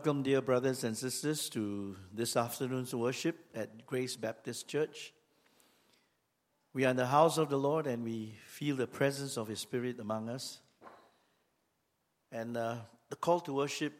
Welcome, 0.00 0.22
dear 0.22 0.40
brothers 0.40 0.82
and 0.82 0.96
sisters, 0.96 1.50
to 1.50 1.94
this 2.10 2.34
afternoon's 2.34 2.94
worship 2.94 3.36
at 3.54 3.84
Grace 3.84 4.16
Baptist 4.16 4.66
Church. 4.66 5.12
We 6.72 6.86
are 6.86 6.88
in 6.88 6.96
the 6.96 7.04
house 7.04 7.36
of 7.36 7.50
the 7.50 7.58
Lord 7.58 7.86
and 7.86 8.02
we 8.02 8.32
feel 8.46 8.76
the 8.76 8.86
presence 8.86 9.36
of 9.36 9.46
His 9.46 9.58
Spirit 9.58 10.00
among 10.00 10.30
us. 10.30 10.60
And 12.32 12.56
uh, 12.56 12.76
the 13.10 13.16
call 13.16 13.40
to 13.40 13.52
worship 13.52 13.92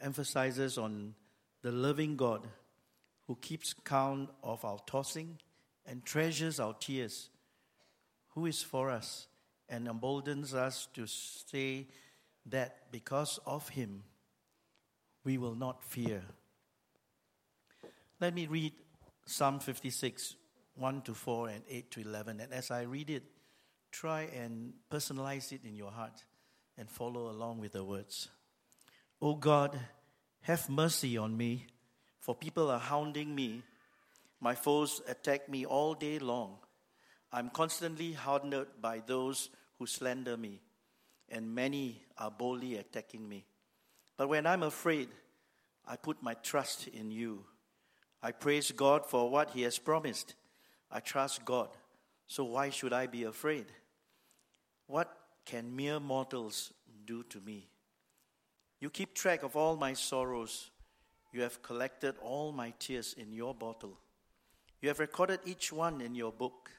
emphasizes 0.00 0.78
on 0.78 1.16
the 1.62 1.72
loving 1.72 2.16
God 2.16 2.46
who 3.26 3.34
keeps 3.40 3.74
count 3.74 4.30
of 4.44 4.64
our 4.64 4.78
tossing 4.86 5.40
and 5.84 6.04
treasures 6.04 6.60
our 6.60 6.74
tears, 6.74 7.30
who 8.36 8.46
is 8.46 8.62
for 8.62 8.90
us 8.90 9.26
and 9.68 9.88
emboldens 9.88 10.54
us 10.54 10.86
to 10.94 11.08
say 11.08 11.88
that 12.48 12.92
because 12.92 13.40
of 13.46 13.70
Him, 13.70 14.04
we 15.26 15.38
will 15.38 15.56
not 15.56 15.82
fear. 15.82 16.22
Let 18.20 18.32
me 18.32 18.46
read 18.46 18.72
Psalm 19.26 19.58
56, 19.58 20.36
1 20.76 21.02
to 21.02 21.14
4 21.14 21.48
and 21.48 21.62
8 21.68 21.90
to 21.90 22.00
11. 22.00 22.40
And 22.40 22.52
as 22.52 22.70
I 22.70 22.82
read 22.82 23.10
it, 23.10 23.24
try 23.90 24.22
and 24.22 24.72
personalize 24.88 25.50
it 25.50 25.62
in 25.64 25.74
your 25.74 25.90
heart 25.90 26.22
and 26.78 26.88
follow 26.88 27.28
along 27.28 27.58
with 27.58 27.72
the 27.72 27.82
words. 27.82 28.28
O 29.20 29.34
God, 29.34 29.76
have 30.42 30.70
mercy 30.70 31.18
on 31.18 31.36
me, 31.36 31.66
for 32.20 32.36
people 32.36 32.70
are 32.70 32.78
hounding 32.78 33.34
me. 33.34 33.62
My 34.40 34.54
foes 34.54 35.02
attack 35.08 35.48
me 35.48 35.66
all 35.66 35.94
day 35.94 36.20
long. 36.20 36.58
I'm 37.32 37.50
constantly 37.50 38.12
hounded 38.12 38.68
by 38.80 39.02
those 39.04 39.50
who 39.76 39.86
slander 39.86 40.36
me, 40.36 40.60
and 41.28 41.52
many 41.52 42.02
are 42.16 42.30
boldly 42.30 42.76
attacking 42.76 43.28
me. 43.28 43.44
But 44.16 44.28
when 44.28 44.46
I'm 44.46 44.62
afraid, 44.62 45.08
I 45.86 45.96
put 45.96 46.22
my 46.22 46.34
trust 46.34 46.88
in 46.88 47.10
you. 47.10 47.44
I 48.22 48.32
praise 48.32 48.72
God 48.72 49.06
for 49.06 49.30
what 49.30 49.50
He 49.50 49.62
has 49.62 49.78
promised. 49.78 50.34
I 50.90 51.00
trust 51.00 51.44
God, 51.44 51.68
so 52.26 52.44
why 52.44 52.70
should 52.70 52.92
I 52.92 53.06
be 53.06 53.24
afraid? 53.24 53.66
What 54.86 55.14
can 55.44 55.74
mere 55.74 56.00
mortals 56.00 56.72
do 57.04 57.22
to 57.24 57.40
me? 57.40 57.68
You 58.80 58.90
keep 58.90 59.14
track 59.14 59.42
of 59.42 59.56
all 59.56 59.76
my 59.76 59.94
sorrows. 59.94 60.70
You 61.32 61.42
have 61.42 61.62
collected 61.62 62.14
all 62.22 62.52
my 62.52 62.72
tears 62.78 63.14
in 63.16 63.32
your 63.32 63.54
bottle. 63.54 63.98
You 64.80 64.88
have 64.88 65.00
recorded 65.00 65.40
each 65.44 65.72
one 65.72 66.00
in 66.00 66.14
your 66.14 66.32
book. 66.32 66.70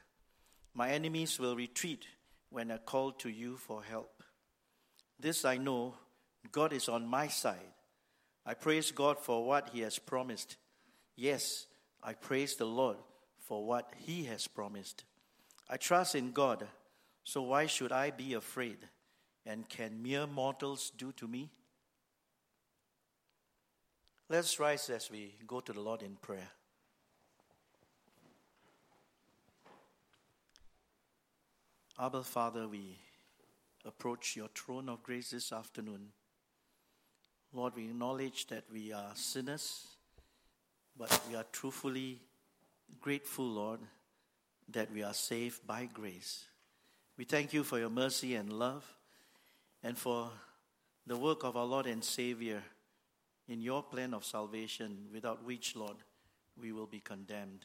My 0.74 0.90
enemies 0.90 1.38
will 1.38 1.56
retreat 1.56 2.06
when 2.50 2.70
I 2.70 2.78
call 2.78 3.12
to 3.12 3.28
you 3.28 3.56
for 3.56 3.82
help. 3.82 4.22
This 5.18 5.44
I 5.44 5.56
know 5.56 5.94
God 6.52 6.72
is 6.72 6.88
on 6.88 7.06
my 7.06 7.28
side. 7.28 7.72
I 8.46 8.54
praise 8.54 8.90
God 8.90 9.18
for 9.18 9.44
what 9.44 9.70
He 9.72 9.80
has 9.80 9.98
promised. 9.98 10.56
Yes, 11.16 11.66
I 12.02 12.14
praise 12.14 12.56
the 12.56 12.64
Lord 12.64 12.96
for 13.40 13.64
what 13.64 13.92
He 13.96 14.24
has 14.24 14.46
promised. 14.46 15.04
I 15.68 15.76
trust 15.76 16.14
in 16.14 16.32
God, 16.32 16.66
so 17.24 17.42
why 17.42 17.66
should 17.66 17.92
I 17.92 18.10
be 18.10 18.34
afraid? 18.34 18.78
And 19.44 19.68
can 19.68 20.02
mere 20.02 20.26
mortals 20.26 20.92
do 20.96 21.12
to 21.12 21.26
me? 21.26 21.50
Let's 24.28 24.60
rise 24.60 24.90
as 24.90 25.10
we 25.10 25.34
go 25.46 25.60
to 25.60 25.72
the 25.72 25.80
Lord 25.80 26.02
in 26.02 26.16
prayer. 26.16 26.50
Abba, 31.98 32.22
Father, 32.22 32.68
we 32.68 32.96
approach 33.84 34.36
your 34.36 34.48
throne 34.54 34.88
of 34.88 35.02
grace 35.02 35.30
this 35.30 35.50
afternoon. 35.50 36.12
Lord, 37.52 37.76
we 37.76 37.84
acknowledge 37.84 38.46
that 38.48 38.64
we 38.70 38.92
are 38.92 39.10
sinners, 39.14 39.86
but 40.98 41.20
we 41.28 41.34
are 41.34 41.46
truthfully 41.50 42.20
grateful, 43.00 43.46
Lord, 43.46 43.80
that 44.68 44.92
we 44.92 45.02
are 45.02 45.14
saved 45.14 45.66
by 45.66 45.88
grace. 45.92 46.44
We 47.16 47.24
thank 47.24 47.54
you 47.54 47.64
for 47.64 47.78
your 47.78 47.88
mercy 47.88 48.34
and 48.34 48.52
love 48.52 48.84
and 49.82 49.96
for 49.96 50.30
the 51.06 51.16
work 51.16 51.42
of 51.42 51.56
our 51.56 51.64
Lord 51.64 51.86
and 51.86 52.04
Savior 52.04 52.62
in 53.48 53.62
your 53.62 53.82
plan 53.82 54.12
of 54.12 54.26
salvation, 54.26 55.06
without 55.10 55.42
which, 55.42 55.74
Lord, 55.74 55.96
we 56.60 56.72
will 56.72 56.86
be 56.86 57.00
condemned. 57.00 57.64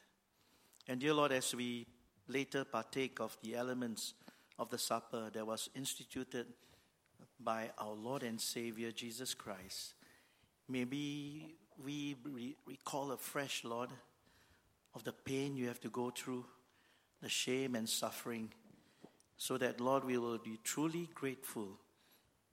And 0.87 1.01
dear 1.01 1.13
Lord, 1.13 1.33
as 1.33 1.53
we 1.53 1.87
later 2.29 2.63
partake 2.63 3.19
of 3.19 3.37
the 3.41 3.55
elements 3.55 4.13
of 4.57 4.69
the 4.69 4.77
supper 4.77 5.29
that 5.33 5.45
was 5.45 5.69
instituted 5.75 6.45
by 7.43 7.69
our 7.77 7.93
Lord 7.93 8.23
and 8.23 8.39
Savior 8.39 8.91
Jesus 8.91 9.33
Christ. 9.33 9.93
Maybe 10.67 11.55
we 11.83 12.15
re- 12.23 12.55
recall 12.65 13.11
afresh, 13.11 13.63
Lord, 13.63 13.89
of 14.95 15.03
the 15.03 15.11
pain 15.11 15.55
you 15.55 15.67
have 15.67 15.81
to 15.81 15.89
go 15.89 16.09
through, 16.09 16.45
the 17.21 17.29
shame 17.29 17.75
and 17.75 17.87
suffering, 17.87 18.49
so 19.37 19.57
that, 19.57 19.81
Lord, 19.81 20.05
we 20.05 20.17
will 20.17 20.37
be 20.37 20.59
truly 20.63 21.09
grateful 21.13 21.79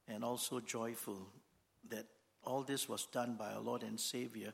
and 0.09 0.25
also 0.25 0.61
joyful 0.61 1.19
that 1.89 2.07
all 2.45 2.63
this 2.63 2.89
was 2.89 3.07
done 3.07 3.37
by 3.39 3.53
our 3.53 3.61
Lord 3.61 3.83
and 3.83 3.99
Savior 3.99 4.53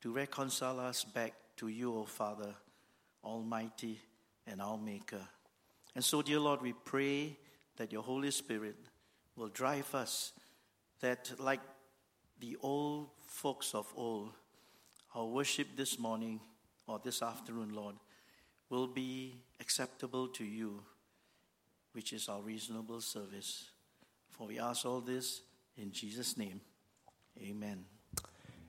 to 0.00 0.12
reconcile 0.12 0.80
us 0.80 1.04
back 1.04 1.34
to 1.56 1.68
you, 1.68 1.94
O 1.94 2.04
Father, 2.04 2.54
Almighty 3.22 4.00
and 4.46 4.60
our 4.60 4.78
Maker. 4.78 5.26
And 5.94 6.04
so, 6.04 6.22
dear 6.22 6.40
Lord, 6.40 6.62
we 6.62 6.72
pray 6.72 7.36
that 7.76 7.92
your 7.92 8.02
Holy 8.02 8.30
Spirit 8.30 8.76
will 9.36 9.48
drive 9.48 9.94
us 9.94 10.32
that, 11.00 11.30
like 11.38 11.60
the 12.40 12.56
old 12.62 13.08
folks 13.26 13.74
of 13.74 13.86
old, 13.96 14.32
our 15.14 15.26
worship 15.26 15.68
this 15.76 15.98
morning 15.98 16.40
or 16.86 17.00
this 17.02 17.22
afternoon, 17.22 17.74
Lord, 17.74 17.96
will 18.68 18.86
be 18.86 19.36
acceptable 19.60 20.28
to 20.28 20.44
you, 20.44 20.82
which 21.92 22.12
is 22.12 22.28
our 22.28 22.40
reasonable 22.40 23.00
service. 23.00 23.70
For 24.30 24.46
we 24.46 24.58
ask 24.58 24.84
all 24.84 25.00
this 25.00 25.42
in 25.76 25.92
Jesus' 25.92 26.36
name. 26.36 26.60
Amen. 27.40 27.95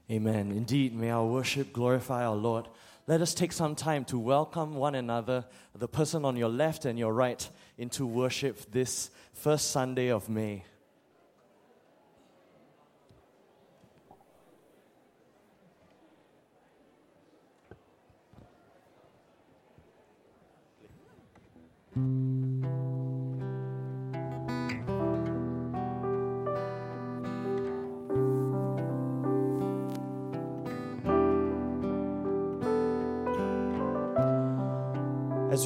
Amen. 0.09 0.51
Indeed, 0.51 0.95
may 0.95 1.09
our 1.11 1.25
worship 1.25 1.73
glorify 1.73 2.25
our 2.25 2.35
Lord. 2.35 2.69
Let 3.07 3.21
us 3.21 3.33
take 3.33 3.51
some 3.51 3.75
time 3.75 4.05
to 4.05 4.17
welcome 4.17 4.75
one 4.75 4.95
another, 4.95 5.45
the 5.75 5.87
person 5.87 6.23
on 6.23 6.37
your 6.37 6.49
left 6.49 6.85
and 6.85 6.97
your 6.97 7.13
right, 7.13 7.49
into 7.77 8.05
worship 8.05 8.71
this 8.71 9.09
first 9.33 9.71
Sunday 9.71 10.07
of 10.07 10.29
May. 10.29 10.63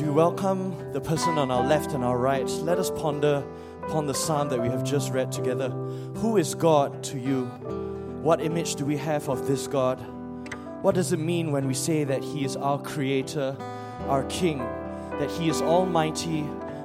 We 0.02 0.10
welcome 0.10 0.94
the 0.94 1.00
person 1.00 1.38
on 1.38 1.52
our 1.52 1.64
left 1.64 1.92
and 1.92 2.04
our 2.04 2.18
right, 2.18 2.50
let 2.64 2.80
us 2.80 2.90
ponder 2.90 3.44
upon 3.84 4.08
the 4.08 4.16
psalm 4.16 4.50
that 4.50 4.60
we 4.60 4.68
have 4.68 4.84
just 4.84 5.12
read 5.12 5.32
together. 5.32 5.70
Who 5.70 6.38
is 6.38 6.56
God 6.56 7.04
to 7.04 7.20
you? 7.20 7.46
What 8.24 8.42
image 8.42 8.76
do 8.76 8.84
we 8.84 8.98
have 8.98 9.30
of 9.30 9.46
this 9.46 9.68
God? 9.68 10.00
What 10.82 10.96
does 10.96 11.14
it 11.14 11.20
mean 11.20 11.52
when 11.52 11.68
we 11.68 11.76
say 11.76 12.04
that 12.04 12.24
He 12.24 12.44
is 12.44 12.56
our 12.56 12.82
Creator, 12.82 13.56
our 14.08 14.24
King, 14.24 14.58
that 15.20 15.30
He 15.30 15.50
is 15.50 15.62
almighty 15.62 16.40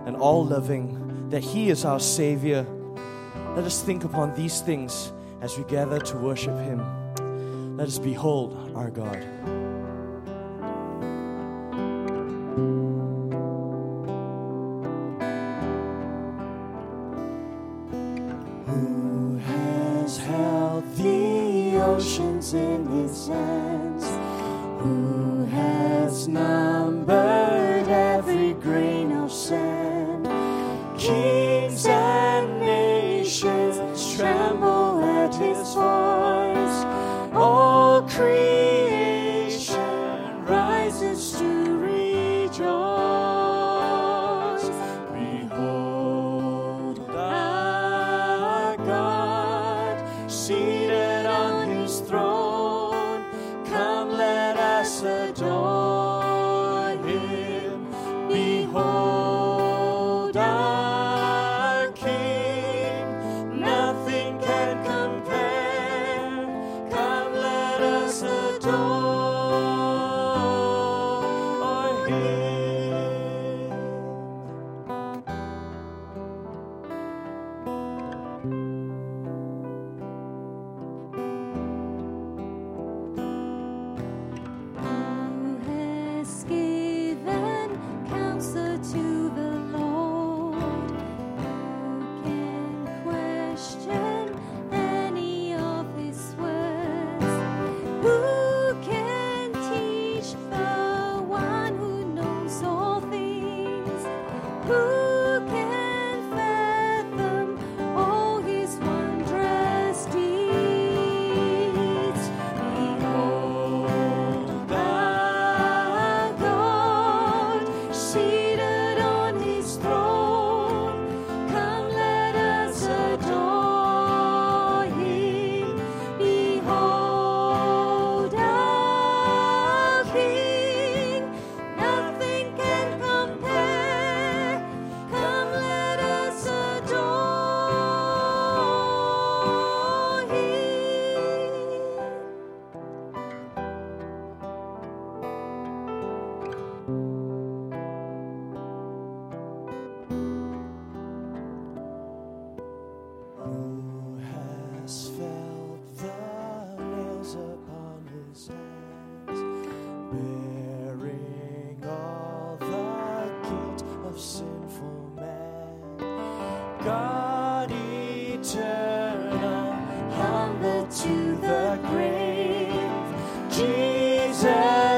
and 0.05 0.15
all 0.15 0.45
loving, 0.45 1.31
that 1.31 1.43
He 1.43 1.71
is 1.71 1.87
our 1.87 2.01
Savior? 2.01 2.67
Let 3.57 3.65
us 3.65 3.83
think 3.83 4.05
upon 4.05 4.35
these 4.35 4.61
things 4.61 5.11
as 5.41 5.57
we 5.57 5.65
gather 5.65 6.01
to 6.01 6.19
worship 6.19 6.59
Him. 6.59 7.77
Let 7.79 7.89
us 7.89 7.99
behold 7.99 8.73
our 8.75 8.91
God. 8.91 9.66
Seated 34.17 34.57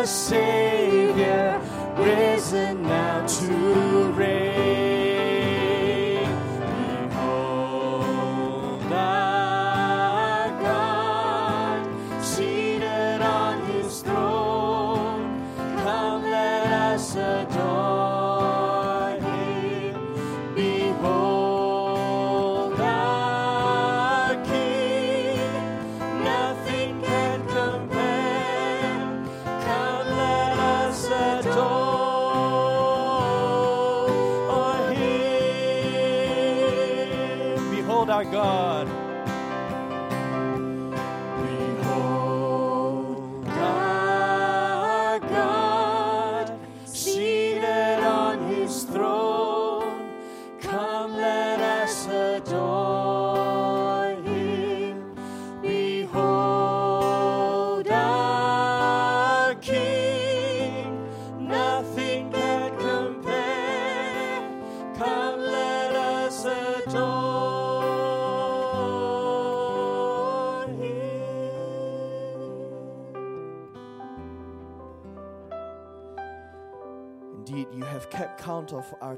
Savior, 0.07 1.61
risen 1.97 2.83
now 2.83 3.27
to 3.27 3.88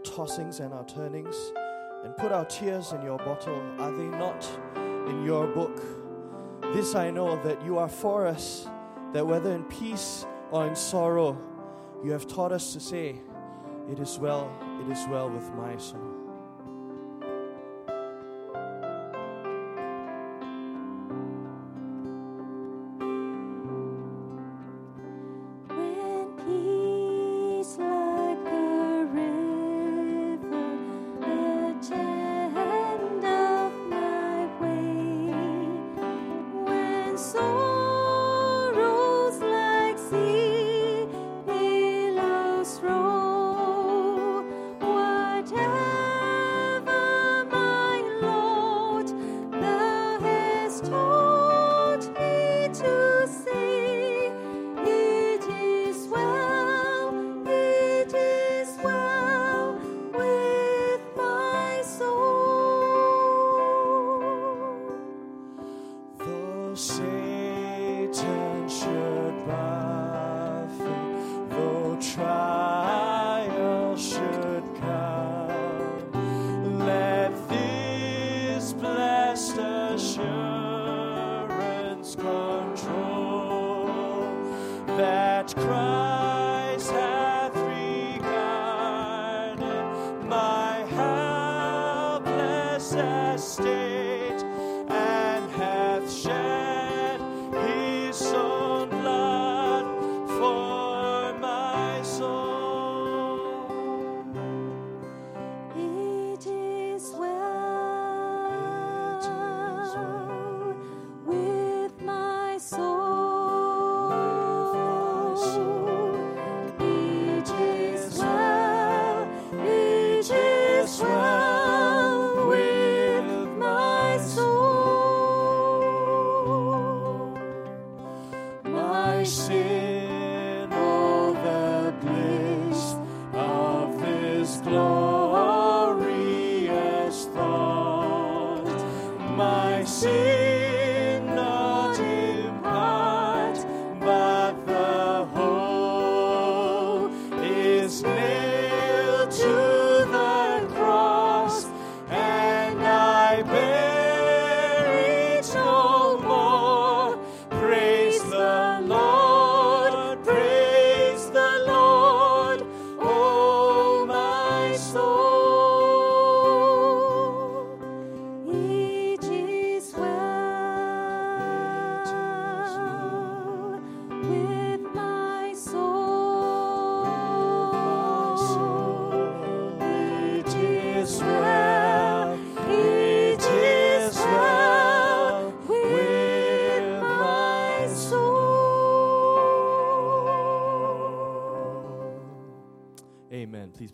tossings 0.02 0.60
and 0.60 0.72
our 0.72 0.84
turnings, 0.84 1.52
and 2.04 2.16
put 2.16 2.32
our 2.32 2.44
tears 2.44 2.92
in 2.92 3.02
your 3.02 3.18
bottle. 3.18 3.60
Are 3.78 3.92
they 3.92 4.06
not 4.06 4.48
in 5.08 5.24
your 5.24 5.46
book? 5.46 5.80
This 6.74 6.94
I 6.94 7.10
know 7.10 7.42
that 7.42 7.64
you 7.64 7.78
are 7.78 7.88
for 7.88 8.26
us, 8.26 8.68
that 9.12 9.26
whether 9.26 9.52
in 9.52 9.64
peace 9.64 10.26
or 10.50 10.66
in 10.66 10.76
sorrow, 10.76 11.38
you 12.04 12.12
have 12.12 12.26
taught 12.26 12.52
us 12.52 12.72
to 12.72 12.80
say, 12.80 13.20
It 13.90 13.98
is 13.98 14.18
well, 14.18 14.50
it 14.84 14.90
is 14.90 15.06
well 15.08 15.28
with 15.30 15.50
my 15.54 15.76
soul. 15.76 16.09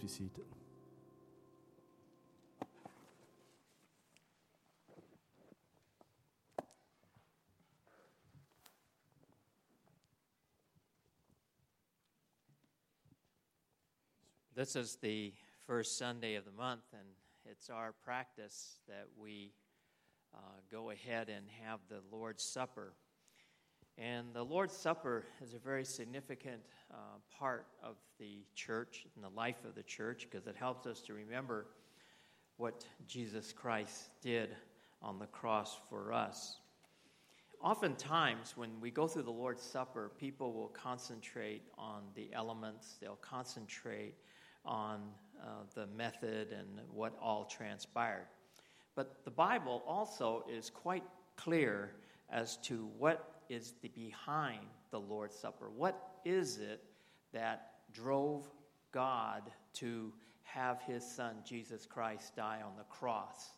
Be 0.06 0.12
seated. 0.12 0.44
This 14.54 14.76
is 14.76 14.96
the 15.02 15.34
first 15.66 15.98
Sunday 15.98 16.36
of 16.36 16.44
the 16.44 16.52
month, 16.52 16.82
and 16.92 17.02
it's 17.44 17.68
our 17.68 17.92
practice 18.04 18.78
that 18.86 19.06
we 19.20 19.52
uh, 20.32 20.38
go 20.70 20.90
ahead 20.90 21.28
and 21.28 21.46
have 21.64 21.80
the 21.88 22.00
Lord's 22.16 22.44
Supper. 22.44 22.94
And 23.98 24.26
the 24.34 24.42
Lord's 24.42 24.76
Supper 24.76 25.24
is 25.42 25.54
a 25.54 25.58
very 25.58 25.84
significant 25.84 26.60
uh, 26.92 26.96
part 27.38 27.66
of 27.82 27.96
the 28.18 28.44
church 28.54 29.06
and 29.14 29.24
the 29.24 29.34
life 29.34 29.64
of 29.66 29.74
the 29.74 29.82
church 29.82 30.28
because 30.30 30.46
it 30.46 30.54
helps 30.54 30.86
us 30.86 31.00
to 31.02 31.14
remember 31.14 31.66
what 32.58 32.84
Jesus 33.06 33.52
Christ 33.52 34.10
did 34.20 34.50
on 35.00 35.18
the 35.18 35.26
cross 35.26 35.78
for 35.88 36.12
us. 36.12 36.58
Oftentimes, 37.62 38.52
when 38.54 38.70
we 38.82 38.90
go 38.90 39.06
through 39.06 39.22
the 39.22 39.30
Lord's 39.30 39.62
Supper, 39.62 40.12
people 40.18 40.52
will 40.52 40.68
concentrate 40.68 41.62
on 41.78 42.02
the 42.14 42.28
elements, 42.34 42.96
they'll 43.00 43.16
concentrate 43.16 44.14
on 44.64 45.00
uh, 45.42 45.62
the 45.74 45.86
method 45.86 46.52
and 46.52 46.80
what 46.92 47.16
all 47.20 47.44
transpired. 47.44 48.26
But 48.94 49.24
the 49.24 49.30
Bible 49.30 49.82
also 49.86 50.44
is 50.50 50.68
quite 50.68 51.04
clear 51.36 51.92
as 52.30 52.58
to 52.58 52.88
what 52.98 53.35
is 53.48 53.74
the 53.82 53.88
behind 53.88 54.66
the 54.90 55.00
Lord's 55.00 55.36
Supper. 55.36 55.70
What 55.70 56.20
is 56.24 56.58
it 56.58 56.82
that 57.32 57.72
drove 57.92 58.48
God 58.92 59.42
to 59.74 60.12
have 60.42 60.82
his 60.82 61.04
son 61.04 61.36
Jesus 61.44 61.86
Christ 61.86 62.36
die 62.36 62.60
on 62.64 62.76
the 62.76 62.84
cross? 62.84 63.52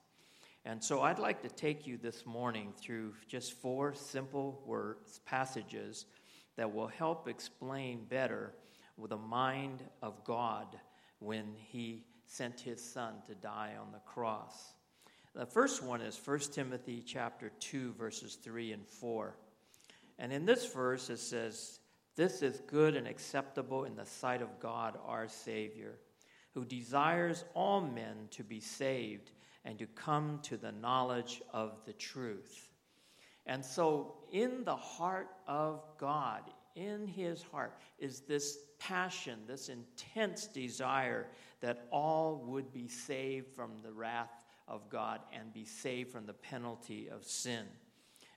And 0.65 0.83
so 0.83 1.03
I'd 1.03 1.19
like 1.19 1.43
to 1.43 1.49
take 1.49 1.87
you 1.87 1.97
this 1.97 2.27
morning 2.27 2.73
through 2.77 3.15
just 3.27 3.53
four 3.55 3.95
simple 3.95 4.63
words, 4.67 5.21
passages 5.25 6.07
that 6.57 6.73
will 6.73 6.89
help 6.89 7.29
explain 7.29 8.05
better 8.09 8.53
the 9.07 9.17
mind 9.17 9.83
of 10.03 10.25
God 10.25 10.67
when 11.21 11.55
he 11.57 12.05
sent 12.27 12.61
his 12.61 12.83
son 12.83 13.15
to 13.29 13.35
die 13.37 13.75
on 13.81 13.93
the 13.93 14.01
cross. 14.01 14.75
The 15.35 15.47
first 15.47 15.83
one 15.83 16.01
is 16.01 16.21
1 16.23 16.39
Timothy 16.53 17.03
chapter 17.07 17.53
2 17.61 17.93
verses 17.93 18.35
3 18.43 18.73
and 18.73 18.87
4. 18.87 19.37
And 20.19 20.33
in 20.33 20.45
this 20.45 20.73
verse 20.73 21.11
it 21.11 21.19
says, 21.19 21.81
"This 22.17 22.43
is 22.43 22.61
good 22.63 22.97
and 22.97 23.07
acceptable 23.07 23.85
in 23.85 23.95
the 23.95 24.07
sight 24.07 24.43
of 24.43 24.59
God 24.59 24.99
our 25.05 25.29
Savior, 25.29 25.99
who 26.55 26.65
desires 26.65 27.45
all 27.55 27.81
men 27.81 28.29
to 28.33 28.43
be 28.43 28.61
saved 28.61 29.31
and 29.65 29.79
to 29.79 29.87
come 29.87 30.41
to 30.43 30.57
the 30.57 30.73
knowledge 30.73 31.43
of 31.51 31.85
the 31.85 31.93
truth." 31.93 32.73
And 33.47 33.65
so 33.65 34.27
in 34.31 34.65
the 34.65 34.77
heart 34.77 35.35
of 35.47 35.85
God, 35.97 36.53
in 36.75 37.07
his 37.07 37.43
heart 37.43 37.79
is 37.99 38.21
this 38.23 38.59
passion, 38.79 39.47
this 39.47 39.69
intense 39.69 40.47
desire 40.47 41.31
that 41.61 41.89
all 41.91 42.37
would 42.37 42.73
be 42.73 42.89
saved 42.89 43.49
from 43.55 43.81
the 43.83 43.93
wrath 43.93 44.45
of 44.67 44.89
God 44.89 45.23
and 45.33 45.53
be 45.53 45.65
saved 45.65 46.11
from 46.11 46.27
the 46.27 46.35
penalty 46.35 47.09
of 47.09 47.25
sin. 47.25 47.67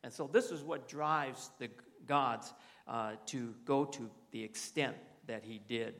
And 0.03 0.11
so 0.11 0.27
this 0.27 0.51
is 0.51 0.63
what 0.63 0.87
drives 0.87 1.51
the 1.59 1.69
gods 2.07 2.53
uh, 2.87 3.13
to 3.27 3.53
go 3.65 3.85
to 3.85 4.09
the 4.31 4.43
extent 4.43 4.95
that 5.27 5.43
he 5.43 5.61
did. 5.67 5.95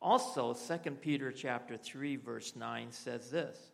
Also, 0.00 0.54
2 0.54 0.90
Peter 0.92 1.32
chapter 1.32 1.76
3 1.76 2.16
verse 2.16 2.54
9 2.56 2.90
says 2.90 3.30
this: 3.30 3.70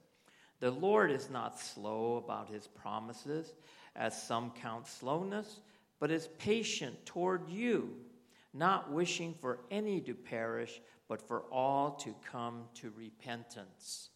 "The 0.61 0.71
Lord 0.71 1.11
is 1.11 1.31
not 1.31 1.61
slow 1.61 2.17
about 2.17 2.49
his 2.49 2.67
promises, 2.67 3.55
as 3.95 4.21
some 4.21 4.51
count 4.51 4.87
slowness, 4.87 5.61
but 6.01 6.11
is 6.11 6.29
patient 6.39 7.07
toward 7.07 7.49
you, 7.49 7.95
not 8.53 8.91
wishing 8.91 9.35
for 9.35 9.61
any 9.71 10.01
to 10.01 10.15
perish, 10.15 10.81
but 11.09 11.21
for 11.21 11.43
all 11.53 11.93
to 11.93 12.15
come 12.25 12.65
to 12.75 12.91
repentance." 12.97 14.09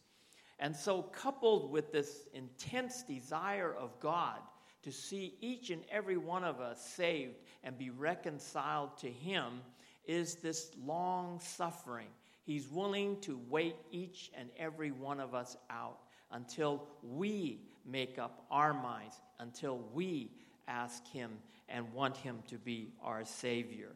And 0.59 0.75
so, 0.75 1.03
coupled 1.03 1.71
with 1.71 1.93
this 1.93 2.27
intense 2.33 3.03
desire 3.03 3.73
of 3.73 4.01
God 4.01 4.41
to 4.83 4.93
see 4.93 5.35
each 5.41 5.71
and 5.71 5.83
every 5.91 6.17
one 6.17 6.45
of 6.45 6.61
us 6.61 6.81
saved 6.81 7.37
and 7.65 7.77
be 7.77 7.91
reconciled 7.91 8.97
to 8.99 9.09
Him, 9.09 9.61
is 10.07 10.37
this 10.37 10.71
long 10.85 11.39
suffering. 11.41 12.09
He's 12.45 12.69
willing 12.69 13.21
to 13.21 13.39
wait 13.51 13.77
each 13.91 14.31
and 14.35 14.49
every 14.57 14.91
one 14.91 15.21
of 15.21 15.35
us 15.35 15.57
out 15.69 15.99
until 16.31 16.85
we 17.03 17.61
make 17.85 18.19
up 18.19 18.47
our 18.51 18.73
minds, 18.73 19.21
until 19.39 19.85
we 19.93 20.31
ask 20.67 21.07
Him 21.09 21.33
and 21.69 21.93
want 21.93 22.17
Him 22.17 22.39
to 22.49 22.57
be 22.57 22.93
our 23.03 23.25
Savior. 23.25 23.93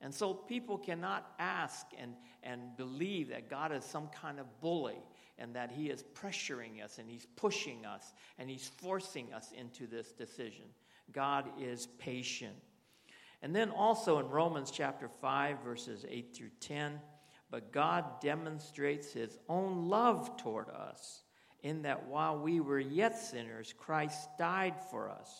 And 0.00 0.12
so 0.12 0.34
people 0.34 0.76
cannot 0.76 1.32
ask 1.38 1.86
and, 1.98 2.14
and 2.42 2.76
believe 2.76 3.28
that 3.28 3.48
God 3.48 3.72
is 3.72 3.84
some 3.84 4.08
kind 4.08 4.38
of 4.38 4.46
bully 4.60 4.98
and 5.38 5.54
that 5.54 5.70
He 5.70 5.90
is 5.90 6.04
pressuring 6.14 6.82
us 6.82 6.98
and 6.98 7.08
He's 7.08 7.26
pushing 7.36 7.84
us 7.84 8.12
and 8.38 8.48
He's 8.48 8.70
forcing 8.78 9.32
us 9.32 9.52
into 9.58 9.86
this 9.86 10.12
decision. 10.12 10.66
God 11.12 11.46
is 11.60 11.86
patient. 11.98 12.54
And 13.42 13.54
then 13.54 13.70
also 13.70 14.18
in 14.20 14.28
Romans 14.28 14.70
chapter 14.70 15.08
5, 15.08 15.62
verses 15.62 16.04
8 16.08 16.34
through 16.34 16.50
10, 16.60 17.00
but 17.50 17.72
God 17.72 18.20
demonstrates 18.20 19.12
His 19.12 19.38
own 19.48 19.88
love 19.88 20.36
toward 20.38 20.70
us 20.70 21.22
in 21.62 21.82
that 21.82 22.06
while 22.06 22.38
we 22.38 22.60
were 22.60 22.78
yet 22.80 23.18
sinners, 23.18 23.74
Christ 23.76 24.28
died 24.38 24.74
for 24.90 25.10
us. 25.10 25.30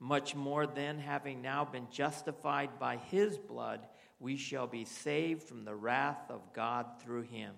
Much 0.00 0.34
more 0.36 0.66
then, 0.66 0.98
having 0.98 1.42
now 1.42 1.64
been 1.64 1.88
justified 1.90 2.78
by 2.78 2.96
His 2.96 3.36
blood, 3.36 3.80
we 4.20 4.36
shall 4.36 4.66
be 4.66 4.84
saved 4.84 5.42
from 5.42 5.64
the 5.64 5.74
wrath 5.74 6.30
of 6.30 6.52
God 6.52 6.86
through 7.02 7.22
Him. 7.22 7.54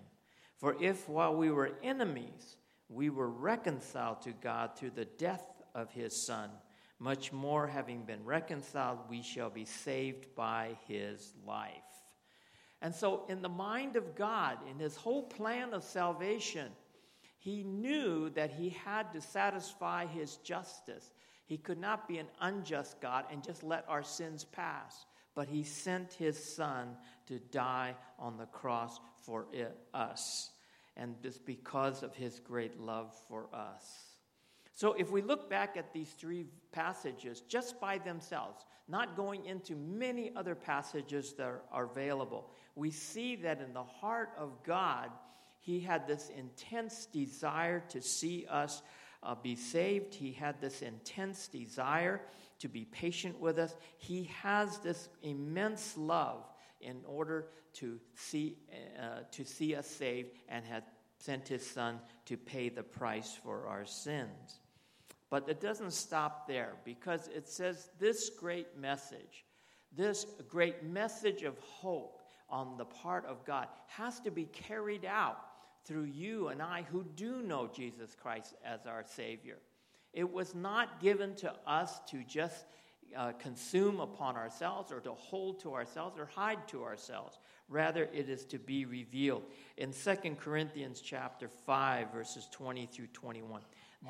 For 0.61 0.77
if 0.79 1.09
while 1.09 1.35
we 1.35 1.51
were 1.51 1.73
enemies, 1.83 2.57
we 2.91 3.09
were 3.09 3.31
reconciled 3.31 4.21
to 4.23 4.33
God 4.33 4.77
through 4.77 4.91
the 4.91 5.07
death 5.07 5.47
of 5.75 5.91
his 5.91 6.15
Son, 6.27 6.51
much 6.99 7.33
more 7.33 7.67
having 7.67 8.03
been 8.03 8.23
reconciled, 8.27 8.99
we 9.09 9.23
shall 9.23 9.49
be 9.49 9.65
saved 9.65 10.27
by 10.35 10.77
his 10.87 11.33
life. 11.47 11.73
And 12.83 12.95
so, 12.95 13.25
in 13.31 13.41
the 13.41 13.49
mind 13.49 13.97
of 13.97 14.15
God, 14.15 14.59
in 14.71 14.79
his 14.79 14.97
whole 14.97 15.23
plan 15.23 15.73
of 15.73 15.83
salvation, 15.83 16.71
he 17.39 17.63
knew 17.63 18.29
that 18.31 18.51
he 18.51 18.69
had 18.69 19.15
to 19.15 19.23
satisfy 19.23 20.05
his 20.05 20.37
justice. 20.37 21.11
He 21.47 21.57
could 21.57 21.79
not 21.79 22.07
be 22.07 22.19
an 22.19 22.29
unjust 22.39 23.01
God 23.01 23.25
and 23.33 23.43
just 23.43 23.63
let 23.63 23.87
our 23.89 24.03
sins 24.03 24.45
pass. 24.45 25.07
But 25.35 25.49
he 25.49 25.63
sent 25.63 26.13
his 26.15 26.43
son 26.43 26.97
to 27.27 27.39
die 27.39 27.95
on 28.19 28.37
the 28.37 28.47
cross 28.47 29.01
for 29.23 29.47
it, 29.53 29.79
us. 29.95 30.51
And 30.97 31.15
just 31.23 31.47
because 31.47 32.03
of 32.03 32.15
his 32.15 32.41
great 32.41 32.81
love 32.81 33.15
for 33.29 33.47
us. 33.55 34.11
So 34.73 34.95
if 34.95 35.11
we 35.11 35.23
look 35.23 35.51
back 35.51 35.77
at 35.77 35.93
these 35.93 36.11
three 36.11 36.47
passages 36.73 37.43
just 37.43 37.81
by 37.81 37.99
themselves, 37.99 38.65
not 38.89 39.17
going 39.17 39.45
into 39.45 39.77
many 39.77 40.33
other 40.35 40.55
passages 40.55 41.35
that 41.35 41.45
are, 41.45 41.61
are 41.71 41.85
available, 41.85 42.51
we 42.75 42.91
see 42.91 43.37
that 43.37 43.61
in 43.61 43.73
the 43.73 43.85
heart 43.85 44.31
of 44.39 44.63
God, 44.65 45.11
He 45.61 45.81
had 45.81 46.07
this 46.07 46.31
intense 46.37 47.07
desire 47.07 47.81
to 47.91 48.01
see 48.01 48.47
us 48.49 48.83
uh, 49.23 49.35
be 49.35 49.55
saved. 49.55 50.15
He 50.15 50.33
had 50.33 50.61
this 50.61 50.83
intense 50.83 51.49
desire 51.49 52.23
to 52.61 52.69
be 52.69 52.85
patient 52.85 53.39
with 53.41 53.59
us. 53.59 53.75
He 53.99 54.31
has 54.43 54.79
this 54.79 55.09
immense 55.23 55.97
love 55.97 56.45
in 56.81 57.01
order 57.07 57.49
to 57.75 57.99
see, 58.15 58.57
uh, 58.99 59.21
to 59.33 59.45
see 59.45 59.75
us 59.75 59.87
saved 59.87 60.31
and 60.49 60.65
had 60.65 60.85
sent 61.19 61.49
his 61.49 61.67
son 61.67 62.01
to 62.27 62.37
pay 62.37 62.69
the 62.69 62.83
price 62.83 63.39
for 63.43 63.67
our 63.67 63.85
sins. 63.85 64.61
But 65.29 65.49
it 65.49 65.61
doesn't 65.61 65.93
stop 65.93 66.49
there 66.49 66.73
because 66.85 67.29
it 67.29 67.49
says 67.49 67.91
this 67.99 68.31
great 68.31 68.77
message, 68.77 69.45
this 69.97 70.27
great 70.49 70.83
message 70.83 71.43
of 71.43 71.59
hope 71.61 72.21
on 72.49 72.77
the 72.77 72.85
part 72.85 73.25
of 73.27 73.45
God 73.45 73.69
has 73.87 74.19
to 74.21 74.31
be 74.31 74.47
carried 74.47 75.05
out 75.05 75.39
through 75.85 76.05
you 76.05 76.49
and 76.49 76.61
I 76.61 76.85
who 76.91 77.05
do 77.15 77.43
know 77.43 77.71
Jesus 77.73 78.17
Christ 78.21 78.55
as 78.65 78.87
our 78.87 79.05
Savior. 79.07 79.59
It 80.13 80.31
was 80.31 80.55
not 80.55 81.01
given 81.01 81.35
to 81.37 81.53
us 81.67 82.01
to 82.11 82.23
just 82.25 82.65
uh, 83.17 83.33
consume 83.33 84.01
upon 84.01 84.37
ourselves 84.37 84.93
or 84.93 85.01
to 85.01 85.13
hold 85.13 85.61
to 85.61 85.75
ourselves 85.75 86.19
or 86.19 86.27
hide 86.27 86.67
to 86.69 86.85
ourselves. 86.85 87.39
Rather, 87.69 88.09
it 88.13 88.29
is 88.29 88.45
to 88.47 88.59
be 88.59 88.85
revealed. 88.85 89.45
In 89.77 89.93
2 89.93 90.15
Corinthians 90.39 91.01
chapter 91.01 91.49
5, 91.49 92.13
verses 92.13 92.49
20 92.51 92.87
through 92.87 93.07
21. 93.09 93.63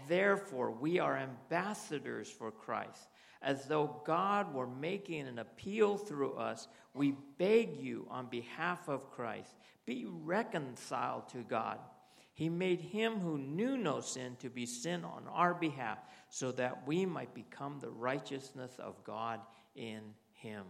Therefore, 0.09 0.71
we 0.71 0.99
are 0.99 1.17
ambassadors 1.17 2.31
for 2.31 2.51
Christ. 2.51 3.09
As 3.43 3.65
though 3.65 4.03
God 4.05 4.55
were 4.55 4.67
making 4.67 5.27
an 5.27 5.39
appeal 5.39 5.97
through 5.97 6.35
us, 6.35 6.69
we 6.95 7.15
beg 7.39 7.77
you 7.77 8.07
on 8.11 8.27
behalf 8.27 8.89
of 8.89 9.11
Christ, 9.11 9.55
be 9.87 10.07
reconciled 10.07 11.29
to 11.31 11.39
God. 11.39 11.79
He 12.33 12.49
made 12.49 12.81
him 12.81 13.21
who 13.21 13.39
knew 13.39 13.77
no 13.77 14.01
sin 14.01 14.37
to 14.41 14.49
be 14.49 14.67
sin 14.67 15.05
on 15.05 15.25
our 15.29 15.55
behalf, 15.55 15.99
so 16.29 16.53
that 16.53 16.87
we 16.87 17.05
might 17.05 17.35
become 17.35 17.79
the 17.79 17.91
righteousness 17.91 18.73
of 18.79 19.03
God 19.05 19.41
in 19.75 20.01
him. 20.33 20.65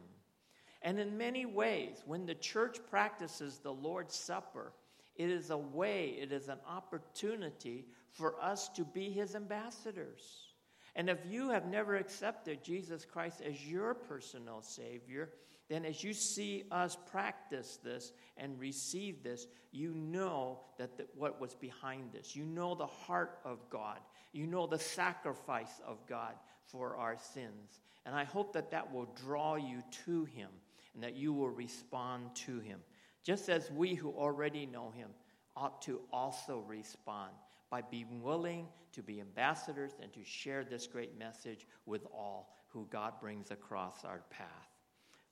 And 0.82 0.98
in 0.98 1.18
many 1.18 1.44
ways, 1.44 2.02
when 2.06 2.24
the 2.24 2.34
church 2.34 2.78
practices 2.88 3.58
the 3.58 3.72
Lord's 3.72 4.14
Supper, 4.14 4.72
it 5.16 5.28
is 5.28 5.50
a 5.50 5.58
way, 5.58 6.16
it 6.18 6.32
is 6.32 6.48
an 6.48 6.58
opportunity 6.66 7.86
for 8.10 8.42
us 8.42 8.68
to 8.70 8.84
be 8.84 9.10
his 9.10 9.34
ambassadors. 9.34 10.54
And 10.96 11.08
if 11.10 11.18
you 11.28 11.50
have 11.50 11.66
never 11.66 11.96
accepted 11.96 12.64
Jesus 12.64 13.04
Christ 13.04 13.42
as 13.42 13.66
your 13.66 13.94
personal 13.94 14.62
Savior, 14.62 15.30
then 15.70 15.84
as 15.84 16.02
you 16.02 16.12
see 16.12 16.64
us 16.72 16.98
practice 17.12 17.78
this 17.84 18.12
and 18.36 18.58
receive 18.58 19.22
this, 19.22 19.46
you 19.70 19.94
know 19.94 20.58
that 20.78 20.96
the, 20.96 21.06
what 21.14 21.40
was 21.40 21.54
behind 21.54 22.12
this. 22.12 22.34
You 22.34 22.44
know 22.44 22.74
the 22.74 22.88
heart 22.88 23.38
of 23.44 23.58
God. 23.70 24.00
You 24.32 24.48
know 24.48 24.66
the 24.66 24.80
sacrifice 24.80 25.80
of 25.86 26.04
God 26.08 26.34
for 26.64 26.96
our 26.96 27.16
sins. 27.16 27.78
And 28.04 28.16
I 28.16 28.24
hope 28.24 28.52
that 28.54 28.72
that 28.72 28.92
will 28.92 29.14
draw 29.24 29.54
you 29.54 29.80
to 30.06 30.24
Him 30.24 30.48
and 30.92 31.04
that 31.04 31.14
you 31.14 31.32
will 31.32 31.50
respond 31.50 32.34
to 32.46 32.58
Him. 32.58 32.80
Just 33.22 33.48
as 33.48 33.70
we 33.70 33.94
who 33.94 34.10
already 34.10 34.66
know 34.66 34.90
Him 34.90 35.10
ought 35.56 35.80
to 35.82 36.00
also 36.12 36.64
respond 36.66 37.30
by 37.70 37.80
being 37.80 38.22
willing 38.22 38.66
to 38.90 39.04
be 39.04 39.20
ambassadors 39.20 39.92
and 40.02 40.12
to 40.14 40.24
share 40.24 40.64
this 40.64 40.88
great 40.88 41.16
message 41.16 41.68
with 41.86 42.04
all 42.12 42.56
who 42.70 42.88
God 42.90 43.20
brings 43.20 43.52
across 43.52 44.04
our 44.04 44.22
path. 44.30 44.69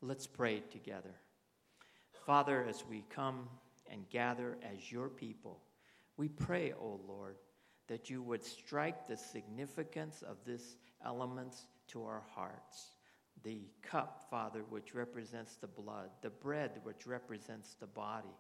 Let's 0.01 0.27
pray 0.27 0.63
together. 0.71 1.15
Father, 2.27 2.65
as 2.69 2.85
we 2.89 3.05
come 3.11 3.49
and 3.91 4.09
gather 4.11 4.59
as 4.63 4.93
your 4.93 5.09
people, 5.09 5.61
we 6.17 6.29
pray, 6.29 6.73
O 6.73 7.01
Lord, 7.07 7.37
that 7.89 8.11
you 8.11 8.23
would 8.23 8.45
strike 8.45 9.09
the 9.09 9.17
significance 9.17 10.23
of 10.23 10.37
this 10.45 10.77
elements 11.05 11.67
to 11.89 12.05
our 12.05 12.23
hearts. 12.35 12.93
The 13.45 13.63
cup, 13.83 14.27
Father, 14.31 14.65
which 14.69 14.95
represents 14.95 15.57
the 15.57 15.69
blood, 15.69 16.11
the 16.23 16.31
bread, 16.31 16.81
which 16.83 17.07
represents 17.07 17.75
the 17.75 17.87
body 17.87 18.37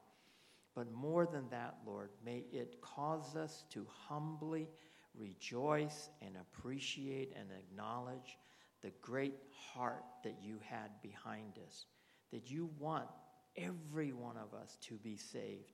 but 0.78 0.92
more 0.92 1.26
than 1.26 1.48
that, 1.50 1.74
Lord, 1.84 2.10
may 2.24 2.44
it 2.52 2.80
cause 2.80 3.34
us 3.34 3.64
to 3.70 3.84
humbly 4.06 4.68
rejoice 5.12 6.08
and 6.22 6.36
appreciate 6.36 7.32
and 7.36 7.48
acknowledge 7.50 8.38
the 8.82 8.92
great 9.02 9.34
heart 9.74 10.04
that 10.24 10.36
you 10.42 10.58
had 10.64 10.90
behind 11.02 11.58
us, 11.66 11.86
that 12.32 12.50
you 12.50 12.70
want 12.78 13.08
every 13.56 14.12
one 14.12 14.36
of 14.36 14.58
us 14.58 14.76
to 14.82 14.94
be 14.94 15.16
saved. 15.16 15.72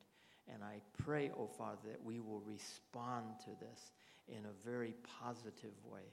And 0.52 0.62
I 0.62 0.80
pray, 1.02 1.30
oh 1.36 1.46
Father, 1.46 1.88
that 1.90 2.04
we 2.04 2.20
will 2.20 2.40
respond 2.40 3.26
to 3.44 3.50
this 3.60 3.92
in 4.28 4.44
a 4.44 4.68
very 4.68 4.94
positive 5.20 5.74
way. 5.84 6.12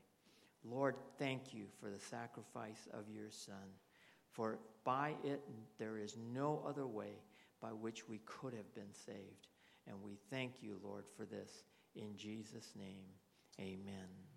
Lord, 0.64 0.96
thank 1.18 1.54
you 1.54 1.66
for 1.80 1.90
the 1.90 2.00
sacrifice 2.00 2.88
of 2.94 3.10
your 3.10 3.30
Son, 3.30 3.56
for 4.32 4.60
by 4.84 5.16
it 5.24 5.42
there 5.80 5.98
is 5.98 6.18
no 6.34 6.64
other 6.68 6.86
way 6.86 7.14
by 7.62 7.70
which 7.70 8.08
we 8.08 8.20
could 8.26 8.54
have 8.54 8.74
been 8.74 8.94
saved. 9.06 9.48
And 9.88 9.96
we 10.04 10.18
thank 10.30 10.54
you, 10.62 10.78
Lord, 10.84 11.06
for 11.18 11.26
this. 11.26 11.64
In 11.96 12.16
Jesus' 12.16 12.74
name, 12.78 13.04
amen. 13.60 14.31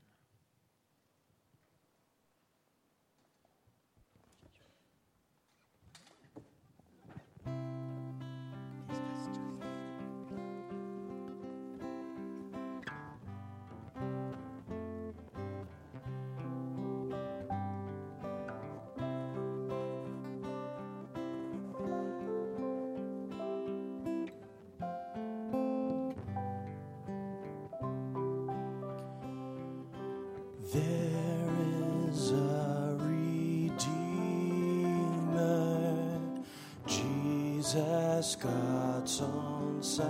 Jesus, 37.74 38.37
God's 38.37 39.20
own 39.20 39.82
Son, 39.82 40.08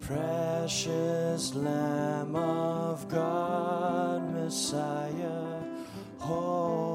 precious 0.00 1.54
Lamb 1.54 2.34
of 2.34 3.08
God, 3.08 4.32
Messiah, 4.34 5.62
Holy 6.18 6.87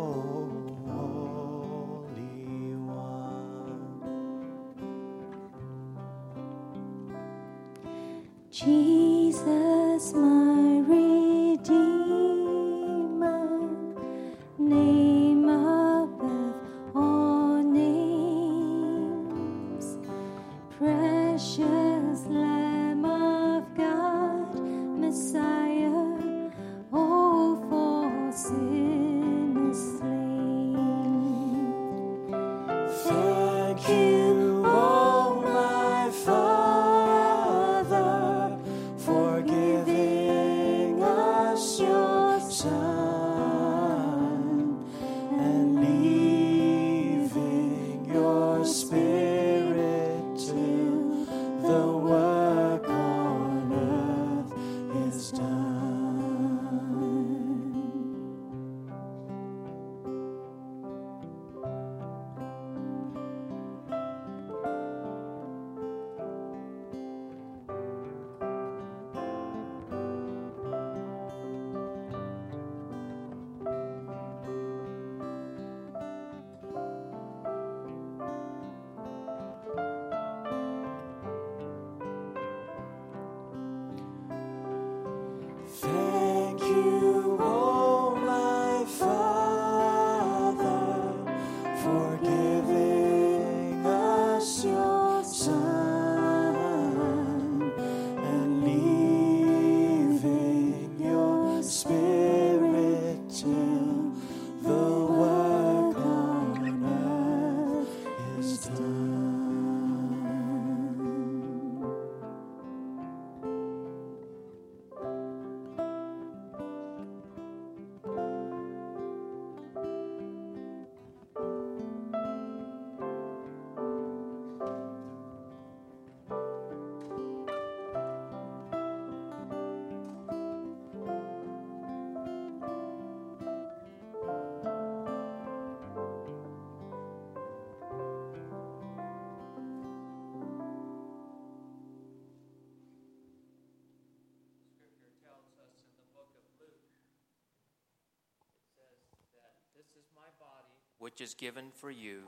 which 151.04 151.20
is 151.20 151.34
given 151.34 151.66
for 151.76 151.92
you. 151.92 152.20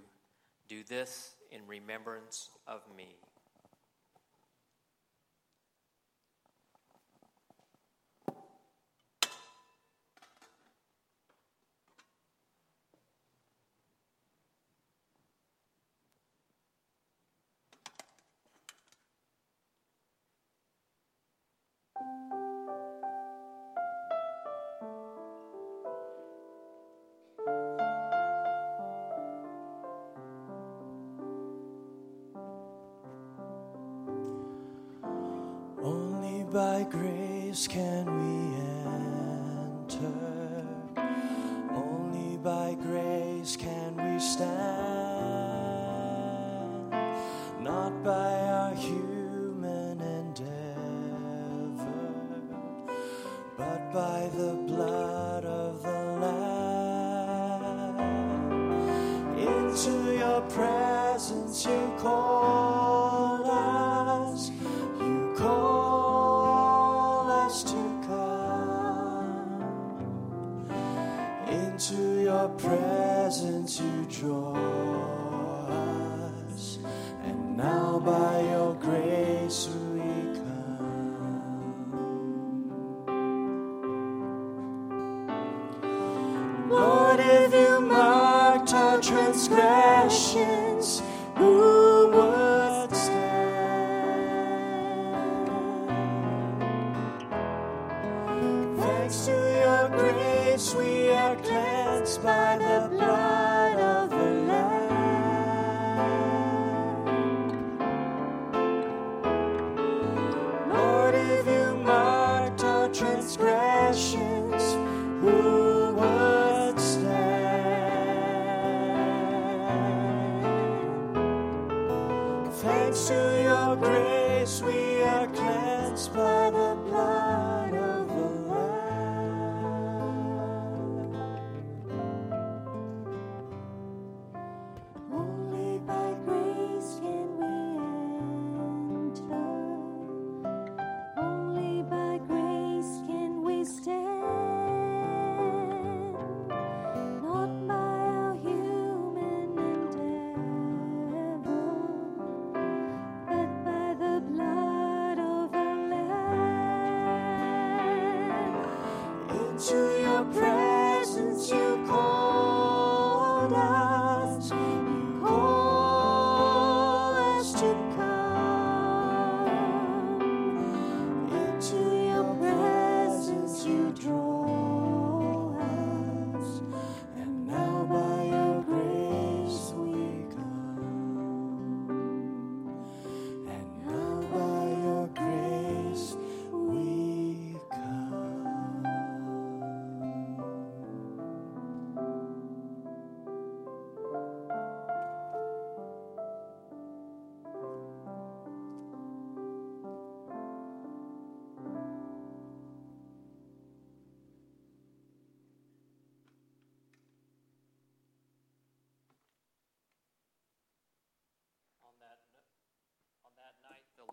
Do 0.68 0.84
this 0.84 1.36
in 1.50 1.62
remembrance 1.66 2.50
of 2.68 2.82
me. 2.98 3.16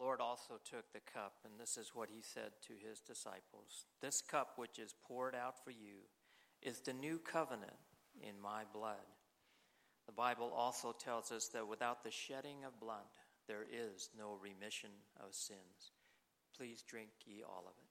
Lord 0.03 0.21
also 0.21 0.55
took 0.69 0.93
the 0.93 1.13
cup, 1.13 1.35
and 1.45 1.53
this 1.61 1.77
is 1.77 1.95
what 1.95 2.09
he 2.13 2.23
said 2.23 2.51
to 2.67 2.73
his 2.73 2.99
disciples 2.99 3.87
This 4.01 4.21
cup 4.21 4.55
which 4.57 4.81
is 4.81 4.97
poured 5.07 5.37
out 5.37 5.63
for 5.63 5.71
you 5.71 6.09
is 6.61 6.81
the 6.81 6.93
new 6.93 7.19
covenant 7.19 7.79
in 8.21 8.41
my 8.43 8.63
blood. 8.73 9.07
The 10.07 10.13
Bible 10.13 10.53
also 10.57 10.93
tells 10.93 11.31
us 11.31 11.49
that 11.49 11.69
without 11.69 12.03
the 12.03 12.11
shedding 12.11 12.65
of 12.67 12.81
blood, 12.81 13.07
there 13.47 13.65
is 13.71 14.11
no 14.19 14.37
remission 14.43 14.91
of 15.25 15.35
sins. 15.35 15.93
Please 16.57 16.83
drink 16.83 17.11
ye 17.25 17.45
all 17.49 17.65
of 17.67 17.75
it. 17.79 17.91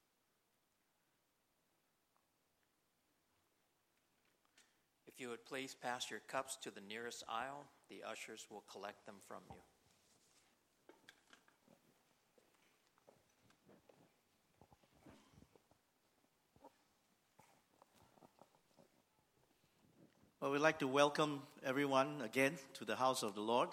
If 5.06 5.18
you 5.18 5.30
would 5.30 5.46
please 5.46 5.74
pass 5.74 6.10
your 6.10 6.20
cups 6.28 6.58
to 6.62 6.70
the 6.70 6.82
nearest 6.86 7.24
aisle, 7.26 7.64
the 7.88 8.02
ushers 8.06 8.46
will 8.50 8.64
collect 8.70 9.06
them 9.06 9.16
from 9.26 9.40
you. 9.48 9.60
Well, 20.42 20.50
we'd 20.50 20.58
like 20.58 20.80
to 20.80 20.88
welcome 20.88 21.40
everyone 21.64 22.20
again 22.20 22.58
to 22.74 22.84
the 22.84 22.96
house 22.96 23.22
of 23.22 23.36
the 23.36 23.40
Lord. 23.40 23.68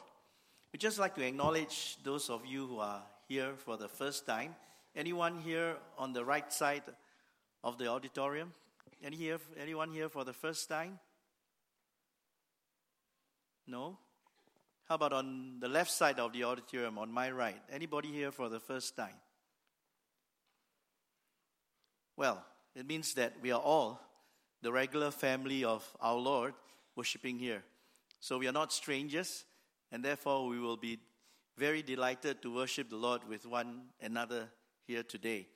We'd 0.71 0.79
just 0.79 0.99
like 0.99 1.15
to 1.15 1.25
acknowledge 1.25 1.97
those 2.03 2.29
of 2.29 2.45
you 2.45 2.67
who 2.67 2.77
are 2.77 3.01
here 3.27 3.53
for 3.57 3.75
the 3.75 3.87
first 3.87 4.27
time. 4.27 4.53
Anyone 4.95 5.39
here 5.39 5.77
on 5.97 6.13
the 6.13 6.23
right 6.23 6.53
side 6.53 6.83
of 7.63 7.79
the 7.79 7.87
auditorium? 7.87 8.53
Any 9.03 9.15
here, 9.15 9.39
anyone 9.59 9.89
here 9.89 10.09
for 10.09 10.23
the 10.23 10.31
first 10.31 10.69
time? 10.69 10.99
No? 13.65 13.97
How 14.87 14.93
about 14.93 15.11
on 15.13 15.59
the 15.59 15.69
left 15.69 15.89
side 15.89 16.19
of 16.19 16.33
the 16.33 16.43
auditorium, 16.43 16.99
on 16.99 17.11
my 17.11 17.31
right? 17.31 17.59
Anybody 17.71 18.09
here 18.09 18.31
for 18.31 18.47
the 18.47 18.59
first 18.59 18.95
time? 18.95 19.17
Well, 22.15 22.45
it 22.75 22.85
means 22.85 23.15
that 23.15 23.37
we 23.41 23.51
are 23.51 23.59
all 23.59 23.99
the 24.61 24.71
regular 24.71 25.11
family 25.11 25.63
of 25.63 25.85
our 26.01 26.17
Lord 26.17 26.53
worshiping 26.95 27.39
here. 27.39 27.63
So 28.19 28.37
we 28.37 28.47
are 28.47 28.53
not 28.53 28.73
strangers, 28.73 29.45
and 29.91 30.03
therefore 30.03 30.47
we 30.47 30.59
will 30.59 30.77
be 30.77 30.99
very 31.57 31.81
delighted 31.81 32.41
to 32.41 32.53
worship 32.53 32.89
the 32.89 32.95
Lord 32.95 33.21
with 33.27 33.45
one 33.45 33.81
another 34.01 34.49
here 34.85 35.03
today. 35.03 35.47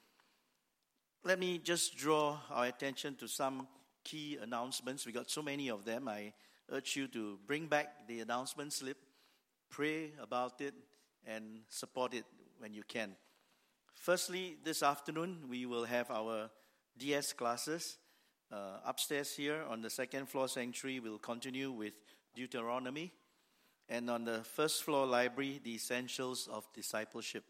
Let 1.23 1.39
me 1.39 1.57
just 1.57 1.95
draw 1.95 2.37
our 2.49 2.65
attention 2.65 3.15
to 3.15 3.27
some 3.27 3.67
key 4.03 4.37
announcements. 4.41 5.05
We 5.05 5.11
got 5.11 5.29
so 5.29 5.41
many 5.41 5.69
of 5.69 5.85
them. 5.85 6.07
I 6.07 6.33
urge 6.69 6.95
you 6.95 7.07
to 7.09 7.39
bring 7.47 7.67
back 7.67 8.07
the 8.07 8.19
announcement 8.19 8.73
slip, 8.73 8.97
pray 9.69 10.11
about 10.21 10.59
it, 10.61 10.73
and 11.25 11.61
support 11.69 12.13
it 12.13 12.25
when 12.59 12.73
you 12.73 12.83
can. 12.87 13.15
Firstly, 13.95 14.57
this 14.63 14.83
afternoon 14.83 15.45
we 15.49 15.65
will 15.65 15.85
have 15.85 16.11
our 16.11 16.49
DS 16.97 17.33
classes. 17.33 17.97
Uh, 18.53 18.77
upstairs 18.85 19.35
here 19.35 19.63
on 19.67 19.81
the 19.81 19.89
second 19.89 20.29
floor 20.29 20.47
sanctuary, 20.47 20.99
we'll 20.99 21.17
continue 21.17 21.71
with 21.71 21.93
Deuteronomy. 22.35 23.11
And 23.89 24.11
on 24.11 24.25
the 24.25 24.43
first 24.43 24.83
floor 24.83 25.07
library, 25.07 25.59
the 25.63 25.73
essentials 25.73 26.47
of 26.51 26.71
discipleship. 26.71 27.43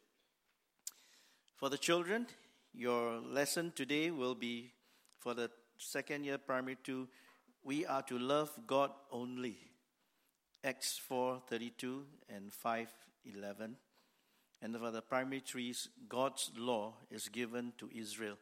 For 1.57 1.67
the 1.69 1.77
children, 1.77 2.27
your 2.73 3.19
lesson 3.19 3.73
today 3.75 4.11
will 4.11 4.33
be 4.33 4.71
for 5.19 5.33
the 5.33 5.51
second 5.77 6.23
year 6.23 6.37
primary 6.37 6.77
two. 6.81 7.09
We 7.63 7.85
are 7.85 8.03
to 8.03 8.17
love 8.17 8.51
God 8.65 8.91
only. 9.11 9.57
Acts 10.63 10.97
4:32 10.97 12.05
and 12.29 12.53
5:11. 12.53 13.75
And 14.61 14.77
for 14.77 14.91
the 14.91 15.01
primary 15.01 15.41
trees, 15.41 15.89
God's 16.07 16.49
law 16.55 16.93
is 17.09 17.27
given 17.27 17.73
to 17.79 17.89
Israel. 17.93 18.37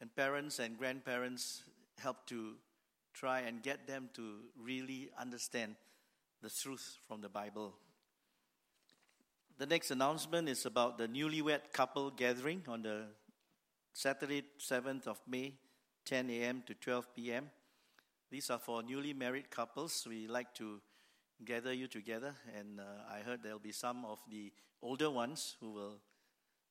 And 0.00 0.14
parents 0.14 0.58
and 0.58 0.78
grandparents 0.78 1.62
help 1.98 2.26
to 2.26 2.54
try 3.14 3.40
and 3.40 3.62
get 3.62 3.86
them 3.86 4.10
to 4.14 4.40
really 4.60 5.10
understand 5.18 5.76
the 6.42 6.50
truth 6.50 6.98
from 7.08 7.22
the 7.22 7.28
Bible. 7.28 7.74
The 9.58 9.66
next 9.66 9.90
announcement 9.90 10.50
is 10.50 10.66
about 10.66 10.98
the 10.98 11.08
newlywed 11.08 11.72
couple 11.72 12.10
gathering 12.10 12.62
on 12.68 12.82
the 12.82 13.04
Saturday, 13.94 14.44
7th 14.60 15.06
of 15.06 15.18
May, 15.26 15.54
10 16.04 16.28
a.m. 16.28 16.62
to 16.66 16.74
12 16.74 17.14
p.m. 17.14 17.50
These 18.30 18.50
are 18.50 18.58
for 18.58 18.82
newly 18.82 19.14
married 19.14 19.50
couples. 19.50 20.06
We 20.06 20.26
like 20.26 20.52
to 20.56 20.82
gather 21.42 21.72
you 21.72 21.86
together, 21.86 22.34
and 22.54 22.80
uh, 22.80 22.84
I 23.10 23.20
heard 23.20 23.42
there'll 23.42 23.58
be 23.58 23.72
some 23.72 24.04
of 24.04 24.18
the 24.30 24.52
older 24.82 25.10
ones 25.10 25.56
who 25.60 25.72
will 25.72 26.00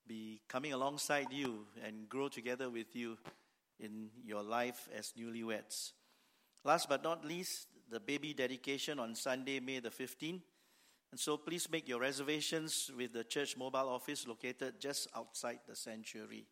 be 0.07 0.41
coming 0.47 0.73
alongside 0.73 1.27
you 1.31 1.65
and 1.85 2.07
grow 2.07 2.27
together 2.27 2.69
with 2.69 2.95
you 2.95 3.17
in 3.79 4.09
your 4.23 4.43
life 4.43 4.87
as 4.95 5.13
newlyweds. 5.19 5.91
Last 6.63 6.89
but 6.89 7.03
not 7.03 7.25
least, 7.25 7.67
the 7.89 7.99
baby 7.99 8.33
dedication 8.33 8.99
on 8.99 9.15
Sunday, 9.15 9.59
May 9.59 9.79
the 9.79 9.89
15th. 9.89 10.41
And 11.11 11.19
so 11.19 11.37
please 11.37 11.69
make 11.71 11.87
your 11.87 11.99
reservations 11.99 12.91
with 12.97 13.13
the 13.13 13.23
church 13.23 13.55
mobile 13.55 13.89
office 13.89 14.27
located 14.27 14.79
just 14.79 15.07
outside 15.15 15.59
the 15.67 15.75
sanctuary. 15.75 16.45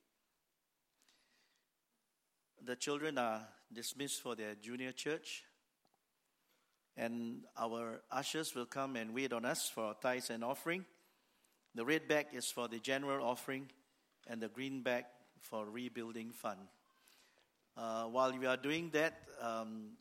The 2.63 2.75
children 2.75 3.17
are 3.17 3.41
dismissed 3.71 4.21
for 4.21 4.35
their 4.35 4.55
junior 4.55 4.91
church. 4.91 5.43
And 6.95 7.43
our 7.57 8.03
ushers 8.11 8.53
will 8.53 8.67
come 8.67 8.95
and 8.95 9.13
wait 9.13 9.33
on 9.33 9.45
us 9.45 9.67
for 9.67 9.85
our 9.85 9.95
tithes 9.95 10.29
and 10.29 10.43
offering. 10.43 10.85
The 11.75 11.83
red 11.83 12.07
bag 12.07 12.27
is 12.33 12.51
for 12.51 12.67
the 12.67 12.79
general 12.79 13.25
offering, 13.25 13.69
and 14.27 14.41
the 14.41 14.47
green 14.47 14.81
bag 14.81 15.05
for 15.39 15.65
rebuilding 15.65 16.31
fund. 16.31 16.59
Uh, 17.75 18.03
while 18.05 18.37
we 18.37 18.45
are 18.45 18.57
doing 18.57 18.91
that, 18.93 19.21
um, 19.41 19.97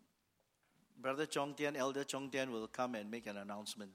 Brother 1.00 1.26
Chong 1.26 1.54
Tian, 1.54 1.74
Elder 1.74 2.04
Chong 2.04 2.30
Tian 2.30 2.52
will 2.52 2.68
come 2.68 2.94
and 2.94 3.10
make 3.10 3.26
an 3.26 3.36
announcement. 3.36 3.90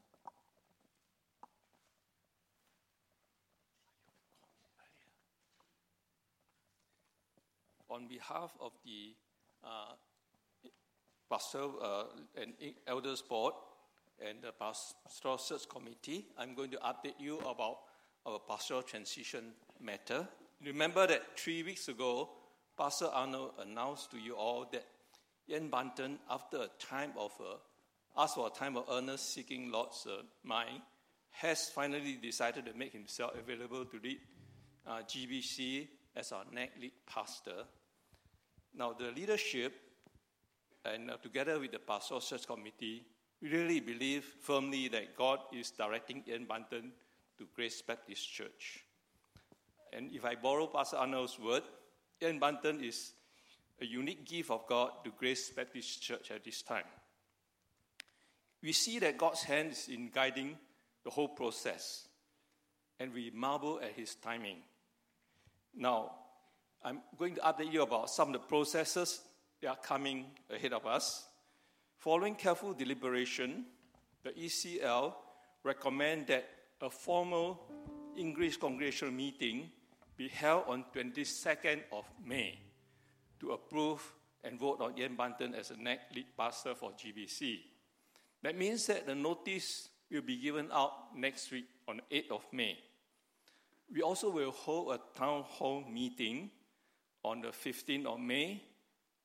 on 7.89 8.07
behalf 8.07 8.51
of 8.59 8.73
the 8.85 9.15
uh, 9.63 9.93
Pastor 11.31 11.63
uh, 11.81 12.03
and 12.39 12.53
Elders 12.85 13.23
Board 13.23 13.53
and 14.25 14.41
the 14.41 14.51
Pastoral 14.51 15.37
Search 15.37 15.67
Committee, 15.69 16.25
I'm 16.37 16.55
going 16.55 16.71
to 16.71 16.77
update 16.77 17.19
you 17.19 17.39
about 17.39 17.79
our 18.25 18.39
pastoral 18.39 18.81
transition 18.81 19.53
matter. 19.79 20.27
Remember 20.65 21.05
that 21.07 21.37
three 21.37 21.63
weeks 21.63 21.87
ago, 21.87 22.29
Pastor 22.77 23.05
Arnold 23.05 23.53
announced 23.59 24.11
to 24.11 24.17
you 24.17 24.35
all 24.35 24.67
that 24.71 24.85
Ian 25.49 25.69
Bunton, 25.69 26.19
after 26.29 26.57
a 26.57 26.69
time 26.79 27.11
of 27.17 27.31
uh, 27.39 27.55
asked 28.17 28.35
for 28.35 28.47
a 28.47 28.49
time 28.49 28.75
of 28.75 28.85
earnest 28.91 29.33
seeking 29.33 29.71
Lord's 29.71 30.05
uh, 30.05 30.23
mind, 30.43 30.81
has 31.31 31.69
finally 31.69 32.17
decided 32.21 32.65
to 32.65 32.73
make 32.73 32.91
himself 32.91 33.31
available 33.37 33.85
to 33.85 33.99
lead 34.03 34.19
uh, 34.85 34.99
GBC 35.07 35.87
as 36.15 36.31
our 36.31 36.43
next 36.51 36.81
lead 36.81 36.91
pastor. 37.05 37.63
Now, 38.73 38.93
the 38.93 39.11
leadership, 39.11 39.73
and 40.83 41.11
uh, 41.11 41.17
together 41.17 41.59
with 41.59 41.71
the 41.71 41.79
pastoral 41.79 42.21
search 42.21 42.45
committee, 42.47 43.03
really 43.41 43.79
believe 43.79 44.23
firmly 44.41 44.87
that 44.89 45.15
God 45.15 45.39
is 45.53 45.71
directing 45.71 46.23
Ian 46.27 46.45
Bunton 46.45 46.91
to 47.37 47.47
Grace 47.55 47.81
Baptist 47.81 48.31
Church. 48.31 48.83
And 49.93 50.11
if 50.11 50.25
I 50.25 50.35
borrow 50.35 50.67
Pastor 50.67 50.97
Arnold's 50.97 51.39
word, 51.39 51.63
Ian 52.21 52.39
Bunton 52.39 52.83
is 52.83 53.13
a 53.79 53.85
unique 53.85 54.25
gift 54.25 54.49
of 54.49 54.65
God 54.67 54.91
to 55.03 55.11
Grace 55.17 55.51
Baptist 55.51 56.01
Church 56.01 56.31
at 56.31 56.43
this 56.43 56.61
time. 56.61 56.83
We 58.61 58.73
see 58.73 58.99
that 58.99 59.17
God's 59.17 59.43
hand 59.43 59.71
is 59.71 59.87
in 59.87 60.09
guiding 60.09 60.57
the 61.03 61.11
whole 61.11 61.27
process, 61.27 62.07
and 62.99 63.13
we 63.13 63.31
marvel 63.33 63.79
at 63.81 63.93
His 63.93 64.15
timing. 64.15 64.57
Now, 65.75 66.11
I'm 66.83 67.01
going 67.17 67.35
to 67.35 67.41
update 67.41 67.71
you 67.71 67.83
about 67.83 68.09
some 68.09 68.29
of 68.29 68.33
the 68.33 68.39
processes 68.39 69.21
that 69.61 69.69
are 69.69 69.75
coming 69.75 70.25
ahead 70.49 70.73
of 70.73 70.87
us. 70.87 71.26
Following 71.97 72.35
careful 72.35 72.73
deliberation, 72.73 73.65
the 74.23 74.29
ECL 74.31 75.13
recommend 75.63 76.27
that 76.27 76.47
a 76.79 76.89
formal 76.89 77.59
English 78.15 78.57
congregational 78.57 79.13
meeting 79.13 79.71
be 80.15 80.27
held 80.27 80.65
on 80.67 80.85
22nd 80.93 81.81
of 81.91 82.05
May 82.23 82.59
to 83.39 83.51
approve 83.51 84.13
and 84.43 84.59
vote 84.59 84.79
on 84.79 84.97
Ian 84.97 85.15
Bunton 85.15 85.55
as 85.55 85.69
the 85.69 85.77
next 85.77 86.15
lead 86.15 86.27
pastor 86.37 86.75
for 86.75 86.91
GBC. 86.91 87.61
That 88.43 88.55
means 88.55 88.85
that 88.87 89.07
the 89.07 89.15
notice 89.15 89.89
will 90.11 90.21
be 90.21 90.37
given 90.37 90.69
out 90.71 91.17
next 91.17 91.51
week 91.51 91.65
on 91.87 92.01
8th 92.11 92.31
of 92.31 92.45
May. 92.53 92.77
We 93.91 94.03
also 94.03 94.29
will 94.29 94.51
hold 94.51 94.93
a 94.93 95.17
town 95.17 95.43
hall 95.43 95.83
meeting 95.89 96.51
on 97.23 97.41
the 97.41 97.49
15th 97.49 98.05
of 98.05 98.19
May 98.19 98.61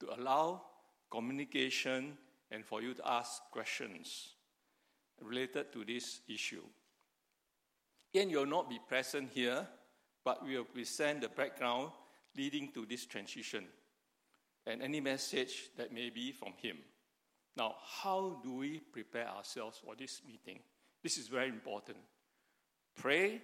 to 0.01 0.15
allow 0.19 0.63
communication 1.11 2.17
and 2.53 2.65
for 2.65 2.83
you 2.83 2.95
to 2.95 3.03
ask 3.09 3.43
questions 3.51 4.35
related 5.21 5.73
to 5.73 5.85
this 5.85 6.21
issue. 6.29 6.63
Ian 8.15 8.31
will 8.31 8.47
not 8.47 8.69
be 8.69 8.79
present 8.87 9.31
here, 9.33 9.67
but 10.25 10.45
we 10.45 10.57
will 10.57 10.65
present 10.65 11.23
the 11.23 11.29
background 11.29 11.91
leading 12.37 12.71
to 12.73 12.85
this 12.87 13.07
transition 13.07 13.65
and 14.67 14.83
any 14.83 15.01
message 15.01 15.71
that 15.77 15.93
may 15.93 16.11
be 16.11 16.31
from 16.31 16.53
him. 16.61 16.77
Now, 17.57 17.75
how 18.03 18.41
do 18.43 18.55
we 18.55 18.81
prepare 18.81 19.29
ourselves 19.29 19.81
for 19.85 19.95
this 19.97 20.21
meeting? 20.27 20.61
This 21.03 21.19
is 21.19 21.29
very 21.29 21.49
important. 21.49 21.99
Pray, 22.95 23.41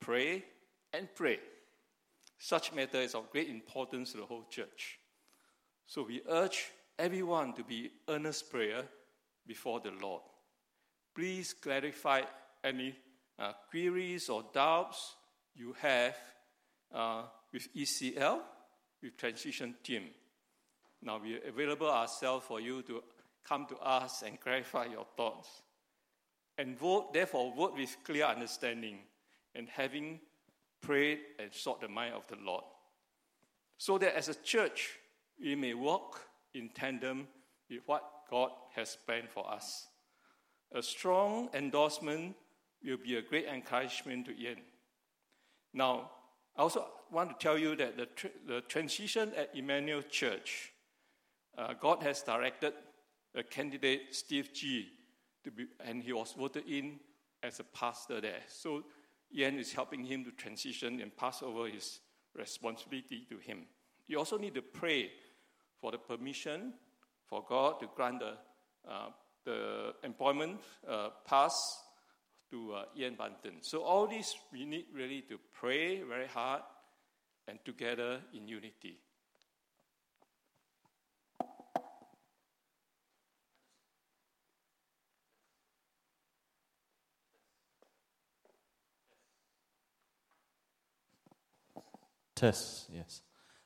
pray, 0.00 0.44
and 0.92 1.08
pray. 1.14 1.38
Such 2.38 2.72
matter 2.72 2.98
is 2.98 3.14
of 3.14 3.30
great 3.30 3.48
importance 3.48 4.12
to 4.12 4.18
the 4.18 4.26
whole 4.26 4.44
church. 4.50 4.98
So 5.86 6.02
we 6.02 6.22
urge 6.28 6.70
everyone 7.00 7.54
to 7.54 7.64
be 7.64 7.90
earnest 8.08 8.50
prayer 8.50 8.84
before 9.46 9.80
the 9.80 9.90
Lord. 10.02 10.20
Please 11.14 11.54
clarify 11.54 12.22
any 12.62 12.94
uh, 13.38 13.52
queries 13.70 14.28
or 14.28 14.44
doubts 14.52 15.16
you 15.54 15.74
have 15.80 16.14
uh, 16.94 17.22
with 17.52 17.74
ECL, 17.74 18.40
with 19.02 19.16
transition 19.16 19.74
team. 19.82 20.02
Now 21.02 21.18
we 21.18 21.36
are 21.36 21.48
available 21.48 21.90
ourselves 21.90 22.44
for 22.46 22.60
you 22.60 22.82
to 22.82 23.02
come 23.48 23.64
to 23.70 23.76
us 23.78 24.22
and 24.22 24.38
clarify 24.38 24.84
your 24.84 25.06
thoughts. 25.16 25.48
And 26.58 26.78
vote, 26.78 27.14
therefore, 27.14 27.54
vote 27.56 27.74
with 27.76 27.96
clear 28.04 28.26
understanding 28.26 28.98
and 29.54 29.68
having 29.70 30.20
prayed 30.82 31.20
and 31.38 31.50
sought 31.50 31.80
the 31.80 31.88
mind 31.88 32.14
of 32.14 32.26
the 32.26 32.36
Lord. 32.44 32.64
So 33.78 33.96
that 33.96 34.14
as 34.14 34.28
a 34.28 34.34
church, 34.34 34.98
we 35.42 35.54
may 35.54 35.72
walk 35.72 36.20
in 36.54 36.70
tandem 36.74 37.28
with 37.68 37.80
what 37.86 38.02
God 38.30 38.50
has 38.74 38.96
planned 39.06 39.28
for 39.28 39.50
us. 39.50 39.86
A 40.72 40.82
strong 40.82 41.48
endorsement 41.54 42.36
will 42.84 42.96
be 42.96 43.16
a 43.16 43.22
great 43.22 43.46
encouragement 43.46 44.26
to 44.26 44.38
Ian. 44.38 44.58
Now, 45.72 46.10
I 46.56 46.62
also 46.62 46.86
want 47.10 47.30
to 47.30 47.36
tell 47.42 47.58
you 47.58 47.76
that 47.76 47.96
the, 47.96 48.06
tr- 48.06 48.38
the 48.46 48.60
transition 48.62 49.32
at 49.36 49.50
Emmanuel 49.54 50.02
Church 50.02 50.72
uh, 51.58 51.74
God 51.80 52.02
has 52.02 52.22
directed 52.22 52.72
a 53.34 53.42
candidate, 53.42 54.14
Steve 54.14 54.50
G, 54.52 54.88
to 55.44 55.50
be, 55.50 55.66
and 55.84 56.02
he 56.02 56.12
was 56.12 56.32
voted 56.32 56.64
in 56.66 56.98
as 57.42 57.60
a 57.60 57.64
pastor 57.64 58.20
there. 58.20 58.40
So 58.48 58.84
Ian 59.36 59.58
is 59.58 59.72
helping 59.72 60.04
him 60.04 60.24
to 60.24 60.30
transition 60.32 61.00
and 61.00 61.16
pass 61.16 61.42
over 61.42 61.68
his 61.68 62.00
responsibility 62.34 63.26
to 63.28 63.38
him. 63.38 63.66
You 64.06 64.18
also 64.18 64.38
need 64.38 64.54
to 64.54 64.62
pray 64.62 65.10
for 65.80 65.90
the 65.90 65.98
permission 65.98 66.74
for 67.26 67.44
God 67.48 67.80
to 67.80 67.88
grant 67.94 68.20
the, 68.20 68.34
uh, 68.90 69.08
the 69.44 69.94
employment 70.04 70.60
uh, 70.88 71.10
pass 71.26 71.82
to 72.50 72.74
uh, 72.74 72.84
Ian 72.98 73.16
Banton. 73.16 73.62
So 73.62 73.82
all 73.82 74.06
this 74.06 74.34
we 74.52 74.64
need 74.64 74.86
really 74.92 75.22
to 75.28 75.38
pray 75.52 76.02
very 76.02 76.26
hard 76.26 76.62
and 77.46 77.58
together 77.64 78.20
in 78.34 78.48
unity. 78.48 78.98
Test, 92.34 92.88
yes. 92.90 93.20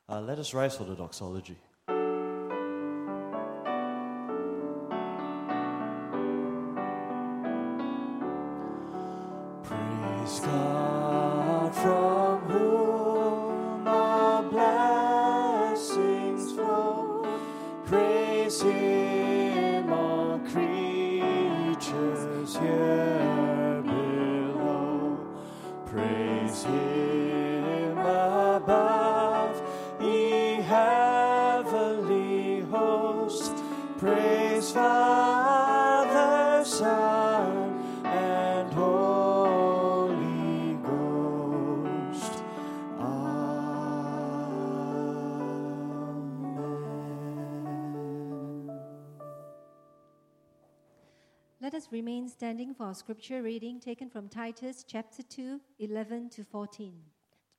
Uh, 0.08 0.20
let 0.20 0.38
us 0.40 0.52
rise 0.52 0.76
for 0.76 0.82
the 0.82 0.96
doxology. 0.96 1.56
Let 51.74 51.82
us 51.82 51.88
remain 51.90 52.28
standing 52.28 52.72
for 52.72 52.86
our 52.86 52.94
scripture 52.94 53.42
reading 53.42 53.80
taken 53.80 54.08
from 54.08 54.28
Titus 54.28 54.84
chapter 54.86 55.24
2, 55.24 55.60
11 55.80 56.30
to 56.30 56.44
14. 56.44 56.94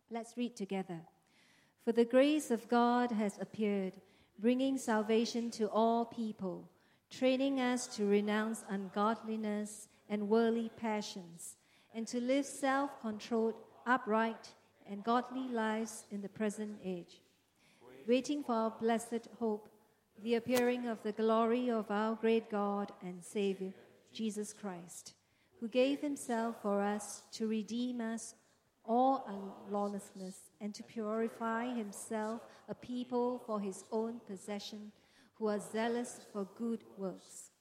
Let's 0.10 0.38
read 0.38 0.56
together. 0.56 1.01
For 1.84 1.91
the 1.91 2.06
grace 2.06 2.49
of 2.49 2.69
God 2.69 3.12
has 3.12 3.38
appeared, 3.41 3.97
bringing 4.39 4.78
salvation 4.78 5.51
to 5.51 5.69
all 5.69 6.06
people, 6.06 6.69
training 7.12 7.60
us 7.60 7.88
to 7.97 8.06
renounce 8.06 8.63
ungodliness 8.69 9.89
and 10.08 10.30
worldly 10.30 10.71
passions, 10.78 11.58
and 11.93 12.08
to 12.08 12.21
live 12.21 12.45
self 12.45 13.01
controlled, 13.01 13.56
upright, 13.86 14.47
and 14.89 15.04
godly 15.04 15.49
lives 15.49 16.06
in 16.10 16.21
the 16.21 16.30
present 16.30 16.80
age 16.86 17.19
waiting 18.08 18.43
for 18.45 18.54
our 18.54 18.73
blessed 18.80 19.28
hope, 19.39 19.67
the 20.23 20.36
appearing 20.36 20.88
of 20.88 21.04
the 21.04 21.12
glory 21.12 21.69
of 21.69 21.91
our 21.91 22.15
great 22.15 22.49
God 22.49 22.93
and 23.01 23.21
Savior, 23.21 23.73
Jesus 24.15 24.54
Christ, 24.54 25.13
who 25.60 25.67
gave 25.67 25.99
himself 25.99 26.62
for 26.62 26.82
us 26.82 27.23
to 27.34 27.47
redeem 27.47 27.99
us 27.99 28.36
all 28.86 29.65
lawlessness 29.69 30.51
and 30.62 30.73
to 30.73 30.84
purify 30.84 31.73
himself 31.73 32.41
a 32.69 32.75
people 32.75 33.43
for 33.45 33.60
his 33.60 33.84
own 33.91 34.21
possession 34.28 34.91
who 35.36 35.47
are 35.47 35.60
zealous 35.60 36.21
for 36.32 36.47
good 36.58 36.82
works. 36.97 37.51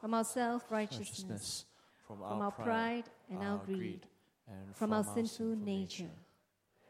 From 0.00 0.12
our 0.12 0.24
self 0.24 0.70
righteousness, 0.70 1.64
from 2.06 2.18
from 2.18 2.42
our 2.42 2.50
pride 2.50 3.04
and 3.30 3.42
our 3.42 3.58
greed, 3.64 4.06
and 4.46 4.76
from 4.76 4.92
our 4.92 5.04
sinful 5.04 5.56
nature. 5.56 6.10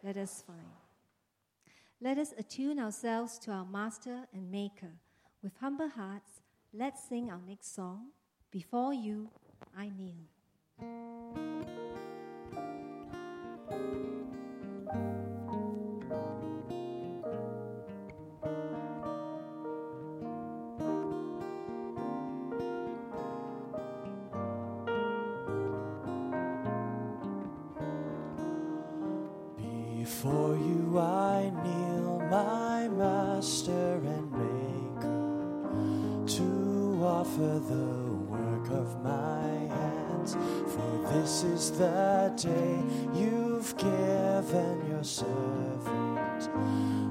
Let 0.03 0.17
us 0.17 0.43
find. 0.45 0.84
Let 2.05 2.19
us 2.19 2.35
attune 2.37 2.79
ourselves 2.79 3.39
to 3.39 3.51
our 3.51 3.65
Master 3.65 4.27
and 4.35 4.51
Maker. 4.51 4.93
With 5.43 5.55
humble 5.59 5.89
hearts, 5.89 6.43
let's 6.75 7.03
sing 7.09 7.31
our 7.31 7.41
next 7.49 7.75
song. 7.75 8.09
Before 8.51 8.93
you, 8.93 9.31
I 9.75 9.89
kneel. 9.89 10.29
Before 29.99 30.55
offer 37.25 37.59
the 37.59 38.13
work 38.29 38.69
of 38.71 39.03
my 39.03 39.49
hands. 39.77 40.35
For 40.75 41.09
this 41.11 41.43
is 41.43 41.71
the 41.71 42.33
day 42.37 42.83
you've 43.19 43.75
given 43.79 44.87
your 44.91 45.03
servant. 45.03 46.51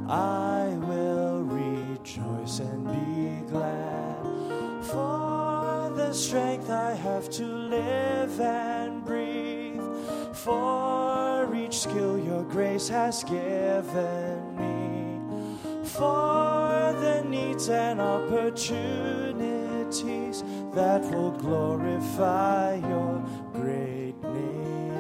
I 0.08 0.76
will 0.88 1.42
rejoice 1.42 2.60
and 2.60 2.86
be 2.86 3.52
glad. 3.52 4.22
For 4.84 5.92
the 5.96 6.14
strength 6.14 6.70
I 6.70 6.94
have 6.94 7.28
to 7.32 7.46
live 7.46 8.40
and 8.40 9.04
breathe. 9.04 9.82
For 10.34 11.56
each 11.56 11.80
skill 11.80 12.20
your 12.20 12.44
grace 12.44 12.88
has 12.90 13.24
given 13.24 14.56
me. 14.62 15.20
For 15.84 16.94
the 17.02 17.24
needs 17.28 17.70
and 17.70 18.00
opportunities 18.00 19.33
that 20.74 21.02
will 21.12 21.32
glorify 21.32 22.76
your 22.76 23.24
great 23.54 24.16
name. 24.24 24.93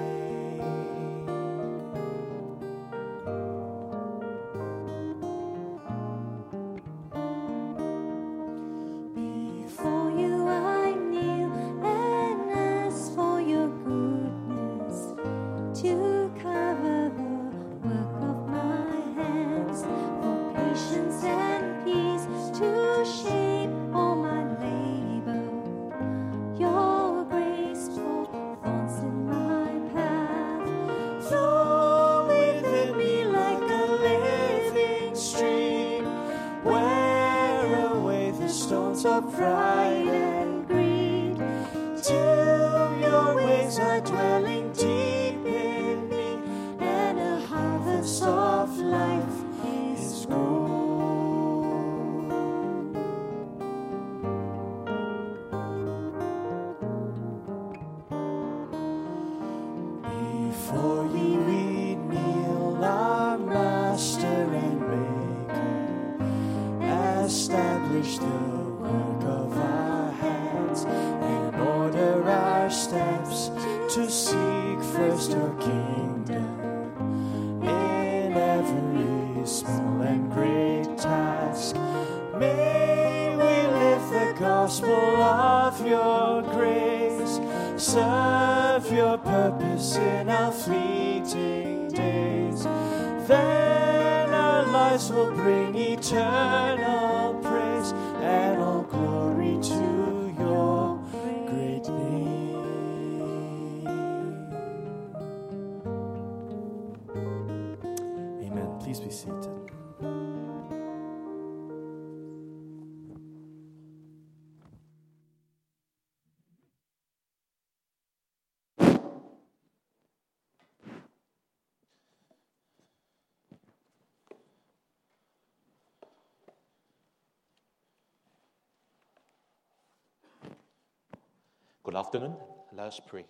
Afternoon. 132.13 132.35
Let 132.77 132.87
us 132.87 133.01
pray. 133.07 133.25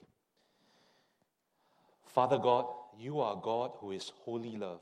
Father 2.06 2.38
God, 2.38 2.66
you 3.00 3.22
are 3.22 3.38
God 3.42 3.72
who 3.78 3.92
is 3.92 4.12
holy 4.26 4.58
love, 4.58 4.82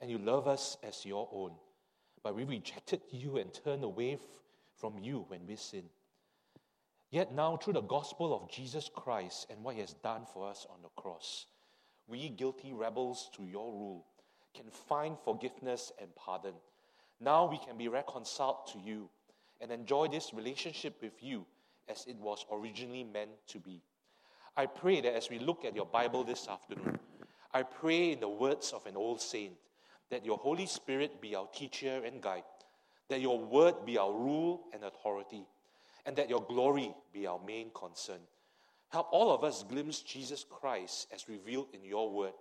and 0.00 0.10
you 0.10 0.16
love 0.16 0.48
us 0.48 0.78
as 0.82 1.04
your 1.04 1.28
own. 1.30 1.50
But 2.22 2.34
we 2.34 2.44
rejected 2.44 3.02
you 3.10 3.36
and 3.36 3.52
turned 3.52 3.84
away 3.84 4.18
from 4.80 4.98
you 4.98 5.26
when 5.28 5.40
we 5.46 5.56
sinned. 5.56 5.90
Yet 7.10 7.34
now, 7.34 7.58
through 7.58 7.74
the 7.74 7.82
gospel 7.82 8.34
of 8.34 8.50
Jesus 8.50 8.90
Christ 8.94 9.48
and 9.50 9.62
what 9.62 9.74
he 9.74 9.82
has 9.82 9.92
done 10.02 10.22
for 10.32 10.48
us 10.48 10.66
on 10.70 10.80
the 10.80 10.88
cross, 10.96 11.44
we 12.08 12.30
guilty 12.30 12.72
rebels 12.72 13.28
to 13.36 13.42
your 13.42 13.70
rule 13.70 14.06
can 14.54 14.70
find 14.70 15.18
forgiveness 15.26 15.92
and 16.00 16.08
pardon. 16.14 16.54
Now 17.20 17.50
we 17.50 17.58
can 17.58 17.76
be 17.76 17.88
reconciled 17.88 18.66
to 18.72 18.78
you 18.78 19.10
and 19.60 19.70
enjoy 19.70 20.08
this 20.08 20.32
relationship 20.32 20.96
with 21.02 21.22
you 21.22 21.44
as 21.88 22.04
it 22.06 22.16
was 22.16 22.44
originally 22.52 23.04
meant 23.04 23.30
to 23.48 23.58
be. 23.58 23.82
I 24.56 24.66
pray 24.66 25.00
that 25.00 25.14
as 25.14 25.28
we 25.28 25.38
look 25.38 25.64
at 25.64 25.76
your 25.76 25.86
Bible 25.86 26.24
this 26.24 26.48
afternoon, 26.48 26.98
I 27.52 27.62
pray 27.62 28.12
in 28.12 28.20
the 28.20 28.28
words 28.28 28.72
of 28.72 28.86
an 28.86 28.96
old 28.96 29.20
saint 29.20 29.52
that 30.10 30.24
your 30.24 30.38
Holy 30.38 30.66
Spirit 30.66 31.20
be 31.20 31.34
our 31.34 31.48
teacher 31.52 32.02
and 32.04 32.22
guide, 32.22 32.44
that 33.08 33.20
your 33.20 33.38
word 33.38 33.84
be 33.84 33.98
our 33.98 34.12
rule 34.12 34.62
and 34.72 34.84
authority, 34.84 35.44
and 36.04 36.16
that 36.16 36.30
your 36.30 36.42
glory 36.42 36.94
be 37.12 37.26
our 37.26 37.40
main 37.46 37.70
concern. 37.74 38.20
Help 38.88 39.08
all 39.10 39.34
of 39.34 39.42
us 39.42 39.64
glimpse 39.64 40.00
Jesus 40.00 40.44
Christ 40.48 41.08
as 41.12 41.28
revealed 41.28 41.68
in 41.72 41.84
your 41.84 42.10
word. 42.10 42.32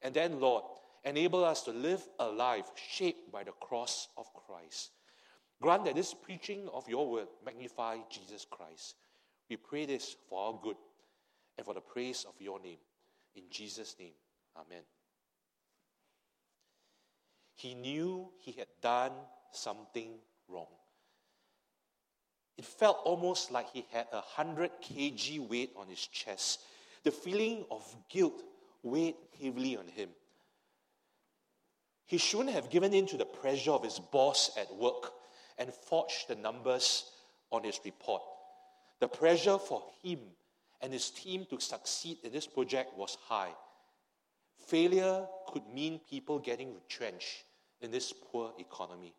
And 0.00 0.14
then, 0.14 0.40
Lord, 0.40 0.64
enable 1.04 1.44
us 1.44 1.62
to 1.62 1.70
live 1.70 2.02
a 2.18 2.26
life 2.26 2.70
shaped 2.74 3.30
by 3.30 3.44
the 3.44 3.52
cross 3.52 4.08
of 4.16 4.26
Christ. 4.34 4.90
Grant 5.62 5.84
that 5.84 5.94
this 5.94 6.12
preaching 6.12 6.68
of 6.74 6.88
your 6.88 7.08
word 7.08 7.28
magnify 7.46 7.98
Jesus 8.10 8.44
Christ. 8.50 8.96
We 9.48 9.56
pray 9.56 9.86
this 9.86 10.16
for 10.28 10.46
our 10.46 10.60
good 10.60 10.76
and 11.56 11.64
for 11.64 11.72
the 11.72 11.80
praise 11.80 12.26
of 12.28 12.34
your 12.40 12.60
name. 12.60 12.78
In 13.36 13.44
Jesus' 13.48 13.94
name, 13.98 14.14
amen. 14.56 14.82
He 17.54 17.74
knew 17.74 18.28
he 18.40 18.52
had 18.52 18.66
done 18.82 19.12
something 19.52 20.14
wrong. 20.48 20.66
It 22.58 22.64
felt 22.64 22.98
almost 23.04 23.52
like 23.52 23.70
he 23.70 23.86
had 23.92 24.08
a 24.10 24.16
100 24.16 24.82
kg 24.82 25.48
weight 25.48 25.70
on 25.76 25.86
his 25.86 26.04
chest. 26.08 26.60
The 27.04 27.12
feeling 27.12 27.64
of 27.70 27.82
guilt 28.10 28.42
weighed 28.82 29.14
heavily 29.40 29.76
on 29.76 29.86
him. 29.86 30.08
He 32.04 32.18
shouldn't 32.18 32.50
have 32.50 32.68
given 32.68 32.92
in 32.92 33.06
to 33.06 33.16
the 33.16 33.24
pressure 33.24 33.70
of 33.70 33.84
his 33.84 34.00
boss 34.00 34.50
at 34.58 34.74
work 34.74 35.12
and 35.58 35.72
forged 35.72 36.28
the 36.28 36.34
numbers 36.34 37.10
on 37.50 37.64
his 37.64 37.80
report. 37.84 38.22
The 39.00 39.08
pressure 39.08 39.58
for 39.58 39.82
him 40.02 40.20
and 40.80 40.92
his 40.92 41.10
team 41.10 41.46
to 41.50 41.60
succeed 41.60 42.18
in 42.24 42.32
this 42.32 42.46
project 42.46 42.96
was 42.96 43.16
high. 43.26 43.52
Failure 44.66 45.26
could 45.48 45.66
mean 45.72 46.00
people 46.08 46.38
getting 46.38 46.74
retrenched 46.74 47.44
in 47.80 47.90
this 47.90 48.12
poor 48.12 48.52
economy. 48.58 49.14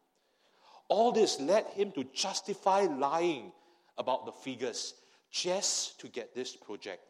All 0.88 1.12
this 1.12 1.40
led 1.40 1.66
him 1.68 1.92
to 1.94 2.04
justify 2.14 2.82
lying 2.82 3.52
about 3.98 4.26
the 4.26 4.32
figures 4.32 4.96
just 5.32 6.00
to 6.00 6.08
get 6.08 6.36
this 6.36 6.56
project. 6.56 7.02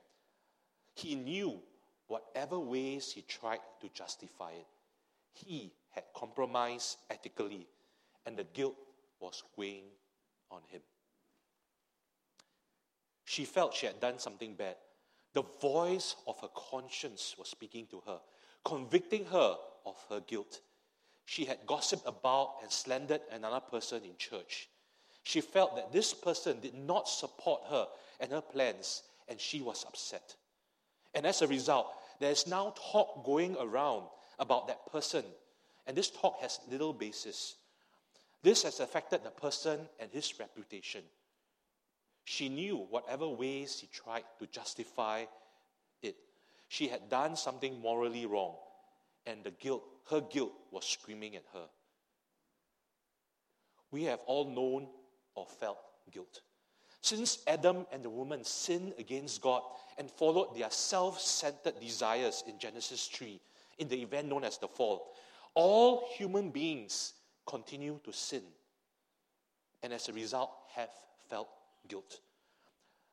He 0.96 1.16
knew 1.16 1.60
whatever 2.08 2.60
ways 2.60 3.12
he 3.12 3.22
tried 3.22 3.60
to 3.82 3.90
justify 3.94 4.52
it, 4.52 4.68
he 5.34 5.74
had 5.92 6.04
compromised 6.16 6.98
ethically, 7.10 7.68
and 8.26 8.38
the 8.38 8.44
guilt 8.44 8.76
was 9.24 9.44
weighing 9.56 9.86
on 10.52 10.62
him. 10.68 10.82
She 13.26 13.46
felt 13.46 13.74
she 13.74 13.88
had 13.88 14.00
done 14.00 14.20
something 14.20 14.54
bad. 14.54 14.76
The 15.34 15.44
voice 15.62 16.16
of 16.28 16.40
her 16.42 16.50
conscience 16.54 17.36
was 17.40 17.48
speaking 17.48 17.88
to 17.88 18.04
her, 18.06 18.20
convicting 18.64 19.26
her 19.26 19.56
of 19.86 19.96
her 20.10 20.20
guilt. 20.20 20.60
She 21.26 21.46
had 21.46 21.66
gossiped 21.66 22.06
about 22.06 22.58
and 22.62 22.72
slandered 22.72 23.22
another 23.32 23.62
person 23.62 24.04
in 24.04 24.18
church. 24.18 24.70
She 25.24 25.42
felt 25.42 25.76
that 25.78 25.94
this 25.94 26.14
person 26.14 26.60
did 26.60 26.76
not 26.76 27.08
support 27.08 27.62
her 27.70 27.88
and 28.20 28.32
her 28.32 28.42
plans, 28.42 29.04
and 29.30 29.40
she 29.40 29.62
was 29.62 29.86
upset. 29.86 30.36
And 31.16 31.26
as 31.26 31.42
a 31.42 31.48
result, 31.48 31.94
there 32.20 32.32
is 32.32 32.46
now 32.46 32.74
talk 32.92 33.26
going 33.26 33.56
around 33.60 34.04
about 34.38 34.68
that 34.68 34.92
person, 34.92 35.24
and 35.88 35.96
this 35.96 36.10
talk 36.10 36.42
has 36.42 36.60
little 36.70 36.94
basis. 36.94 37.56
This 38.44 38.64
has 38.64 38.82
affected 38.82 39.24
the 39.24 39.30
person 39.30 39.80
and 40.00 40.12
his 40.12 40.38
reputation. 40.38 41.04
She 42.26 42.50
knew 42.50 42.86
whatever 42.90 43.28
ways 43.28 43.80
he 43.80 43.88
tried 43.88 44.26
to 44.40 44.48
justify 44.48 45.26
it, 46.02 46.16
she 46.68 46.90
had 46.90 47.10
done 47.10 47.38
something 47.38 47.80
morally 47.80 48.26
wrong, 48.26 48.56
and 49.26 49.44
the 49.44 49.52
guilt, 49.52 49.84
her 50.10 50.22
guilt, 50.22 50.54
was 50.72 50.86
screaming 50.86 51.38
at 51.38 51.46
her. 51.54 51.68
We 53.92 54.04
have 54.04 54.20
all 54.26 54.46
known 54.50 54.88
or 55.36 55.46
felt 55.46 55.80
guilt. 56.12 56.42
Since 57.00 57.40
Adam 57.48 57.86
and 57.92 58.04
the 58.04 58.10
woman 58.10 58.44
sinned 58.44 58.94
against 58.98 59.42
God 59.42 59.62
and 59.98 60.10
followed 60.10 60.56
their 60.56 60.72
self 60.72 61.20
centered 61.20 61.80
desires 61.80 62.44
in 62.48 62.60
Genesis 62.60 63.08
3, 63.08 63.40
in 63.78 63.88
the 63.88 64.02
event 64.02 64.28
known 64.28 64.44
as 64.44 64.58
the 64.58 64.68
fall, 64.68 65.14
all 65.54 66.10
human 66.16 66.50
beings 66.50 67.14
continue 67.46 68.00
to 68.04 68.14
sin 68.14 68.44
and 69.82 69.94
as 69.94 70.10
a 70.10 70.14
result 70.14 70.52
have 70.76 70.90
felt 71.30 71.50
guilt. 71.88 72.20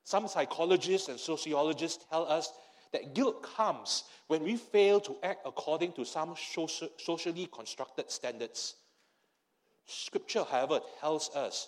Some 0.03 0.27
psychologists 0.27 1.09
and 1.09 1.19
sociologists 1.19 2.05
tell 2.09 2.27
us 2.27 2.51
that 2.91 3.13
guilt 3.13 3.43
comes 3.43 4.05
when 4.27 4.43
we 4.43 4.55
fail 4.55 4.99
to 5.01 5.15
act 5.23 5.41
according 5.45 5.93
to 5.93 6.05
some 6.05 6.35
socially 6.97 7.47
constructed 7.53 8.09
standards. 8.09 8.75
Scripture, 9.85 10.43
however, 10.49 10.79
tells 10.99 11.29
us 11.35 11.67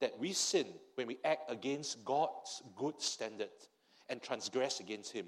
that 0.00 0.18
we 0.18 0.32
sin 0.32 0.66
when 0.94 1.06
we 1.06 1.18
act 1.24 1.50
against 1.50 2.04
God's 2.04 2.62
good 2.76 3.00
standard 3.00 3.48
and 4.08 4.22
transgress 4.22 4.80
against 4.80 5.12
Him. 5.12 5.26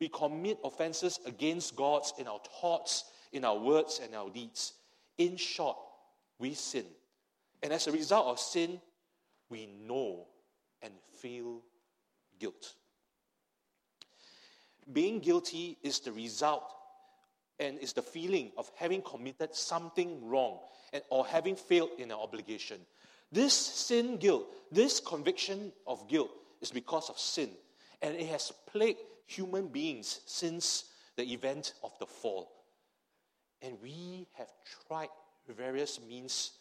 We 0.00 0.08
commit 0.08 0.58
offenses 0.64 1.20
against 1.24 1.76
God 1.76 2.02
in 2.18 2.26
our 2.26 2.40
thoughts, 2.60 3.04
in 3.32 3.44
our 3.44 3.58
words, 3.58 4.00
and 4.02 4.14
our 4.14 4.28
deeds. 4.28 4.72
In 5.18 5.36
short, 5.36 5.76
we 6.44 6.52
sin. 6.52 6.84
And 7.62 7.72
as 7.72 7.86
a 7.86 7.92
result 7.92 8.26
of 8.26 8.38
sin, 8.38 8.78
we 9.48 9.66
know 9.88 10.26
and 10.82 10.92
feel 11.18 11.62
guilt. 12.38 12.74
Being 14.92 15.20
guilty 15.20 15.78
is 15.82 16.00
the 16.00 16.12
result 16.12 16.70
and 17.58 17.78
is 17.78 17.94
the 17.94 18.02
feeling 18.02 18.52
of 18.58 18.70
having 18.76 19.00
committed 19.00 19.54
something 19.54 20.28
wrong 20.28 20.58
and, 20.92 21.02
or 21.08 21.26
having 21.26 21.56
failed 21.56 21.92
in 21.96 22.10
an 22.10 22.18
obligation. 22.18 22.78
This 23.32 23.54
sin 23.54 24.18
guilt, 24.18 24.44
this 24.70 25.00
conviction 25.00 25.72
of 25.86 26.06
guilt, 26.08 26.30
is 26.60 26.70
because 26.70 27.08
of 27.08 27.18
sin, 27.18 27.48
and 28.02 28.14
it 28.16 28.26
has 28.26 28.52
plagued 28.70 29.00
human 29.26 29.68
beings 29.68 30.20
since 30.26 30.84
the 31.16 31.24
event 31.32 31.72
of 31.82 31.98
the 31.98 32.06
fall. 32.06 32.52
And 33.62 33.78
we 33.82 34.26
have 34.34 34.50
tried 34.86 35.08
various 35.52 36.00
means 36.00 36.52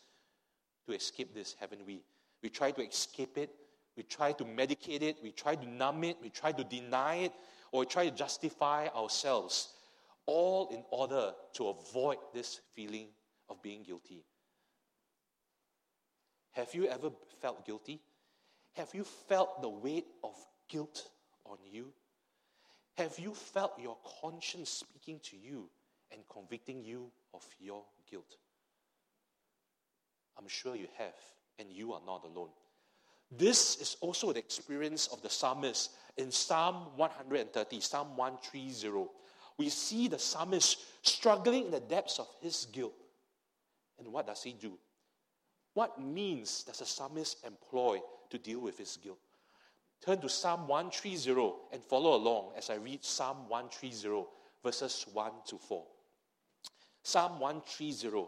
to 0.86 0.94
escape 0.94 1.34
this, 1.34 1.56
haven't 1.60 1.86
we? 1.86 2.04
We 2.42 2.50
try 2.50 2.72
to 2.72 2.82
escape 2.82 3.38
it, 3.38 3.50
we 3.96 4.04
try 4.04 4.34
to 4.34 4.44
medicate 4.44 5.02
it, 5.02 5.18
we 5.24 5.32
try 5.32 5.56
to 5.56 5.68
numb 5.68 6.04
it, 6.04 6.18
we 6.22 6.30
try 6.30 6.52
to 6.52 6.64
deny 6.64 7.16
it, 7.16 7.32
or 7.72 7.82
we 7.82 7.86
try 7.86 8.10
to 8.10 8.16
justify 8.16 8.88
ourselves, 8.88 9.70
all 10.26 10.70
in 10.70 10.84
order 10.92 11.32
to 11.54 11.68
avoid 11.68 12.18
this 12.34 12.60
feeling 12.76 13.08
of 13.50 13.62
being 13.62 13.84
guilty. 13.84 14.24
Have 16.52 16.74
you 16.74 16.88
ever 16.88 17.10
felt 17.42 17.66
guilty? 17.66 18.02
Have 18.74 18.90
you 18.94 19.04
felt 19.04 19.62
the 19.62 19.70
weight 19.70 20.06
of 20.24 20.36
guilt 20.70 21.10
on 21.46 21.58
you? 21.72 21.94
Have 22.98 23.18
you 23.18 23.34
felt 23.34 23.74
your 23.80 23.98
conscience 24.22 24.70
speaking 24.70 25.20
to 25.24 25.38
you 25.38 25.70
and 26.12 26.22
convicting 26.32 26.84
you 26.84 27.12
of 27.34 27.44
your 27.60 27.84
guilt? 28.10 28.38
I'm 30.38 30.48
sure 30.48 30.76
you 30.76 30.88
have, 30.98 31.14
and 31.60 31.70
you 31.72 31.94
are 31.94 32.02
not 32.06 32.26
alone. 32.26 32.50
This 33.32 33.78
is 33.78 33.98
also 34.02 34.32
the 34.32 34.40
experience 34.40 35.08
of 35.08 35.22
the 35.22 35.30
psalmist 35.30 35.92
in 36.18 36.32
Psalm 36.32 36.88
130, 36.98 37.80
Psalm 37.80 38.16
130. 38.16 39.10
We 39.58 39.70
see 39.70 40.08
the 40.08 40.20
psalmist 40.20 40.78
struggling 41.02 41.66
in 41.66 41.72
the 41.72 41.80
depths 41.80 42.20
of 42.20 42.28
his 42.42 42.68
guilt. 42.72 42.94
And 44.00 44.08
what 44.08 44.28
does 44.28 44.44
he 44.44 44.54
do? 44.54 44.78
What 45.74 46.00
means 46.00 46.64
does 46.64 46.80
the 46.80 46.86
psalmist 46.86 47.38
employ 47.46 48.00
to 48.30 48.38
deal 48.38 48.60
with 48.60 48.78
his 48.78 48.98
guilt? 48.98 49.20
Turn 50.06 50.20
to 50.22 50.30
Psalm 50.30 50.68
130 50.68 51.54
and 51.72 51.82
follow 51.84 52.16
along 52.16 52.52
as 52.58 52.70
I 52.70 52.76
read 52.76 53.04
Psalm 53.04 53.48
130, 53.48 54.26
verses 54.62 55.06
1 55.14 55.32
to 55.48 55.58
4. 55.58 55.84
Psalm 57.04 57.40
130, 57.40 58.28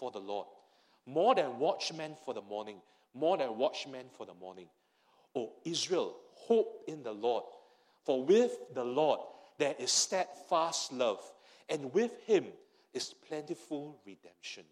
for 0.00 0.10
the 0.10 0.18
Lord 0.18 0.46
more 1.06 1.34
than 1.34 1.58
watchmen 1.58 2.16
for 2.24 2.34
the 2.34 2.42
morning, 2.42 2.76
more 3.14 3.36
than 3.36 3.58
watchmen 3.58 4.06
for 4.16 4.26
the 4.26 4.34
morning. 4.34 4.68
O 5.34 5.52
Israel, 5.64 6.16
hope 6.34 6.82
in 6.86 7.02
the 7.02 7.12
Lord, 7.12 7.44
for 8.04 8.24
with 8.24 8.52
the 8.74 8.84
Lord 8.84 9.20
there 9.58 9.74
is 9.78 9.92
steadfast 9.92 10.92
love, 10.92 11.20
and 11.68 11.92
with 11.92 12.12
him 12.26 12.46
is 12.94 13.14
plentiful 13.28 14.00
redemption. 14.06 14.64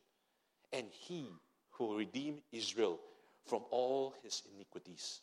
And 0.73 0.87
he 0.91 1.29
who 1.71 1.87
will 1.87 1.97
redeem 1.97 2.39
Israel 2.53 2.99
from 3.47 3.63
all 3.71 4.15
his 4.23 4.43
iniquities. 4.55 5.21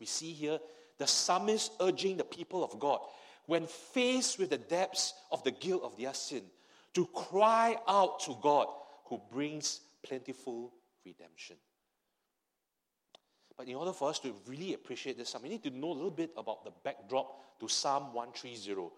We 0.00 0.06
see 0.06 0.32
here 0.32 0.58
the 0.98 1.06
psalmist 1.06 1.72
urging 1.80 2.16
the 2.16 2.24
people 2.24 2.64
of 2.64 2.78
God, 2.78 3.00
when 3.46 3.66
faced 3.66 4.38
with 4.38 4.50
the 4.50 4.58
depths 4.58 5.14
of 5.30 5.42
the 5.42 5.50
guilt 5.50 5.82
of 5.82 5.96
their 5.96 6.14
sin, 6.14 6.42
to 6.94 7.06
cry 7.06 7.76
out 7.88 8.20
to 8.20 8.36
God 8.40 8.68
who 9.12 9.20
brings 9.30 9.82
plentiful 10.02 10.72
redemption. 11.04 11.56
But 13.58 13.68
in 13.68 13.74
order 13.74 13.92
for 13.92 14.08
us 14.08 14.18
to 14.20 14.34
really 14.46 14.72
appreciate 14.72 15.18
this 15.18 15.28
psalm, 15.28 15.42
we 15.42 15.50
need 15.50 15.62
to 15.64 15.70
know 15.70 15.92
a 15.92 15.92
little 15.92 16.10
bit 16.10 16.30
about 16.34 16.64
the 16.64 16.70
backdrop 16.82 17.60
to 17.60 17.68
Psalm 17.68 18.14
130. 18.14 18.88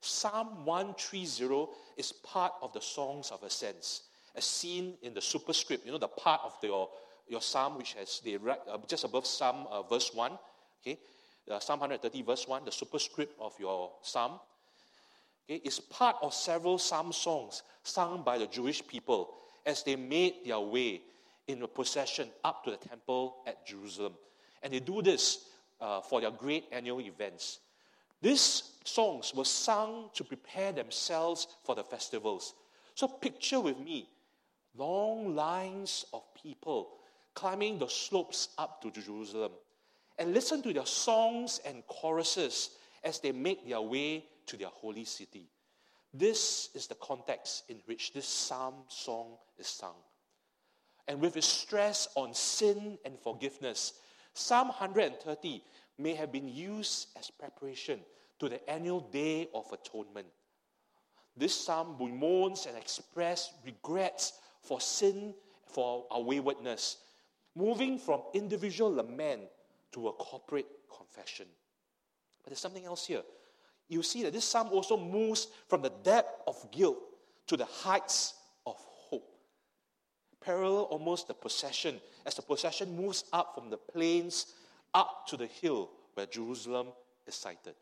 Psalm 0.00 0.64
130 0.64 1.66
is 1.96 2.12
part 2.12 2.52
of 2.62 2.72
the 2.74 2.80
Songs 2.80 3.32
of 3.32 3.42
Ascents, 3.42 4.02
as 4.36 4.44
seen 4.44 4.94
in 5.02 5.12
the 5.14 5.20
superscript, 5.20 5.84
you 5.84 5.90
know, 5.90 5.98
the 5.98 6.06
part 6.06 6.42
of 6.44 6.54
the, 6.60 6.68
your, 6.68 6.88
your 7.26 7.42
psalm 7.42 7.76
which 7.76 7.94
has 7.94 8.20
the 8.20 8.36
uh, 8.36 8.78
just 8.86 9.02
above 9.02 9.26
Psalm 9.26 9.66
uh, 9.68 9.82
verse 9.82 10.14
1, 10.14 10.30
okay, 10.80 10.96
uh, 11.50 11.58
Psalm 11.58 11.80
130 11.80 12.22
verse 12.22 12.46
1, 12.46 12.64
the 12.64 12.70
superscript 12.70 13.34
of 13.40 13.52
your 13.58 13.90
psalm. 14.02 14.38
Okay, 15.50 15.60
is 15.64 15.80
part 15.80 16.14
of 16.22 16.32
several 16.32 16.78
psalm 16.78 17.12
songs 17.12 17.64
sung 17.82 18.22
by 18.22 18.38
the 18.38 18.46
Jewish 18.46 18.86
people 18.86 19.34
as 19.66 19.82
they 19.82 19.96
made 19.96 20.34
their 20.46 20.60
way 20.60 21.02
in 21.48 21.60
a 21.62 21.68
procession 21.68 22.28
up 22.44 22.64
to 22.64 22.70
the 22.70 22.76
temple 22.76 23.36
at 23.46 23.66
Jerusalem. 23.66 24.14
And 24.62 24.72
they 24.72 24.80
do 24.80 25.02
this 25.02 25.44
uh, 25.80 26.00
for 26.00 26.20
their 26.20 26.30
great 26.30 26.64
annual 26.72 27.00
events. 27.00 27.58
These 28.22 28.72
songs 28.84 29.34
were 29.34 29.44
sung 29.44 30.10
to 30.14 30.24
prepare 30.24 30.72
themselves 30.72 31.46
for 31.64 31.74
the 31.74 31.84
festivals. 31.84 32.54
So 32.94 33.08
picture 33.08 33.60
with 33.60 33.78
me 33.78 34.08
long 34.76 35.34
lines 35.34 36.06
of 36.12 36.22
people 36.34 36.88
climbing 37.34 37.78
the 37.78 37.88
slopes 37.88 38.48
up 38.56 38.80
to 38.82 38.90
Jerusalem 38.90 39.52
and 40.18 40.32
listen 40.32 40.62
to 40.62 40.72
their 40.72 40.86
songs 40.86 41.60
and 41.66 41.86
choruses 41.86 42.70
as 43.04 43.20
they 43.20 43.32
make 43.32 43.68
their 43.68 43.80
way 43.80 44.24
to 44.46 44.56
their 44.56 44.68
holy 44.68 45.04
city. 45.04 45.46
This 46.18 46.70
is 46.74 46.86
the 46.86 46.94
context 46.94 47.64
in 47.68 47.76
which 47.84 48.14
this 48.14 48.26
psalm 48.26 48.74
song 48.88 49.36
is 49.58 49.66
sung. 49.66 49.96
And 51.08 51.20
with 51.20 51.36
its 51.36 51.46
stress 51.46 52.08
on 52.14 52.32
sin 52.32 52.98
and 53.04 53.18
forgiveness, 53.18 53.92
Psalm 54.32 54.68
130 54.68 55.62
may 55.98 56.14
have 56.14 56.32
been 56.32 56.48
used 56.48 57.08
as 57.18 57.30
preparation 57.30 58.00
to 58.38 58.48
the 58.48 58.70
annual 58.70 59.00
Day 59.00 59.48
of 59.54 59.70
Atonement. 59.72 60.26
This 61.36 61.54
psalm 61.54 61.96
bemoans 61.98 62.66
and 62.66 62.76
expresses 62.78 63.52
regrets 63.64 64.34
for 64.62 64.80
sin, 64.80 65.34
for 65.66 66.06
our 66.10 66.22
waywardness, 66.22 66.96
moving 67.54 67.98
from 67.98 68.22
individual 68.32 68.94
lament 68.94 69.42
to 69.92 70.08
a 70.08 70.12
corporate 70.12 70.66
confession. 70.94 71.46
But 72.42 72.50
there's 72.50 72.60
something 72.60 72.86
else 72.86 73.06
here 73.06 73.22
you 73.88 74.02
see 74.02 74.22
that 74.24 74.32
this 74.32 74.44
psalm 74.44 74.68
also 74.72 74.96
moves 74.96 75.48
from 75.68 75.82
the 75.82 75.92
depth 76.02 76.42
of 76.46 76.70
guilt 76.70 76.98
to 77.46 77.56
the 77.56 77.64
heights 77.64 78.34
of 78.66 78.76
hope. 78.76 79.36
Parallel 80.40 80.84
almost 80.84 81.28
the 81.28 81.34
procession, 81.34 82.00
as 82.24 82.34
the 82.34 82.42
procession 82.42 82.96
moves 82.96 83.24
up 83.32 83.54
from 83.54 83.70
the 83.70 83.76
plains 83.76 84.54
up 84.94 85.26
to 85.28 85.36
the 85.36 85.46
hill 85.46 85.90
where 86.14 86.26
Jerusalem 86.26 86.88
is 87.26 87.34
sited. 87.34 87.74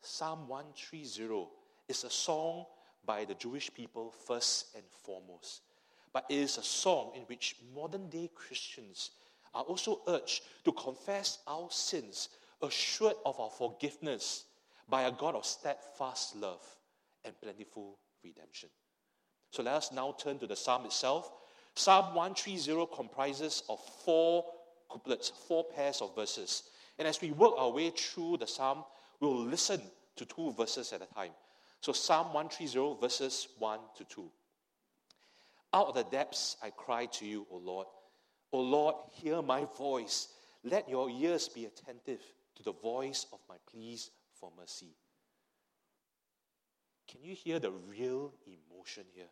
Psalm 0.00 0.48
130 0.48 1.46
is 1.88 2.04
a 2.04 2.10
song 2.10 2.66
by 3.04 3.24
the 3.24 3.34
Jewish 3.34 3.72
people 3.72 4.12
first 4.26 4.74
and 4.76 4.84
foremost, 5.02 5.62
but 6.12 6.24
it 6.28 6.36
is 6.36 6.58
a 6.58 6.62
song 6.62 7.12
in 7.16 7.22
which 7.22 7.56
modern 7.74 8.08
day 8.08 8.30
Christians 8.34 9.10
are 9.54 9.64
also 9.64 10.00
urged 10.08 10.42
to 10.64 10.72
confess 10.72 11.38
our 11.46 11.68
sins, 11.70 12.28
assured 12.62 13.16
of 13.24 13.38
our 13.40 13.50
forgiveness 13.50 14.44
by 14.88 15.02
a 15.02 15.12
God 15.12 15.34
of 15.34 15.46
steadfast 15.46 16.36
love 16.36 16.64
and 17.24 17.34
plentiful 17.40 17.98
redemption. 18.24 18.68
So 19.50 19.62
let 19.62 19.74
us 19.74 19.92
now 19.92 20.14
turn 20.18 20.38
to 20.38 20.46
the 20.46 20.56
psalm 20.56 20.86
itself. 20.86 21.30
Psalm 21.74 22.14
130 22.14 22.86
comprises 22.94 23.62
of 23.68 23.80
four 24.04 24.44
couplets, 24.90 25.32
four 25.48 25.64
pairs 25.64 26.00
of 26.00 26.14
verses. 26.14 26.64
And 26.98 27.08
as 27.08 27.20
we 27.20 27.30
work 27.32 27.54
our 27.56 27.70
way 27.70 27.90
through 27.90 28.38
the 28.38 28.46
psalm, 28.46 28.84
we'll 29.20 29.44
listen 29.44 29.80
to 30.16 30.24
two 30.24 30.52
verses 30.52 30.92
at 30.92 31.02
a 31.02 31.14
time. 31.14 31.32
So 31.80 31.92
Psalm 31.92 32.32
130, 32.32 33.00
verses 33.00 33.48
1 33.58 33.78
to 33.96 34.04
2. 34.04 34.30
Out 35.74 35.88
of 35.88 35.94
the 35.94 36.04
depths 36.04 36.56
I 36.62 36.70
cry 36.70 37.06
to 37.06 37.26
you, 37.26 37.46
O 37.50 37.56
Lord. 37.56 37.86
O 38.52 38.60
Lord, 38.60 38.94
hear 39.10 39.42
my 39.42 39.66
voice. 39.76 40.28
Let 40.64 40.88
your 40.88 41.08
ears 41.10 41.48
be 41.48 41.64
attentive 41.64 42.20
to 42.56 42.62
the 42.62 42.72
voice 42.72 43.26
of 43.32 43.40
my 43.48 43.56
pleas 43.70 44.10
for 44.42 44.50
mercy. 44.58 44.96
Can 47.08 47.22
you 47.22 47.34
hear 47.34 47.60
the 47.60 47.70
real 47.70 48.32
emotion 48.44 49.04
here? 49.14 49.30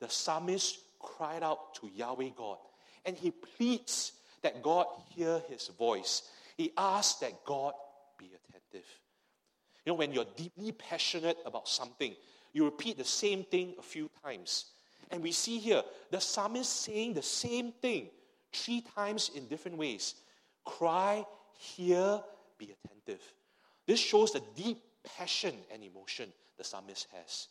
The 0.00 0.08
psalmist 0.08 0.78
cried 0.98 1.44
out 1.44 1.76
to 1.76 1.86
Yahweh 1.86 2.30
God 2.36 2.58
and 3.04 3.16
he 3.16 3.30
pleads 3.30 4.12
that 4.42 4.60
God 4.60 4.86
hear 5.14 5.40
his 5.48 5.68
voice. 5.68 6.22
He 6.56 6.72
asks 6.76 7.20
that 7.20 7.44
God 7.44 7.74
be 8.18 8.26
attentive. 8.26 8.88
You 9.86 9.92
know, 9.92 9.94
when 9.94 10.12
you're 10.12 10.26
deeply 10.36 10.72
passionate 10.72 11.38
about 11.46 11.68
something, 11.68 12.16
you 12.52 12.64
repeat 12.64 12.98
the 12.98 13.04
same 13.04 13.44
thing 13.44 13.74
a 13.78 13.82
few 13.82 14.10
times. 14.24 14.66
And 15.12 15.22
we 15.22 15.30
see 15.30 15.58
here 15.58 15.82
the 16.10 16.20
psalmist 16.20 16.82
saying 16.82 17.14
the 17.14 17.22
same 17.22 17.70
thing 17.70 18.08
three 18.52 18.84
times 18.96 19.30
in 19.36 19.46
different 19.46 19.78
ways 19.78 20.16
cry, 20.64 21.24
hear, 21.56 22.20
be 22.58 22.74
attentive. 22.84 23.22
This 23.86 24.00
shows 24.00 24.32
the 24.32 24.42
deep 24.54 24.78
passion 25.16 25.54
and 25.72 25.82
emotion 25.82 26.32
the 26.56 26.64
psalmist 26.64 27.08
has. 27.12 27.48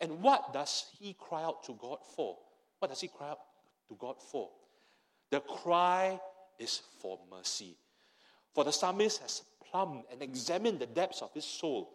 And 0.00 0.22
what 0.22 0.52
does 0.52 0.86
he 0.98 1.14
cry 1.18 1.42
out 1.42 1.64
to 1.64 1.72
God 1.74 1.98
for? 2.16 2.38
What 2.78 2.88
does 2.88 3.00
he 3.00 3.08
cry 3.08 3.30
out 3.30 3.40
to 3.88 3.96
God 3.96 4.16
for? 4.20 4.50
The 5.30 5.40
cry 5.40 6.20
is 6.58 6.82
for 7.00 7.18
mercy. 7.30 7.76
For 8.54 8.64
the 8.64 8.72
psalmist 8.72 9.20
has 9.22 9.42
plumbed 9.70 10.04
and 10.10 10.22
examined 10.22 10.78
the 10.78 10.86
depths 10.86 11.20
of 11.22 11.32
his 11.34 11.44
soul, 11.44 11.90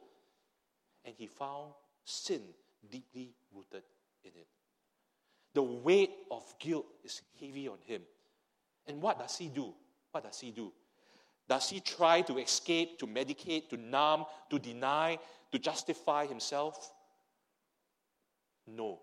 and 1.05 1.15
he 1.17 1.28
found 1.28 1.71
sin 2.05 2.41
deeply 2.91 3.34
rooted 3.53 3.84
in 4.24 4.32
it. 4.36 4.47
The 5.53 5.63
weight 5.63 6.11
of 6.32 6.43
guilt 6.59 6.86
is 7.03 7.21
heavy 7.39 7.67
on 7.67 7.78
him. 7.86 8.01
And 8.88 9.01
what 9.01 9.19
does 9.19 9.38
he 9.38 9.47
do? 9.47 9.74
What 10.11 10.24
does 10.24 10.39
he 10.39 10.51
do? 10.51 10.71
Does 11.47 11.69
he 11.69 11.79
try 11.81 12.21
to 12.21 12.37
escape, 12.37 12.99
to 12.99 13.07
medicate, 13.07 13.69
to 13.69 13.77
numb, 13.77 14.25
to 14.49 14.59
deny, 14.59 15.19
to 15.51 15.59
justify 15.59 16.25
himself? 16.25 16.93
No. 18.65 18.99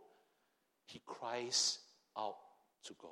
he 0.87 1.01
cries 1.07 1.79
out 2.17 2.37
to 2.85 2.95
God. 3.01 3.11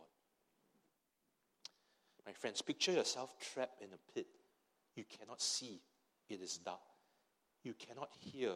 My 2.27 2.33
friends, 2.33 2.63
picture 2.63 2.93
yourself 2.93 3.35
trapped 3.39 3.81
in 3.83 3.89
a 3.93 4.13
pit. 4.15 4.27
You 4.97 5.05
cannot 5.05 5.41
see, 5.41 5.81
it 6.29 6.41
is 6.41 6.59
dark. 6.59 6.81
You 7.63 7.75
cannot 7.75 8.11
hear, 8.19 8.53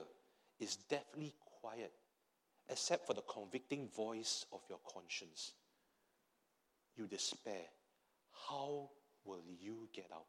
it's 0.58 0.76
deathly 0.76 1.34
quiet, 1.60 1.92
except 2.68 3.06
for 3.06 3.14
the 3.14 3.22
convicting 3.22 3.88
voice 3.88 4.46
of 4.52 4.60
your 4.68 4.80
conscience. 4.92 5.52
You 6.96 7.06
despair. 7.06 7.64
How 8.48 8.90
will 9.24 9.44
you 9.60 9.88
get 9.94 10.08
out? 10.12 10.26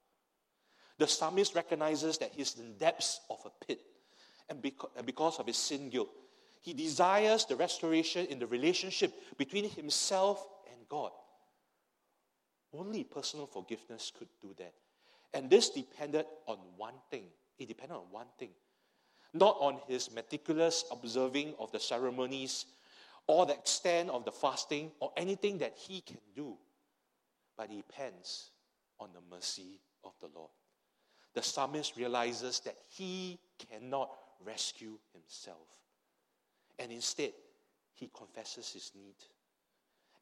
The 0.99 1.07
psalmist 1.07 1.55
recognizes 1.55 2.17
that 2.19 2.31
he's 2.33 2.55
in 2.57 2.73
the 2.73 2.79
depths 2.79 3.19
of 3.29 3.39
a 3.45 3.65
pit, 3.65 3.81
and 4.49 4.61
because 5.05 5.39
of 5.39 5.47
his 5.47 5.57
sin 5.57 5.89
guilt, 5.89 6.09
he 6.61 6.73
desires 6.73 7.45
the 7.45 7.55
restoration 7.55 8.25
in 8.27 8.39
the 8.39 8.47
relationship 8.47 9.13
between 9.37 9.69
himself 9.69 10.45
and 10.71 10.87
God. 10.87 11.11
Only 12.73 13.03
personal 13.03 13.47
forgiveness 13.47 14.11
could 14.17 14.29
do 14.41 14.53
that. 14.57 14.73
And 15.33 15.49
this 15.49 15.69
depended 15.69 16.25
on 16.47 16.57
one 16.77 16.93
thing. 17.09 17.25
It 17.57 17.67
depended 17.67 17.97
on 17.97 18.03
one 18.11 18.27
thing. 18.37 18.51
Not 19.33 19.57
on 19.59 19.79
his 19.87 20.11
meticulous 20.13 20.85
observing 20.91 21.55
of 21.59 21.71
the 21.71 21.79
ceremonies 21.79 22.65
or 23.27 23.45
the 23.45 23.53
extent 23.53 24.09
of 24.09 24.25
the 24.25 24.31
fasting 24.31 24.91
or 24.99 25.11
anything 25.17 25.57
that 25.57 25.75
he 25.75 26.01
can 26.01 26.19
do, 26.35 26.55
but 27.57 27.71
it 27.71 27.77
depends 27.87 28.51
on 28.99 29.09
the 29.13 29.35
mercy 29.35 29.79
of 30.03 30.11
the 30.21 30.29
Lord. 30.35 30.51
The 31.33 31.41
psalmist 31.41 31.95
realizes 31.97 32.59
that 32.61 32.75
he 32.89 33.39
cannot 33.69 34.09
rescue 34.45 34.97
himself. 35.13 35.67
And 36.79 36.91
instead, 36.91 37.33
he 37.93 38.09
confesses 38.15 38.71
his 38.71 38.91
need. 38.95 39.15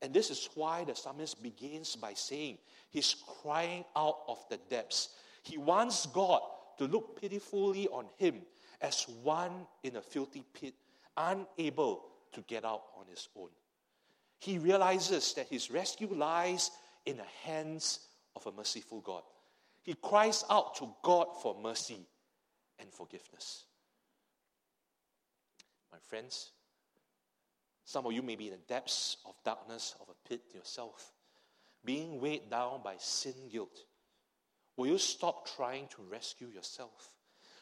And 0.01 0.13
this 0.13 0.31
is 0.31 0.49
why 0.55 0.83
the 0.83 0.95
psalmist 0.95 1.41
begins 1.41 1.95
by 1.95 2.13
saying 2.13 2.57
he's 2.89 3.15
crying 3.41 3.85
out 3.95 4.19
of 4.27 4.43
the 4.49 4.57
depths. 4.69 5.09
He 5.43 5.57
wants 5.57 6.05
God 6.07 6.41
to 6.77 6.85
look 6.85 7.19
pitifully 7.19 7.87
on 7.89 8.05
him 8.17 8.41
as 8.81 9.05
one 9.21 9.67
in 9.83 9.97
a 9.97 10.01
filthy 10.01 10.43
pit, 10.53 10.73
unable 11.17 12.05
to 12.31 12.41
get 12.41 12.65
out 12.65 12.83
on 12.97 13.05
his 13.07 13.29
own. 13.35 13.49
He 14.39 14.57
realizes 14.57 15.33
that 15.35 15.47
his 15.47 15.69
rescue 15.69 16.11
lies 16.11 16.71
in 17.05 17.17
the 17.17 17.23
hands 17.43 17.99
of 18.35 18.47
a 18.47 18.51
merciful 18.51 19.01
God. 19.01 19.21
He 19.83 19.95
cries 19.95 20.43
out 20.49 20.75
to 20.75 20.93
God 21.01 21.27
for 21.41 21.55
mercy 21.61 22.07
and 22.79 22.91
forgiveness. 22.91 23.65
My 25.91 25.97
friends, 25.99 26.51
some 27.83 28.05
of 28.05 28.13
you 28.13 28.21
may 28.21 28.35
be 28.35 28.47
in 28.47 28.53
the 28.53 28.59
depths 28.67 29.17
of 29.25 29.35
darkness 29.43 29.95
of 29.99 30.07
a 30.09 30.29
pit 30.29 30.41
yourself, 30.53 31.11
being 31.83 32.21
weighed 32.21 32.49
down 32.49 32.81
by 32.83 32.95
sin 32.97 33.33
guilt. 33.51 33.79
Will 34.77 34.87
you 34.87 34.97
stop 34.97 35.47
trying 35.55 35.87
to 35.89 36.03
rescue 36.09 36.47
yourself? 36.47 37.13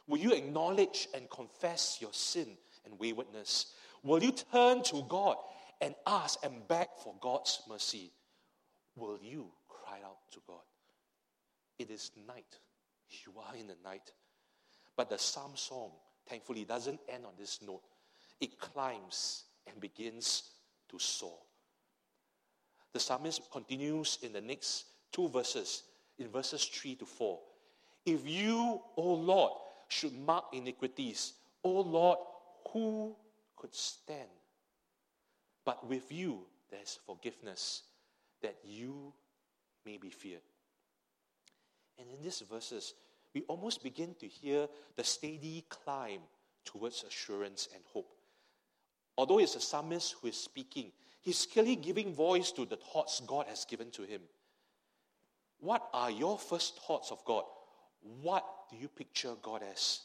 Will 0.08 0.20
you 0.20 0.34
acknowledge 0.34 1.08
and 1.14 1.30
confess 1.30 1.98
your 2.02 2.14
sin 2.14 2.58
and 2.86 3.00
waywardness? 3.00 3.74
Will 4.04 4.22
you 4.22 4.32
turn 4.32 4.84
to 4.84 5.04
God 5.08 5.38
and 5.82 5.96
ask 6.06 6.40
and 6.44 6.68
beg 6.68 6.88
for 7.04 7.16
God's 7.22 7.62
mercy? 7.68 8.12
Will 8.96 9.20
you 9.22 9.52
cry 9.68 10.00
out 10.04 10.18
to 10.34 10.40
God? 10.46 10.62
It 11.80 11.90
is 11.90 12.12
night. 12.28 12.60
You 13.08 13.34
are 13.40 13.56
in 13.56 13.68
the 13.68 13.78
night. 13.84 14.12
But 14.96 15.10
the 15.10 15.18
psalm 15.18 15.54
song, 15.56 15.92
thankfully, 16.28 16.66
doesn't 16.66 17.00
end 17.08 17.26
on 17.26 17.34
this 17.40 17.60
note. 17.66 17.82
It 18.40 18.60
climbs 18.60 19.46
and 19.66 19.80
begins 19.80 20.44
to 20.90 21.00
soar. 21.00 21.38
The 22.92 23.00
psalmist 23.00 23.50
continues 23.52 24.20
in 24.22 24.34
the 24.34 24.42
next 24.42 24.86
two 25.12 25.30
verses, 25.30 25.84
in 26.18 26.28
verses 26.28 26.66
3 26.66 26.96
to 26.96 27.06
4. 27.06 27.40
If 28.06 28.28
you, 28.28 28.82
O 28.98 29.14
Lord, 29.14 29.54
should 29.88 30.14
mark 30.14 30.46
iniquities, 30.54 31.34
O 31.64 31.82
Lord, 31.82 32.20
who 32.72 33.16
could 33.56 33.74
stand? 33.74 34.30
But 35.66 35.88
with 35.88 36.12
you 36.12 36.42
there's 36.70 37.00
forgiveness, 37.06 37.84
that 38.42 38.56
you 38.64 39.14
may 39.86 39.98
be 39.98 40.10
feared. 40.10 40.42
And 42.00 42.10
in 42.10 42.22
these 42.22 42.42
verses, 42.50 42.94
we 43.34 43.42
almost 43.44 43.84
begin 43.84 44.16
to 44.20 44.28
hear 44.28 44.68
the 44.96 45.04
steady 45.04 45.66
climb 45.70 46.22
towards 46.66 47.04
assurance 47.04 47.68
and 47.74 47.84
hope. 47.94 48.12
Although 49.18 49.40
it's 49.40 49.56
a 49.56 49.60
psalmist 49.60 50.16
who 50.22 50.30
is 50.30 50.38
speaking, 50.38 50.92
he's 51.20 51.46
clearly 51.46 51.76
giving 51.76 52.14
voice 52.14 52.52
to 52.54 52.66
the 52.66 52.78
thoughts 52.78 53.22
God 53.28 53.48
has 53.48 53.66
given 53.66 53.92
to 53.92 54.04
him. 54.04 54.22
What 55.60 55.90
are 55.94 56.10
your 56.10 56.38
first 56.38 56.80
thoughts 56.80 57.12
of 57.12 57.24
God? 57.26 57.44
What 58.22 58.46
do 58.72 58.78
you 58.78 58.88
picture 58.88 59.34
God 59.42 59.62
as? 59.70 60.00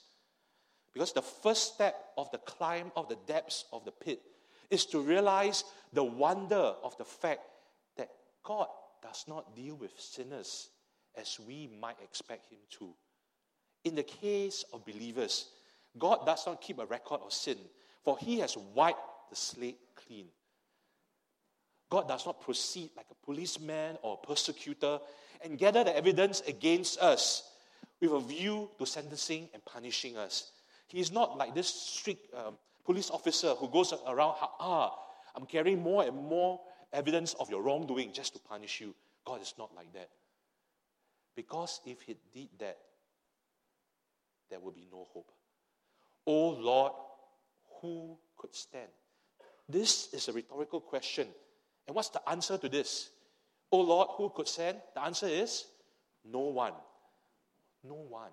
Because 0.93 1.13
the 1.13 1.23
first 1.23 1.75
step 1.75 1.95
of 2.19 2.31
the 2.33 2.39
climb 2.39 2.91
of 2.97 3.09
the 3.09 3.19
depths 3.27 3.65
of 3.73 3.85
the 3.85 3.93
pit 3.93 4.21
is 4.71 4.85
to 4.87 5.01
realize 5.01 5.65
the 5.93 6.03
wonder 6.03 6.75
of 6.83 6.97
the 6.99 7.05
fact 7.05 7.43
that 7.97 8.09
God 8.43 8.67
does 9.01 9.25
not 9.29 9.55
deal 9.55 9.77
with 9.77 9.93
sinners 9.99 10.71
as 11.17 11.39
we 11.47 11.71
might 11.81 11.97
expect 12.03 12.51
Him 12.51 12.59
to. 12.79 12.95
In 13.85 13.95
the 13.95 14.03
case 14.03 14.65
of 14.73 14.85
believers, 14.85 15.47
God 15.99 16.27
does 16.27 16.47
not 16.47 16.61
keep 16.61 16.79
a 16.79 16.87
record 16.87 17.21
of 17.25 17.33
sin, 17.33 17.59
for 18.03 18.19
he 18.19 18.41
has 18.41 18.57
wiped 18.75 19.31
the 19.31 19.37
slate 19.37 19.79
clean. 19.95 20.27
God 21.91 22.09
does 22.09 22.27
not 22.27 22.41
proceed 22.41 22.91
like 22.97 23.07
a 23.11 23.27
policeman 23.27 23.97
or 24.03 24.19
a 24.21 24.27
persecutor 24.27 24.99
and 25.43 25.59
gather 25.59 25.85
the 25.85 25.97
evidence 25.97 26.43
against 26.49 26.99
us 26.99 27.51
with 28.01 28.13
a 28.13 28.21
view 28.21 28.71
to 28.79 28.87
sentencing 28.87 29.49
and 29.53 29.65
punishing 29.65 30.17
us. 30.17 30.51
He 30.89 30.99
is 30.99 31.13
not 31.13 31.37
like 31.37 31.55
this 31.55 31.69
strict 31.69 32.35
um, 32.35 32.57
police 32.85 33.11
officer 33.11 33.55
who 33.55 33.69
goes 33.69 33.93
around, 33.93 34.35
ah, 34.61 34.95
I'm 35.37 35.47
carrying 35.47 35.83
more 35.83 36.03
and 36.05 36.17
more 36.17 36.61
evidence 36.93 37.35
of 37.35 37.51
your 37.51 37.63
wrongdoing 37.63 38.13
just 38.13 38.35
to 38.35 38.41
punish 38.41 38.81
you. 38.81 38.95
God 39.25 39.41
is 39.41 39.55
not 39.59 39.75
like 39.75 39.93
that. 39.93 40.09
Because 41.35 41.81
if 41.87 42.03
he 42.03 42.17
did 42.33 42.49
that, 42.59 42.79
there 44.51 44.61
will 44.61 44.73
be 44.73 44.87
no 44.91 45.07
hope. 45.13 45.31
Oh 46.27 46.51
Lord, 46.51 46.93
who 47.81 48.17
could 48.37 48.55
stand? 48.55 48.89
This 49.69 50.13
is 50.13 50.29
a 50.29 50.33
rhetorical 50.33 50.81
question. 50.81 51.29
And 51.87 51.97
what's 51.97 52.11
the 52.11 52.27
answer 52.29 52.57
to 52.59 52.69
this? 52.69 53.11
Oh 53.73 53.81
Lord, 53.81 54.09
who 54.13 54.31
could 54.31 54.49
stand? 54.49 54.79
The 54.95 55.03
answer 55.03 55.27
is 55.27 55.67
no 56.25 56.41
one. 56.41 56.75
No 57.83 57.95
one 57.95 58.33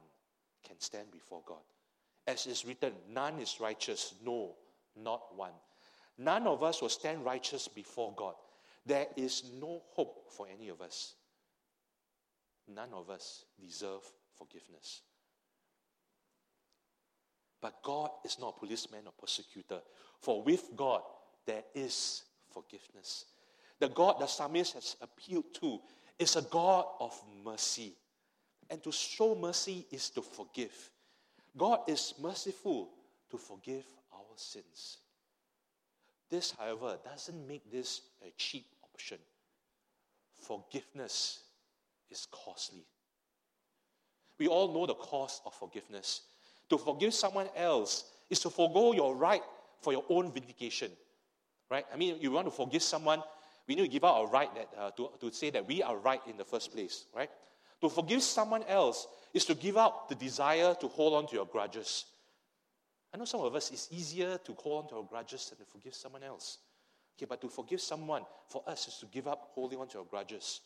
can 0.66 0.80
stand 0.80 1.12
before 1.12 1.42
God. 1.46 1.64
As 2.28 2.46
is 2.46 2.66
written, 2.66 2.94
none 3.10 3.40
is 3.40 3.60
righteous, 3.60 4.14
no, 4.24 4.56
not 4.96 5.36
one. 5.36 5.54
None 6.18 6.46
of 6.46 6.62
us 6.64 6.82
will 6.82 6.90
stand 6.90 7.26
righteous 7.26 7.68
before 7.68 8.14
God. 8.16 8.36
There 8.86 9.08
is 9.16 9.44
no 9.60 9.82
hope 9.90 10.32
for 10.32 10.48
any 10.48 10.70
of 10.70 10.82
us. 10.82 11.16
None 12.76 12.94
of 12.94 13.10
us 13.10 13.46
deserve 13.60 14.02
forgiveness. 14.38 15.02
But 17.62 17.82
God 17.84 18.10
is 18.26 18.40
not 18.40 18.56
a 18.56 18.60
policeman 18.60 19.02
or 19.06 19.14
persecutor. 19.20 19.82
For 20.20 20.42
with 20.42 20.70
God, 20.76 21.02
there 21.46 21.64
is 21.76 22.24
forgiveness. 22.52 23.26
The 23.80 23.90
God 23.90 24.20
that 24.20 24.30
psalmist 24.30 24.74
has 24.74 24.96
appealed 25.02 25.54
to 25.62 25.80
is 26.18 26.36
a 26.36 26.42
God 26.44 26.86
of 27.00 27.20
mercy. 27.44 27.94
And 28.70 28.82
to 28.84 28.92
show 28.92 29.36
mercy 29.36 29.86
is 29.92 30.10
to 30.12 30.22
forgive. 30.22 30.92
God 31.58 31.82
is 31.88 32.14
merciful 32.22 32.90
to 33.30 33.38
forgive 33.38 33.86
our 34.14 34.38
sins. 34.38 34.98
This, 36.30 36.54
however, 36.58 36.98
doesn't 37.04 37.48
make 37.48 37.70
this 37.70 38.02
a 38.26 38.32
cheap 38.38 38.66
option. 38.84 39.18
Forgiveness 40.38 41.44
is 42.12 42.28
costly. 42.32 42.86
We 44.38 44.48
all 44.48 44.74
know 44.74 44.86
the 44.86 44.96
cost 44.96 45.42
of 45.46 45.54
forgiveness. 45.54 46.22
To 46.70 46.78
forgive 46.78 47.14
someone 47.14 47.48
else 47.56 48.06
is 48.30 48.40
to 48.42 48.50
forego 48.50 48.94
your 48.94 49.16
right 49.16 49.44
for 49.82 49.94
your 49.94 50.04
own 50.10 50.32
vindication. 50.32 50.92
Right? 51.70 51.86
I 51.94 51.98
mean, 51.98 52.18
you 52.20 52.32
want 52.32 52.48
to 52.48 52.52
forgive 52.52 52.84
someone, 52.84 53.22
we 53.68 53.76
need 53.76 53.84
to 53.84 53.88
give 53.88 54.04
up 54.04 54.16
our 54.16 54.28
right 54.28 54.54
that, 54.56 54.70
uh, 54.78 54.92
to, 54.92 55.10
to 55.20 55.32
say 55.32 55.50
that 55.52 55.68
we 55.68 55.84
are 55.84 55.98
right 55.98 56.22
in 56.28 56.38
the 56.38 56.44
first 56.44 56.74
place. 56.74 57.06
Right? 57.16 57.30
To 57.82 57.90
forgive 57.90 58.22
someone 58.24 58.64
else 58.64 59.08
is 59.34 59.46
to 59.46 59.56
give 59.56 59.78
up 59.78 60.10
the 60.10 60.16
desire 60.16 60.76
to 60.82 60.88
hold 60.88 61.14
on 61.14 61.28
to 61.28 61.36
your 61.36 61.46
grudges. 61.46 62.06
I 63.14 63.18
know 63.18 63.26
some 63.26 63.42
of 63.42 63.54
us, 63.56 63.72
it's 63.72 63.90
easier 63.92 64.38
to 64.38 64.54
hold 64.54 64.86
on 64.86 64.90
to 64.90 64.96
our 64.98 65.04
grudges 65.04 65.50
than 65.50 65.58
to 65.60 65.72
forgive 65.72 65.94
someone 65.94 66.24
else. 66.24 66.60
Okay, 67.18 67.26
but 67.28 67.42
to 67.42 67.50
forgive 67.50 67.82
someone, 67.82 68.24
for 68.48 68.64
us, 68.68 68.88
is 68.88 68.98
to 68.98 69.06
give 69.08 69.28
up 69.28 69.52
holding 69.54 69.80
on 69.80 69.88
to 69.90 70.00
our 70.00 70.06
grudges. 70.06 70.62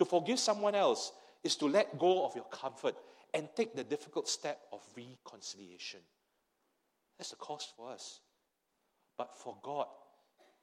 To 0.00 0.06
forgive 0.06 0.38
someone 0.38 0.74
else 0.74 1.12
is 1.44 1.56
to 1.56 1.66
let 1.66 1.98
go 1.98 2.24
of 2.24 2.34
your 2.34 2.46
comfort 2.46 2.96
and 3.34 3.50
take 3.54 3.76
the 3.76 3.84
difficult 3.84 4.28
step 4.28 4.58
of 4.72 4.80
reconciliation. 4.96 6.00
That's 7.18 7.30
the 7.30 7.36
cost 7.36 7.74
for 7.76 7.90
us. 7.90 8.20
But 9.18 9.36
for 9.36 9.58
God, 9.62 9.88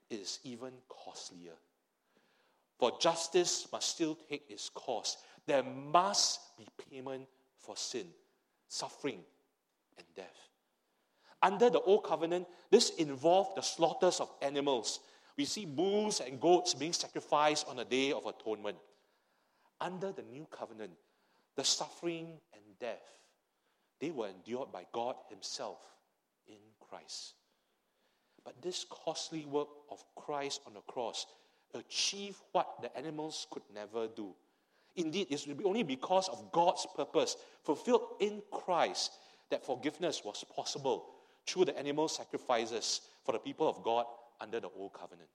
it 0.09 0.15
is 0.15 0.39
even 0.43 0.71
costlier. 0.89 1.53
For 2.79 2.97
justice 2.99 3.67
must 3.71 3.89
still 3.89 4.17
take 4.27 4.49
its 4.49 4.69
course. 4.69 5.17
There 5.45 5.61
must 5.61 6.57
be 6.57 6.65
payment 6.89 7.27
for 7.59 7.77
sin, 7.77 8.07
suffering, 8.67 9.19
and 9.99 10.07
death. 10.15 10.49
Under 11.43 11.69
the 11.69 11.81
Old 11.81 12.05
Covenant, 12.05 12.47
this 12.71 12.89
involved 12.95 13.55
the 13.55 13.61
slaughters 13.61 14.19
of 14.19 14.31
animals. 14.41 14.99
We 15.38 15.45
see 15.45 15.65
bulls 15.65 16.21
and 16.21 16.41
goats 16.41 16.73
being 16.73 16.93
sacrificed 16.93 17.67
on 17.67 17.77
a 17.77 17.85
day 17.85 18.11
of 18.11 18.25
atonement. 18.25 18.77
Under 19.80 20.11
the 20.11 20.23
New 20.23 20.47
Covenant, 20.51 20.93
the 21.55 21.63
suffering 21.63 22.39
and 22.53 22.80
death, 22.80 23.03
they 23.99 24.11
were 24.11 24.28
endured 24.28 24.71
by 24.71 24.86
God 24.91 25.15
Himself 25.30 25.80
in 26.47 26.57
Christ. 26.80 27.34
But 28.43 28.61
this 28.61 28.86
costly 28.89 29.45
work 29.45 29.67
of 29.91 30.03
Christ 30.15 30.61
on 30.65 30.73
the 30.73 30.82
cross 30.82 31.25
achieved 31.73 32.38
what 32.51 32.82
the 32.82 32.95
animals 32.97 33.47
could 33.51 33.63
never 33.73 34.07
do. 34.07 34.34
Indeed, 34.95 35.28
it's 35.30 35.47
only 35.63 35.84
because 35.84 36.28
of 36.30 36.51
God's 36.51 36.88
purpose 36.95 37.36
fulfilled 37.63 38.15
in 38.19 38.41
Christ 38.51 39.11
that 39.49 39.65
forgiveness 39.65 40.23
was 40.23 40.43
possible 40.55 41.09
through 41.45 41.65
the 41.65 41.78
animal 41.78 42.07
sacrifices 42.07 43.01
for 43.23 43.32
the 43.34 43.39
people 43.39 43.69
of 43.69 43.84
God 43.84 44.05
under 44.41 44.59
the 44.59 44.69
Old 44.78 44.93
Covenant. 44.93 45.30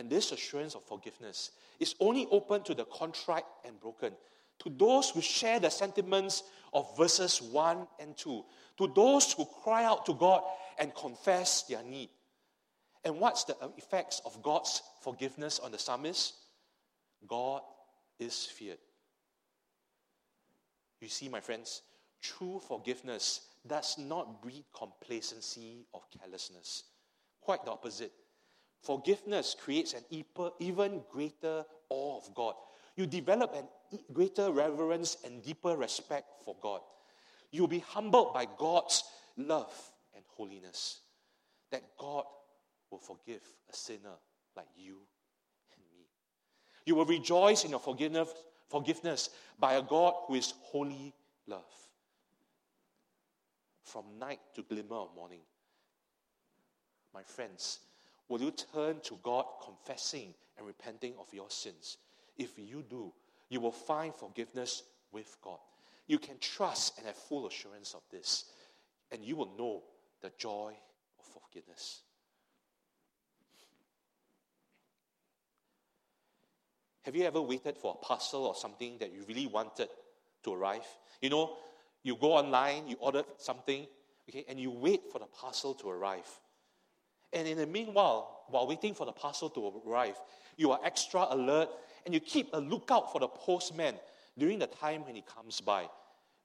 And 0.00 0.08
this 0.08 0.32
assurance 0.32 0.74
of 0.74 0.82
forgiveness 0.86 1.50
is 1.78 1.94
only 2.00 2.26
open 2.30 2.62
to 2.62 2.74
the 2.74 2.86
contrite 2.86 3.44
and 3.66 3.78
broken, 3.78 4.14
to 4.60 4.70
those 4.70 5.10
who 5.10 5.20
share 5.20 5.60
the 5.60 5.68
sentiments 5.68 6.42
of 6.72 6.96
verses 6.96 7.42
1 7.42 7.86
and 7.98 8.16
2, 8.16 8.42
to 8.78 8.92
those 8.96 9.34
who 9.34 9.44
cry 9.62 9.84
out 9.84 10.06
to 10.06 10.14
God 10.14 10.42
and 10.78 10.94
confess 10.94 11.64
their 11.64 11.82
need. 11.82 12.08
And 13.04 13.20
what's 13.20 13.44
the 13.44 13.54
uh, 13.60 13.68
effects 13.76 14.22
of 14.24 14.42
God's 14.42 14.80
forgiveness 15.02 15.58
on 15.58 15.70
the 15.70 15.78
psalmist? 15.78 16.32
God 17.26 17.60
is 18.18 18.46
feared. 18.46 18.78
You 21.02 21.08
see, 21.08 21.28
my 21.28 21.40
friends, 21.40 21.82
true 22.22 22.58
forgiveness 22.66 23.42
does 23.66 23.98
not 23.98 24.40
breed 24.40 24.64
complacency 24.74 25.84
or 25.92 26.00
carelessness. 26.18 26.84
Quite 27.42 27.66
the 27.66 27.72
opposite. 27.72 28.12
Forgiveness 28.82 29.54
creates 29.60 29.94
an 29.94 30.04
even 30.58 31.02
greater 31.10 31.64
awe 31.88 32.16
of 32.16 32.34
God. 32.34 32.54
You 32.96 33.06
develop 33.06 33.54
an 33.54 34.00
greater 34.12 34.50
reverence 34.50 35.18
and 35.24 35.42
deeper 35.42 35.76
respect 35.76 36.42
for 36.44 36.56
God. 36.62 36.80
You'll 37.50 37.68
be 37.68 37.80
humbled 37.80 38.32
by 38.32 38.46
God's 38.56 39.04
love 39.36 39.74
and 40.14 40.24
holiness. 40.36 41.00
That 41.70 41.82
God 41.98 42.24
will 42.90 42.98
forgive 42.98 43.42
a 43.70 43.76
sinner 43.76 44.16
like 44.56 44.68
you 44.76 44.96
and 45.72 45.82
me. 45.92 46.06
You 46.86 46.94
will 46.94 47.04
rejoice 47.04 47.64
in 47.64 47.70
your 47.70 47.80
forgiveness, 47.80 48.28
forgiveness 48.68 49.30
by 49.58 49.74
a 49.74 49.82
God 49.82 50.14
who 50.26 50.34
is 50.34 50.54
holy 50.62 51.14
love 51.46 51.64
from 53.84 54.04
night 54.18 54.40
to 54.54 54.62
glimmer 54.62 54.96
of 54.96 55.14
morning. 55.14 55.40
My 57.12 57.22
friends, 57.22 57.80
will 58.30 58.40
you 58.40 58.52
turn 58.52 59.00
to 59.00 59.18
God 59.22 59.44
confessing 59.62 60.32
and 60.56 60.66
repenting 60.66 61.14
of 61.18 61.26
your 61.34 61.50
sins? 61.50 61.98
If 62.38 62.58
you 62.58 62.82
do, 62.88 63.12
you 63.50 63.60
will 63.60 63.72
find 63.72 64.14
forgiveness 64.14 64.84
with 65.12 65.36
God. 65.42 65.58
You 66.06 66.18
can 66.18 66.38
trust 66.40 66.96
and 66.96 67.06
have 67.06 67.16
full 67.16 67.46
assurance 67.46 67.92
of 67.92 68.02
this, 68.10 68.44
and 69.10 69.22
you 69.24 69.36
will 69.36 69.52
know 69.58 69.82
the 70.22 70.30
joy 70.38 70.72
of 71.18 71.26
forgiveness. 71.26 72.02
Have 77.02 77.16
you 77.16 77.24
ever 77.24 77.40
waited 77.40 77.76
for 77.76 77.98
a 78.00 78.04
parcel 78.04 78.44
or 78.44 78.54
something 78.54 78.98
that 78.98 79.12
you 79.12 79.24
really 79.26 79.46
wanted 79.46 79.88
to 80.44 80.52
arrive? 80.52 80.86
You 81.20 81.30
know, 81.30 81.56
you 82.04 82.14
go 82.14 82.34
online, 82.34 82.86
you 82.86 82.96
order 83.00 83.24
something, 83.38 83.86
okay, 84.28 84.44
and 84.48 84.60
you 84.60 84.70
wait 84.70 85.02
for 85.10 85.18
the 85.18 85.26
parcel 85.26 85.74
to 85.74 85.88
arrive. 85.88 86.28
And 87.32 87.46
in 87.46 87.58
the 87.58 87.66
meanwhile, 87.66 88.44
while 88.48 88.66
waiting 88.66 88.94
for 88.94 89.06
the 89.06 89.12
parcel 89.12 89.50
to 89.50 89.82
arrive, 89.86 90.16
you 90.56 90.72
are 90.72 90.80
extra 90.84 91.26
alert 91.30 91.68
and 92.04 92.12
you 92.14 92.20
keep 92.20 92.50
a 92.52 92.58
lookout 92.58 93.12
for 93.12 93.20
the 93.20 93.28
postman 93.28 93.94
during 94.36 94.58
the 94.58 94.66
time 94.66 95.04
when 95.04 95.14
he 95.14 95.22
comes 95.22 95.60
by. 95.60 95.88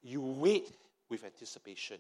You 0.03 0.21
wait 0.21 0.71
with 1.09 1.23
anticipation. 1.23 1.97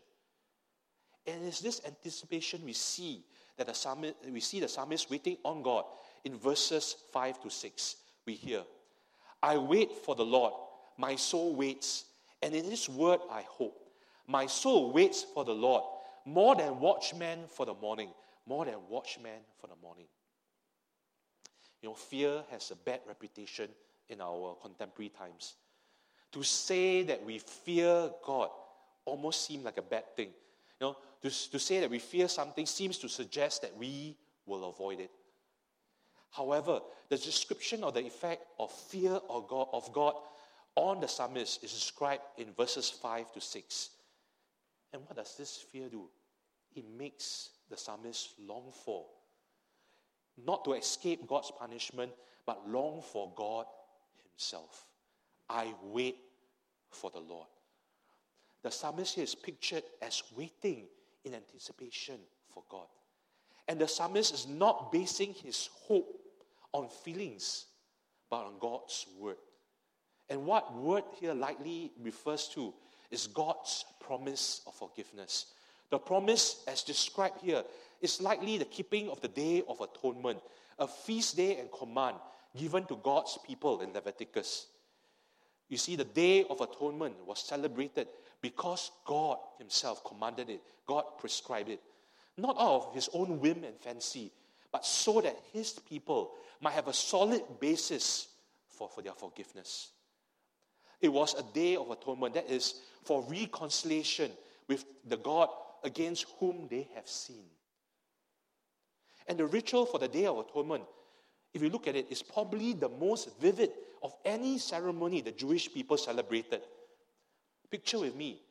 And 1.27 1.43
it's 1.45 1.59
this 1.59 1.81
anticipation 1.85 2.61
we 2.63 2.73
see 2.73 3.23
that 3.57 3.67
the 3.67 3.73
psalmist, 3.73 4.15
we 4.29 4.39
see 4.39 4.59
the 4.59 4.67
psalmist 4.67 5.09
waiting 5.09 5.37
on 5.43 5.63
God 5.63 5.85
in 6.23 6.37
verses 6.37 6.95
5 7.11 7.41
to 7.43 7.49
6. 7.49 7.95
We 8.25 8.33
hear, 8.33 8.63
I 9.41 9.57
wait 9.57 9.91
for 9.91 10.15
the 10.15 10.25
Lord, 10.25 10.53
my 10.97 11.15
soul 11.15 11.55
waits 11.55 12.05
and 12.41 12.53
in 12.53 12.65
His 12.65 12.87
word 12.89 13.19
I 13.31 13.41
hope. 13.41 13.89
My 14.27 14.45
soul 14.47 14.91
waits 14.91 15.25
for 15.33 15.45
the 15.45 15.53
Lord 15.53 15.83
more 16.25 16.55
than 16.55 16.79
watchmen 16.79 17.39
for 17.47 17.65
the 17.65 17.75
morning, 17.75 18.09
more 18.47 18.65
than 18.65 18.75
watchmen 18.89 19.39
for 19.59 19.67
the 19.67 19.75
morning. 19.81 20.07
You 21.81 21.89
know, 21.89 21.95
fear 21.95 22.43
has 22.51 22.71
a 22.71 22.75
bad 22.75 23.01
reputation 23.07 23.69
in 24.09 24.21
our 24.21 24.55
contemporary 24.61 25.09
times. 25.09 25.55
To 26.31 26.43
say 26.43 27.03
that 27.03 27.23
we 27.23 27.39
fear 27.39 28.09
God 28.23 28.49
almost 29.05 29.45
seems 29.45 29.63
like 29.63 29.77
a 29.77 29.83
bad 29.83 30.15
thing. 30.15 30.29
You 30.79 30.87
know, 30.87 30.97
to, 31.21 31.51
to 31.51 31.59
say 31.59 31.79
that 31.79 31.89
we 31.89 31.99
fear 31.99 32.27
something 32.27 32.65
seems 32.65 32.97
to 32.99 33.09
suggest 33.09 33.61
that 33.61 33.75
we 33.77 34.15
will 34.45 34.69
avoid 34.69 34.99
it. 34.99 35.11
However, 36.31 36.81
the 37.09 37.17
description 37.17 37.83
of 37.83 37.93
the 37.93 38.05
effect 38.05 38.45
of 38.59 38.71
fear 38.71 39.19
of 39.29 39.47
God, 39.47 39.67
of 39.71 39.91
God 39.93 40.15
on 40.75 40.99
the 40.99 41.07
psalmist 41.07 41.63
is 41.63 41.71
described 41.71 42.23
in 42.37 42.51
verses 42.51 42.89
5 42.89 43.31
to 43.31 43.41
6. 43.41 43.89
And 44.91 45.01
what 45.03 45.15
does 45.15 45.35
this 45.37 45.57
fear 45.71 45.87
do? 45.87 46.09
It 46.75 46.83
makes 46.97 47.51
the 47.69 47.77
psalmist 47.77 48.31
long 48.39 48.71
for, 48.83 49.05
not 50.45 50.65
to 50.65 50.73
escape 50.73 51.27
God's 51.27 51.51
punishment, 51.57 52.11
but 52.45 52.69
long 52.69 53.01
for 53.01 53.31
God 53.35 53.65
Himself. 54.31 54.85
I 55.49 55.73
wait 55.83 56.17
for 56.89 57.09
the 57.09 57.19
Lord. 57.19 57.47
The 58.63 58.71
psalmist 58.71 59.15
here 59.15 59.23
is 59.23 59.35
pictured 59.35 59.83
as 60.01 60.23
waiting 60.35 60.87
in 61.23 61.35
anticipation 61.35 62.17
for 62.53 62.63
God. 62.69 62.87
And 63.67 63.79
the 63.79 63.87
psalmist 63.87 64.33
is 64.33 64.47
not 64.47 64.91
basing 64.91 65.33
his 65.33 65.69
hope 65.73 66.19
on 66.71 66.89
feelings, 66.89 67.65
but 68.29 68.45
on 68.45 68.53
God's 68.59 69.05
word. 69.19 69.37
And 70.29 70.45
what 70.45 70.75
word 70.75 71.03
here 71.19 71.33
likely 71.33 71.91
refers 72.01 72.47
to 72.49 72.73
is 73.11 73.27
God's 73.27 73.85
promise 73.99 74.61
of 74.65 74.75
forgiveness. 74.75 75.47
The 75.89 75.99
promise, 75.99 76.63
as 76.67 76.83
described 76.83 77.41
here, 77.41 77.63
is 78.01 78.21
likely 78.21 78.57
the 78.57 78.65
keeping 78.65 79.09
of 79.09 79.21
the 79.21 79.27
Day 79.27 79.63
of 79.67 79.81
Atonement, 79.81 80.39
a 80.79 80.87
feast 80.87 81.37
day 81.37 81.57
and 81.57 81.71
command 81.71 82.17
given 82.57 82.85
to 82.85 82.95
God's 82.97 83.37
people 83.45 83.81
in 83.81 83.93
Leviticus. 83.93 84.67
You 85.69 85.77
see, 85.77 85.95
the 85.95 86.05
Day 86.05 86.45
of 86.49 86.61
Atonement 86.61 87.15
was 87.25 87.39
celebrated 87.39 88.07
because 88.41 88.91
God 89.05 89.37
Himself 89.57 90.03
commanded 90.03 90.49
it, 90.49 90.61
God 90.87 91.03
prescribed 91.17 91.69
it. 91.69 91.81
Not 92.37 92.57
out 92.59 92.87
of 92.87 92.93
His 92.93 93.09
own 93.13 93.39
whim 93.39 93.63
and 93.63 93.79
fancy, 93.79 94.31
but 94.71 94.85
so 94.85 95.21
that 95.21 95.37
His 95.53 95.71
people 95.71 96.31
might 96.61 96.73
have 96.73 96.87
a 96.87 96.93
solid 96.93 97.41
basis 97.59 98.27
for, 98.67 98.89
for 98.89 99.01
their 99.01 99.13
forgiveness. 99.13 99.89
It 101.01 101.09
was 101.09 101.33
a 101.33 101.43
day 101.53 101.75
of 101.75 101.89
atonement, 101.89 102.35
that 102.35 102.49
is, 102.49 102.81
for 103.03 103.23
reconciliation 103.29 104.31
with 104.67 104.85
the 105.07 105.17
God 105.17 105.49
against 105.85 106.25
whom 106.39 106.67
they 106.69 106.89
have 106.95 107.07
sinned. 107.07 107.39
And 109.27 109.37
the 109.37 109.45
ritual 109.45 109.85
for 109.85 109.99
the 109.99 110.07
Day 110.07 110.25
of 110.25 110.39
Atonement, 110.39 110.83
if 111.53 111.61
you 111.61 111.69
look 111.69 111.87
at 111.87 111.95
it, 111.95 112.07
is 112.09 112.21
probably 112.21 112.73
the 112.73 112.89
most 112.89 113.39
vivid 113.39 113.71
of 114.03 114.13
any 114.25 114.57
ceremony 114.57 115.21
the 115.21 115.31
Jewish 115.31 115.73
people 115.73 115.97
celebrated. 115.97 116.61
Picture 117.71 117.99
with 117.99 118.15
me 118.15 118.41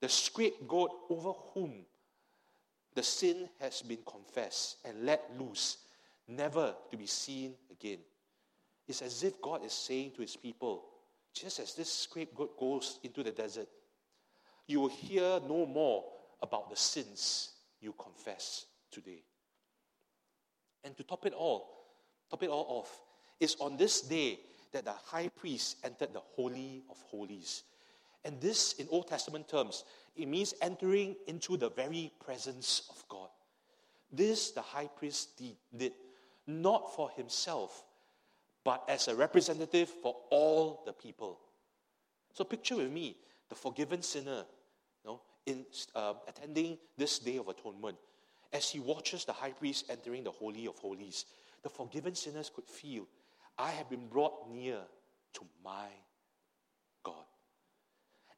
the 0.00 0.08
scapegoat 0.08 0.90
over 1.08 1.32
whom 1.54 1.72
the 2.94 3.02
sin 3.02 3.48
has 3.60 3.82
been 3.82 4.00
confessed 4.04 4.78
and 4.84 5.06
let 5.06 5.30
loose, 5.38 5.78
never 6.28 6.74
to 6.90 6.96
be 6.96 7.06
seen 7.06 7.54
again. 7.70 7.98
It's 8.86 9.02
as 9.02 9.22
if 9.22 9.40
God 9.40 9.64
is 9.64 9.72
saying 9.72 10.12
to 10.16 10.22
his 10.22 10.36
people, 10.36 10.84
just 11.32 11.60
as 11.60 11.74
this 11.74 11.90
scapegoat 11.90 12.58
goes 12.58 12.98
into 13.02 13.22
the 13.22 13.30
desert, 13.30 13.68
you 14.66 14.80
will 14.80 14.88
hear 14.88 15.40
no 15.48 15.64
more 15.66 16.04
about 16.42 16.70
the 16.70 16.76
sins 16.76 17.50
you 17.80 17.94
confess 17.98 18.66
today. 18.90 19.22
And 20.84 20.96
to 20.96 21.02
top 21.04 21.26
it 21.26 21.32
all, 21.32 21.68
top 22.30 22.42
it 22.42 22.50
all 22.50 22.66
off, 22.68 23.00
it's 23.40 23.56
on 23.60 23.76
this 23.76 24.00
day 24.02 24.38
that 24.72 24.84
the 24.84 24.92
high 24.92 25.28
priest 25.28 25.76
entered 25.84 26.12
the 26.12 26.20
Holy 26.20 26.82
of 26.90 26.96
Holies. 27.10 27.62
And 28.24 28.40
this, 28.40 28.74
in 28.74 28.86
Old 28.90 29.08
Testament 29.08 29.48
terms, 29.48 29.84
it 30.16 30.28
means 30.28 30.54
entering 30.60 31.16
into 31.26 31.56
the 31.56 31.70
very 31.70 32.12
presence 32.24 32.82
of 32.90 33.04
God. 33.08 33.28
This 34.12 34.50
the 34.50 34.60
high 34.60 34.88
priest 34.88 35.40
did, 35.76 35.92
not 36.46 36.94
for 36.94 37.10
himself, 37.16 37.84
but 38.64 38.84
as 38.88 39.08
a 39.08 39.14
representative 39.14 39.88
for 39.88 40.16
all 40.30 40.82
the 40.86 40.92
people. 40.92 41.38
So 42.34 42.44
picture 42.44 42.76
with 42.76 42.90
me 42.90 43.16
the 43.48 43.54
forgiven 43.54 44.02
sinner 44.02 44.44
in 45.46 45.64
uh, 45.94 46.14
attending 46.28 46.78
this 46.96 47.18
day 47.18 47.36
of 47.36 47.48
atonement. 47.48 47.96
As 48.52 48.70
he 48.70 48.80
watches 48.80 49.24
the 49.24 49.32
high 49.32 49.52
priest 49.52 49.86
entering 49.90 50.24
the 50.24 50.30
Holy 50.30 50.66
of 50.66 50.76
Holies, 50.78 51.24
the 51.62 51.68
forgiven 51.68 52.14
sinners 52.14 52.50
could 52.54 52.66
feel, 52.66 53.06
I 53.58 53.70
have 53.70 53.88
been 53.88 54.08
brought 54.08 54.50
near 54.50 54.78
to 55.34 55.40
my 55.64 55.86
God. 57.02 57.24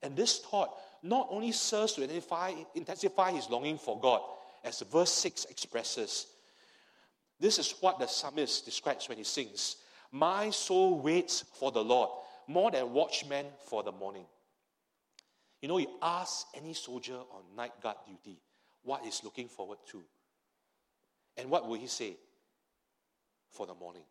And 0.02 0.16
this 0.16 0.38
thought 0.38 0.76
not 1.02 1.28
only 1.30 1.52
serves 1.52 1.94
to 1.94 2.02
intensify, 2.02 2.52
intensify 2.74 3.32
his 3.32 3.50
longing 3.50 3.78
for 3.78 3.98
God, 3.98 4.20
as 4.62 4.80
verse 4.80 5.12
6 5.12 5.46
expresses. 5.46 6.26
This 7.40 7.58
is 7.58 7.74
what 7.80 7.98
the 7.98 8.06
psalmist 8.06 8.64
describes 8.64 9.08
when 9.08 9.18
he 9.18 9.24
sings 9.24 9.76
My 10.12 10.50
soul 10.50 11.00
waits 11.00 11.44
for 11.54 11.72
the 11.72 11.82
Lord 11.82 12.10
more 12.46 12.70
than 12.70 12.92
watchmen 12.92 13.46
for 13.68 13.82
the 13.82 13.92
morning. 13.92 14.26
You 15.64 15.68
know, 15.68 15.78
you 15.78 15.88
ask 16.02 16.48
any 16.54 16.74
soldier 16.74 17.14
on 17.16 17.56
night 17.56 17.72
guard 17.82 17.96
duty 18.06 18.36
what 18.82 19.02
he's 19.02 19.24
looking 19.24 19.48
forward 19.48 19.78
to. 19.92 20.02
And 21.38 21.48
what 21.48 21.66
will 21.66 21.78
he 21.78 21.86
say? 21.86 22.18
For 23.50 23.66
the 23.66 23.72
morning. 23.72 24.02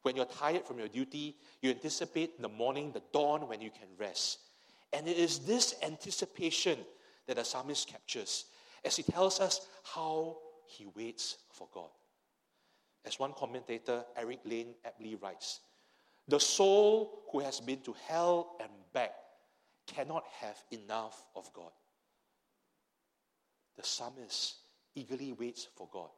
When 0.00 0.16
you're 0.16 0.24
tired 0.24 0.64
from 0.64 0.78
your 0.78 0.88
duty, 0.88 1.36
you 1.60 1.68
anticipate 1.68 2.40
the 2.40 2.48
morning, 2.48 2.92
the 2.92 3.02
dawn 3.12 3.46
when 3.46 3.60
you 3.60 3.68
can 3.68 3.88
rest. 3.98 4.38
And 4.94 5.06
it 5.06 5.18
is 5.18 5.40
this 5.40 5.74
anticipation 5.82 6.78
that 7.26 7.36
the 7.36 7.44
psalmist 7.44 7.86
captures 7.86 8.46
as 8.86 8.96
he 8.96 9.02
tells 9.02 9.40
us 9.40 9.68
how 9.82 10.38
he 10.66 10.86
waits 10.96 11.36
for 11.52 11.68
God. 11.74 11.90
As 13.04 13.18
one 13.18 13.34
commentator, 13.36 14.02
Eric 14.16 14.40
Lane, 14.46 14.76
aptly 14.82 15.14
writes, 15.16 15.60
the 16.26 16.40
soul 16.40 17.24
who 17.30 17.40
has 17.40 17.60
been 17.60 17.82
to 17.82 17.94
hell 18.08 18.56
and 18.62 18.70
back 18.94 19.12
cannot 19.86 20.24
have 20.40 20.56
enough 20.70 21.24
of 21.36 21.52
God. 21.52 21.70
The 23.76 23.84
psalmist 23.84 24.56
eagerly 24.94 25.32
waits 25.32 25.66
for 25.76 25.88
God. 25.92 26.10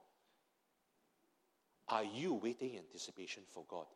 Are 1.88 2.04
you 2.04 2.34
waiting 2.34 2.74
in 2.74 2.80
anticipation 2.80 3.42
for 3.52 3.64
God? 3.68 3.86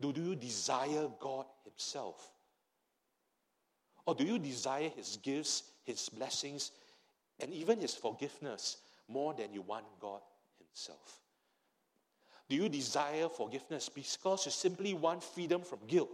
Do 0.00 0.12
you 0.14 0.34
desire 0.34 1.08
God 1.20 1.46
Himself? 1.64 2.32
Or 4.06 4.14
do 4.14 4.24
you 4.24 4.38
desire 4.38 4.90
His 4.94 5.18
gifts, 5.22 5.64
His 5.84 6.08
blessings, 6.08 6.72
and 7.40 7.52
even 7.52 7.80
His 7.80 7.94
forgiveness 7.94 8.78
more 9.08 9.34
than 9.34 9.52
you 9.52 9.62
want 9.62 9.84
God 10.00 10.20
Himself? 10.58 11.20
Do 12.48 12.56
you 12.56 12.68
desire 12.68 13.28
forgiveness 13.28 13.88
because 13.88 14.46
you 14.46 14.52
simply 14.52 14.94
want 14.94 15.22
freedom 15.22 15.62
from 15.62 15.80
guilt? 15.86 16.10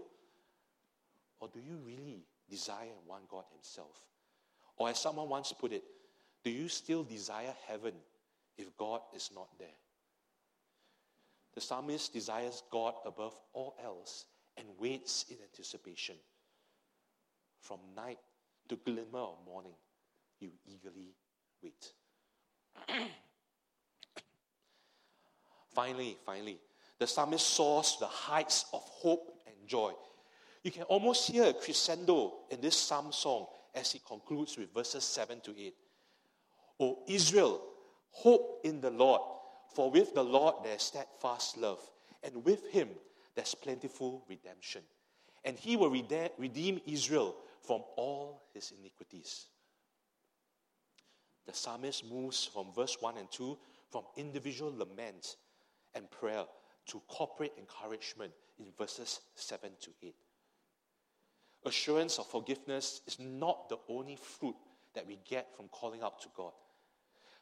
Or 1.40 1.48
do 1.52 1.60
you 1.60 1.78
really 1.84 2.24
desire 2.52 2.94
one 3.06 3.22
God 3.28 3.44
Himself? 3.50 3.98
Or 4.76 4.90
as 4.90 4.98
someone 4.98 5.28
once 5.28 5.52
put 5.58 5.72
it, 5.72 5.82
do 6.44 6.50
you 6.50 6.68
still 6.68 7.02
desire 7.02 7.54
heaven 7.66 7.94
if 8.58 8.76
God 8.76 9.00
is 9.16 9.30
not 9.34 9.48
there? 9.58 9.78
The 11.54 11.60
psalmist 11.60 12.12
desires 12.12 12.62
God 12.70 12.94
above 13.06 13.34
all 13.54 13.74
else 13.82 14.26
and 14.56 14.66
waits 14.78 15.24
in 15.30 15.36
anticipation. 15.42 16.16
From 17.60 17.78
night 17.96 18.18
to 18.68 18.76
glimmer 18.76 19.18
of 19.18 19.38
morning, 19.46 19.74
you 20.40 20.50
eagerly 20.66 21.14
wait. 21.62 21.92
finally, 25.74 26.16
finally, 26.26 26.58
the 26.98 27.06
psalmist 27.06 27.46
soars 27.46 27.96
the 27.98 28.06
heights 28.06 28.66
of 28.72 28.82
hope 28.82 29.32
and 29.46 29.54
joy. 29.66 29.92
You 30.62 30.70
can 30.70 30.84
almost 30.84 31.30
hear 31.30 31.44
a 31.44 31.54
crescendo 31.54 32.34
in 32.50 32.60
this 32.60 32.76
psalm 32.76 33.12
song 33.12 33.46
as 33.74 33.90
he 33.90 34.00
concludes 34.06 34.56
with 34.56 34.72
verses 34.72 35.04
7 35.04 35.40
to 35.40 35.54
8. 35.58 35.74
O 36.80 37.02
Israel, 37.08 37.62
hope 38.10 38.60
in 38.64 38.80
the 38.80 38.90
Lord, 38.90 39.22
for 39.74 39.90
with 39.90 40.14
the 40.14 40.22
Lord 40.22 40.56
there's 40.64 40.82
steadfast 40.82 41.56
love, 41.56 41.80
and 42.22 42.44
with 42.44 42.68
him 42.70 42.88
there's 43.34 43.54
plentiful 43.54 44.24
redemption. 44.28 44.82
And 45.44 45.56
he 45.56 45.76
will 45.76 45.90
redeem 45.90 46.80
Israel 46.86 47.34
from 47.60 47.82
all 47.96 48.44
his 48.54 48.72
iniquities. 48.78 49.46
The 51.46 51.54
psalmist 51.54 52.04
moves 52.08 52.44
from 52.44 52.72
verse 52.72 52.96
1 53.00 53.16
and 53.16 53.30
2 53.32 53.58
from 53.90 54.04
individual 54.16 54.72
lament 54.76 55.36
and 55.94 56.08
prayer 56.10 56.44
to 56.86 57.02
corporate 57.08 57.52
encouragement 57.58 58.32
in 58.60 58.66
verses 58.78 59.20
7 59.34 59.70
to 59.80 59.90
8. 60.02 60.14
Assurance 61.64 62.18
of 62.18 62.26
forgiveness 62.26 63.02
is 63.06 63.18
not 63.20 63.68
the 63.68 63.78
only 63.88 64.16
fruit 64.16 64.56
that 64.94 65.06
we 65.06 65.18
get 65.28 65.56
from 65.56 65.68
calling 65.68 66.02
out 66.02 66.20
to 66.22 66.28
God. 66.36 66.52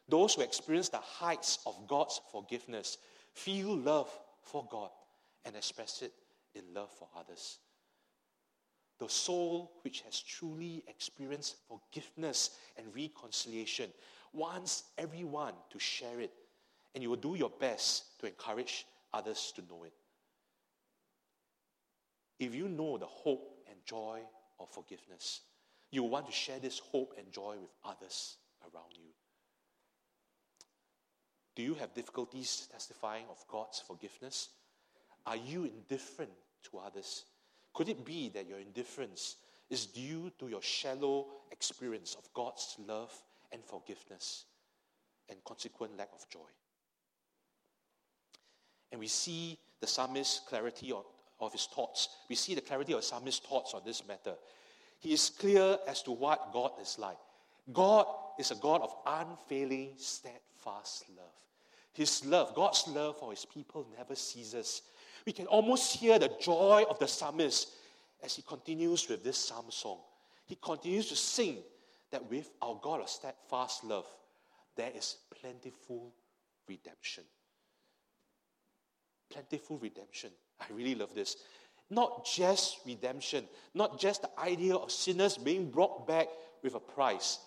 Those 0.07 0.35
who 0.35 0.41
experience 0.41 0.89
the 0.89 0.97
heights 0.97 1.59
of 1.65 1.87
God's 1.87 2.21
forgiveness 2.31 2.97
feel 3.33 3.75
love 3.75 4.09
for 4.41 4.67
God 4.69 4.89
and 5.45 5.55
express 5.55 6.01
it 6.01 6.13
in 6.53 6.63
love 6.73 6.91
for 6.91 7.07
others. 7.17 7.59
The 8.99 9.09
soul 9.09 9.71
which 9.81 10.01
has 10.01 10.21
truly 10.21 10.83
experienced 10.87 11.55
forgiveness 11.67 12.51
and 12.77 12.93
reconciliation 12.93 13.89
wants 14.33 14.83
everyone 14.97 15.53
to 15.71 15.79
share 15.79 16.19
it, 16.19 16.31
and 16.93 17.01
you 17.01 17.09
will 17.09 17.17
do 17.17 17.35
your 17.35 17.49
best 17.49 18.19
to 18.19 18.27
encourage 18.27 18.85
others 19.13 19.51
to 19.55 19.63
know 19.63 19.83
it. 19.85 19.93
If 22.39 22.53
you 22.53 22.67
know 22.69 22.97
the 22.97 23.07
hope 23.07 23.60
joy 23.85 24.19
of 24.59 24.69
forgiveness, 24.69 25.41
you 25.91 26.03
want 26.03 26.25
to 26.27 26.31
share 26.31 26.59
this 26.59 26.79
hope 26.79 27.13
and 27.17 27.31
joy 27.31 27.57
with 27.59 27.71
others 27.83 28.37
around 28.63 28.93
you. 28.93 29.11
Do 31.55 31.63
you 31.63 31.73
have 31.75 31.93
difficulties 31.93 32.67
testifying 32.71 33.25
of 33.29 33.43
God's 33.47 33.79
forgiveness? 33.79 34.49
Are 35.25 35.35
you 35.35 35.65
indifferent 35.65 36.31
to 36.71 36.77
others? 36.77 37.25
Could 37.73 37.89
it 37.89 38.05
be 38.05 38.29
that 38.29 38.47
your 38.47 38.59
indifference 38.59 39.35
is 39.69 39.85
due 39.85 40.31
to 40.39 40.47
your 40.47 40.61
shallow 40.61 41.27
experience 41.51 42.15
of 42.15 42.31
God's 42.33 42.75
love 42.87 43.13
and 43.51 43.63
forgiveness 43.63 44.45
and 45.29 45.43
consequent 45.43 45.97
lack 45.97 46.09
of 46.13 46.27
joy? 46.29 46.39
And 48.91 48.99
we 48.99 49.07
see 49.07 49.57
the 49.79 49.87
psalmist's 49.87 50.41
clarity 50.47 50.91
of, 50.91 51.05
of 51.41 51.51
his 51.51 51.65
thoughts. 51.65 52.09
We 52.29 52.35
see 52.35 52.55
the 52.55 52.61
clarity 52.61 52.93
of 52.93 53.03
psalmist's 53.03 53.45
thoughts 53.45 53.73
on 53.73 53.81
this 53.85 54.07
matter. 54.07 54.35
He 54.99 55.13
is 55.13 55.29
clear 55.29 55.77
as 55.87 56.03
to 56.03 56.11
what 56.11 56.53
God 56.53 56.71
is 56.81 56.97
like. 56.99 57.17
God 57.73 58.05
is 58.39 58.51
a 58.51 58.55
God 58.55 58.81
of 58.81 58.95
unfailing, 59.05 59.93
steadfast 59.97 61.05
love. 61.15 61.33
His 61.93 62.25
love, 62.25 62.55
God's 62.55 62.87
love 62.87 63.17
for 63.17 63.31
his 63.31 63.45
people 63.45 63.85
never 63.97 64.15
ceases. 64.15 64.83
We 65.25 65.33
can 65.33 65.47
almost 65.47 65.97
hear 65.97 66.17
the 66.19 66.31
joy 66.39 66.85
of 66.89 66.99
the 66.99 67.07
psalmist 67.07 67.69
as 68.23 68.35
he 68.35 68.41
continues 68.41 69.07
with 69.09 69.23
this 69.23 69.37
psalm 69.37 69.65
song. 69.69 69.97
He 70.45 70.55
continues 70.55 71.07
to 71.07 71.15
sing 71.15 71.57
that 72.11 72.29
with 72.29 72.49
our 72.61 72.79
God 72.81 73.01
of 73.01 73.09
steadfast 73.09 73.83
love, 73.83 74.05
there 74.75 74.91
is 74.95 75.17
plentiful 75.39 76.13
redemption. 76.67 77.23
Plentiful 79.29 79.77
redemption. 79.77 80.31
I 80.61 80.73
really 80.73 80.95
love 80.95 81.13
this. 81.13 81.37
Not 81.89 82.25
just 82.25 82.77
redemption, 82.85 83.45
not 83.73 83.99
just 83.99 84.21
the 84.21 84.39
idea 84.39 84.75
of 84.75 84.91
sinners 84.91 85.37
being 85.37 85.69
brought 85.69 86.07
back 86.07 86.27
with 86.63 86.75
a 86.75 86.79
price, 86.79 87.39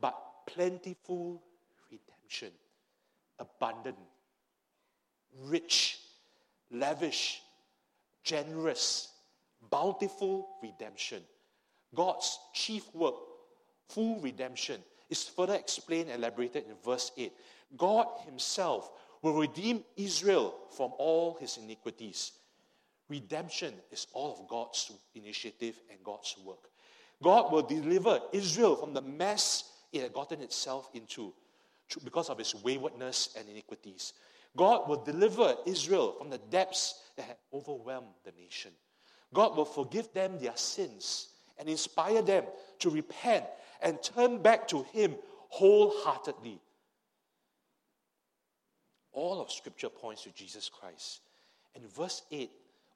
but 0.00 0.16
plentiful 0.46 1.42
redemption 1.90 2.50
abundant, 3.38 3.96
rich, 5.44 5.98
lavish, 6.70 7.42
generous, 8.22 9.08
bountiful 9.70 10.48
redemption. 10.62 11.22
God's 11.94 12.38
chief 12.54 12.82
work, 12.94 13.14
full 13.88 14.20
redemption, 14.20 14.80
is 15.10 15.24
further 15.24 15.54
explained 15.54 16.08
and 16.08 16.18
elaborated 16.18 16.64
in 16.66 16.74
verse 16.84 17.12
8. 17.16 17.32
God 17.76 18.06
Himself 18.24 18.90
will 19.20 19.38
redeem 19.38 19.84
Israel 19.96 20.54
from 20.76 20.92
all 20.98 21.36
his 21.38 21.56
iniquities. 21.56 22.32
Redemption 23.08 23.74
is 23.90 24.06
all 24.12 24.38
of 24.40 24.48
God's 24.48 24.92
initiative 25.14 25.80
and 25.90 25.98
God's 26.04 26.36
work. 26.44 26.70
God 27.22 27.52
will 27.52 27.62
deliver 27.62 28.20
Israel 28.32 28.76
from 28.76 28.94
the 28.94 29.02
mess 29.02 29.70
it 29.92 30.02
had 30.02 30.12
gotten 30.12 30.40
itself 30.40 30.88
into 30.94 31.32
because 32.04 32.30
of 32.30 32.40
its 32.40 32.54
waywardness 32.54 33.34
and 33.38 33.48
iniquities. 33.48 34.14
God 34.56 34.88
will 34.88 35.02
deliver 35.02 35.56
Israel 35.66 36.14
from 36.18 36.30
the 36.30 36.38
depths 36.38 37.00
that 37.16 37.26
had 37.26 37.36
overwhelmed 37.52 38.14
the 38.24 38.32
nation. 38.32 38.72
God 39.32 39.56
will 39.56 39.64
forgive 39.64 40.12
them 40.12 40.38
their 40.38 40.56
sins 40.56 41.28
and 41.58 41.68
inspire 41.68 42.22
them 42.22 42.44
to 42.80 42.90
repent 42.90 43.44
and 43.82 44.02
turn 44.02 44.42
back 44.42 44.68
to 44.68 44.82
Him 44.92 45.16
wholeheartedly. 45.48 46.60
All 49.12 49.40
of 49.40 49.50
Scripture 49.50 49.88
points 49.88 50.22
to 50.22 50.30
Jesus 50.30 50.68
Christ. 50.68 51.20
And 51.74 51.84
verse 51.92 52.22
8 52.30 52.50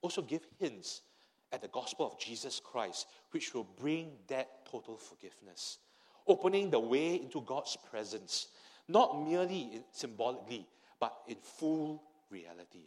also 0.07 0.23
give 0.23 0.47
hints 0.61 1.03
at 1.51 1.61
the 1.63 1.69
gospel 1.69 2.07
of 2.07 2.17
Jesus 2.17 2.61
Christ, 2.63 3.09
which 3.33 3.53
will 3.53 3.67
bring 3.81 4.13
that 4.29 4.65
total 4.71 4.97
forgiveness, 4.97 5.79
opening 6.29 6.71
the 6.71 6.79
way 6.79 7.17
into 7.17 7.41
God's 7.41 7.77
presence, 7.91 8.47
not 8.87 9.21
merely 9.27 9.83
symbolically, 9.91 10.65
but 11.01 11.13
in 11.27 11.35
full 11.43 12.05
reality. 12.31 12.87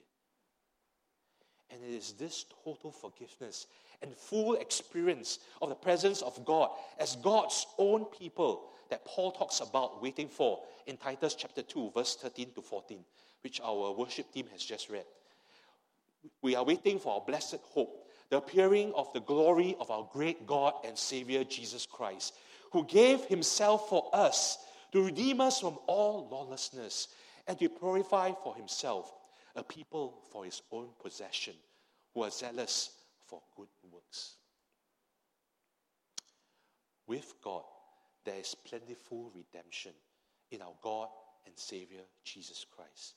And 1.69 1.83
it 1.83 1.93
is 1.93 2.13
this 2.13 2.45
total 2.63 2.89
forgiveness 2.89 3.67
and 4.01 4.15
full 4.15 4.53
experience 4.55 5.39
of 5.61 5.67
the 5.67 5.75
presence 5.75 6.21
of 6.21 6.45
God 6.45 6.69
as 7.01 7.17
God's 7.17 7.67
own 7.77 8.05
people 8.05 8.69
that 8.89 9.03
Paul 9.03 9.33
talks 9.33 9.59
about 9.59 10.01
waiting 10.01 10.29
for 10.29 10.61
in 10.87 10.95
Titus 10.95 11.35
chapter 11.35 11.63
2, 11.63 11.91
verse 11.93 12.15
13 12.15 12.53
to 12.55 12.61
14, 12.61 12.99
which 13.43 13.59
our 13.59 13.91
worship 13.91 14.31
team 14.31 14.47
has 14.53 14.63
just 14.63 14.89
read. 14.89 15.03
We 16.41 16.55
are 16.55 16.63
waiting 16.63 16.99
for 16.99 17.13
our 17.13 17.25
blessed 17.25 17.59
hope, 17.63 18.07
the 18.29 18.37
appearing 18.37 18.93
of 18.95 19.11
the 19.13 19.21
glory 19.21 19.75
of 19.79 19.91
our 19.91 20.07
great 20.11 20.45
God 20.45 20.73
and 20.85 20.97
Savior 20.97 21.43
Jesus 21.43 21.85
Christ, 21.85 22.33
who 22.71 22.85
gave 22.85 23.25
himself 23.25 23.89
for 23.89 24.09
us 24.13 24.57
to 24.91 25.03
redeem 25.03 25.41
us 25.41 25.59
from 25.59 25.77
all 25.87 26.27
lawlessness 26.29 27.09
and 27.47 27.57
to 27.59 27.69
purify 27.69 28.31
for 28.43 28.55
himself 28.55 29.13
a 29.55 29.63
people 29.63 30.21
for 30.31 30.45
his 30.45 30.61
own 30.71 30.89
possession 31.01 31.53
who 32.13 32.23
are 32.23 32.29
zealous 32.29 32.91
for 33.27 33.41
good 33.55 33.67
works. 33.91 34.35
With 37.07 37.33
God, 37.43 37.63
there 38.23 38.39
is 38.39 38.55
plentiful 38.67 39.31
redemption 39.35 39.93
in 40.51 40.61
our 40.61 40.75
God 40.81 41.07
and 41.45 41.57
Savior 41.57 42.01
Jesus 42.23 42.65
Christ. 42.75 43.15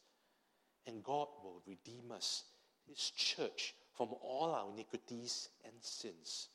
And 0.87 1.05
God 1.05 1.29
will 1.43 1.63
redeem 1.67 2.11
us, 2.11 2.45
His 2.89 3.11
church, 3.11 3.75
from 3.97 4.09
all 4.23 4.51
our 4.51 4.71
iniquities 4.73 5.49
and 5.65 5.75
sins. 5.81 6.49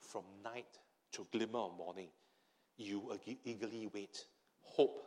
From 0.00 0.24
night 0.44 0.78
to 1.12 1.26
glimmer 1.32 1.58
of 1.58 1.76
morning, 1.76 2.08
you 2.76 3.18
eagerly 3.44 3.88
wait. 3.92 4.24
Hope 4.62 5.02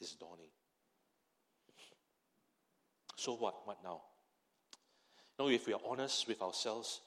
is 0.00 0.12
dawning. 0.12 0.50
So 3.16 3.34
what? 3.34 3.66
What 3.66 3.78
now? 3.82 4.02
You 5.38 5.44
Now, 5.44 5.50
if 5.50 5.66
we 5.66 5.72
are 5.72 5.80
honest 5.88 6.28
with 6.28 6.40
ourselves, 6.42 7.00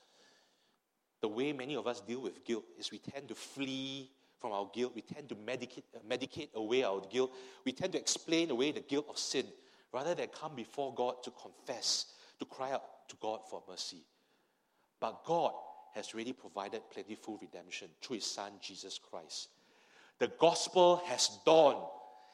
the 1.22 1.28
way 1.28 1.54
many 1.54 1.76
of 1.76 1.88
us 1.88 2.02
deal 2.02 2.22
with 2.22 2.46
guilt 2.46 2.66
is 2.78 2.92
we 2.92 3.00
tend 3.00 3.28
to 3.28 3.36
flee 3.36 4.10
from 4.40 4.52
our 4.54 4.70
guilt. 4.74 4.94
We 4.96 5.02
tend 5.02 5.30
to 5.30 5.36
medicate, 5.36 5.84
medicate 6.08 6.54
away 6.56 6.84
our 6.84 7.02
guilt. 7.12 7.32
We 7.66 7.74
tend 7.74 7.94
to 7.94 8.00
explain 8.00 8.52
away 8.52 8.72
the 8.72 8.82
guilt 8.82 9.06
of 9.10 9.18
sin 9.18 9.46
rather 9.94 10.16
than 10.16 10.28
come 10.28 10.56
before 10.56 10.94
God 10.94 11.24
to 11.24 11.32
confess, 11.32 12.06
to 12.40 12.46
cry 12.46 12.72
out 12.72 13.10
to 13.10 13.16
God 13.20 13.40
for 13.50 13.64
mercy. 13.68 14.04
But 15.00 15.24
God 15.26 15.54
has 15.96 16.14
already 16.14 16.34
provided 16.34 16.82
plentiful 16.92 17.40
redemption 17.42 17.90
through 18.02 18.18
His 18.18 18.26
Son, 18.26 18.52
Jesus 18.62 19.00
Christ. 19.00 19.50
The 20.20 20.32
gospel 20.40 21.02
has 21.06 21.30
dawned. 21.46 21.86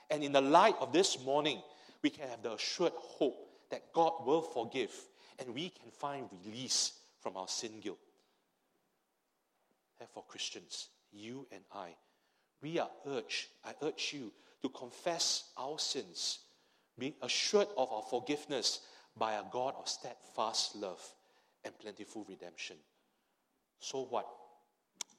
And 0.10 0.24
in 0.24 0.32
the 0.32 0.42
light 0.42 0.76
of 0.80 0.92
this 0.92 1.24
morning, 1.24 1.62
we 2.02 2.10
can 2.10 2.28
have 2.30 2.44
the 2.44 2.54
assured 2.54 2.94
hope 2.96 3.48
that 3.70 3.94
God 3.94 4.26
will 4.26 4.42
forgive 4.42 4.92
and 5.40 5.54
we 5.54 5.70
can 5.70 5.90
find 5.92 6.30
release 6.46 6.94
from 7.20 7.38
our 7.38 7.48
sin 7.48 7.80
guilt. 7.82 7.98
Therefore, 9.98 10.24
Christians, 10.28 10.90
you 11.12 11.48
and 11.52 11.64
I, 11.74 11.96
we 12.62 12.80
are 12.80 12.90
urged, 13.08 13.48
I 13.64 13.74
urge 13.82 14.12
you 14.14 14.32
to 14.62 14.70
confess 14.70 15.52
our 15.58 15.80
sins, 15.80 16.40
being 16.98 17.14
assured 17.22 17.68
of 17.78 17.92
our 17.92 18.04
forgiveness 18.10 18.82
by 19.18 19.34
a 19.34 19.44
God 19.52 19.74
of 19.78 19.88
steadfast 19.88 20.76
love 20.76 21.02
and 21.64 21.78
plentiful 21.80 22.26
redemption. 22.28 22.78
So, 23.80 24.06
what? 24.06 24.28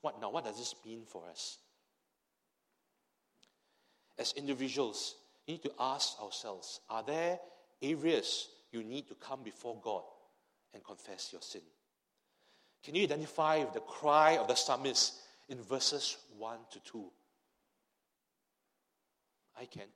What 0.01 0.21
now? 0.21 0.31
What 0.31 0.45
does 0.45 0.59
this 0.59 0.75
mean 0.85 1.03
for 1.07 1.25
us? 1.31 1.59
As 4.19 4.33
individuals, 4.37 5.17
we 5.47 5.55
need 5.55 5.63
to 5.63 5.73
ask 5.79 6.21
ourselves 6.21 6.81
are 6.89 7.03
there 7.03 7.39
areas 7.83 8.49
you 8.73 8.83
need 8.83 9.09
to 9.09 9.15
come 9.15 9.43
before 9.43 9.79
God 9.83 10.03
and 10.75 10.83
confess 10.85 11.31
your 11.33 11.43
sin. 11.43 11.63
Can 12.83 12.95
you 12.95 13.05
identify 13.05 13.59
with 13.59 13.73
the 13.73 13.81
cry 13.81 14.37
of 14.37 14.49
the 14.49 14.55
psalmist 14.55 15.15
in 15.49 15.61
verses 15.61 16.17
1 16.39 16.59
to 16.73 16.81
2? 16.81 17.05
I 19.61 19.65
can. 19.65 19.89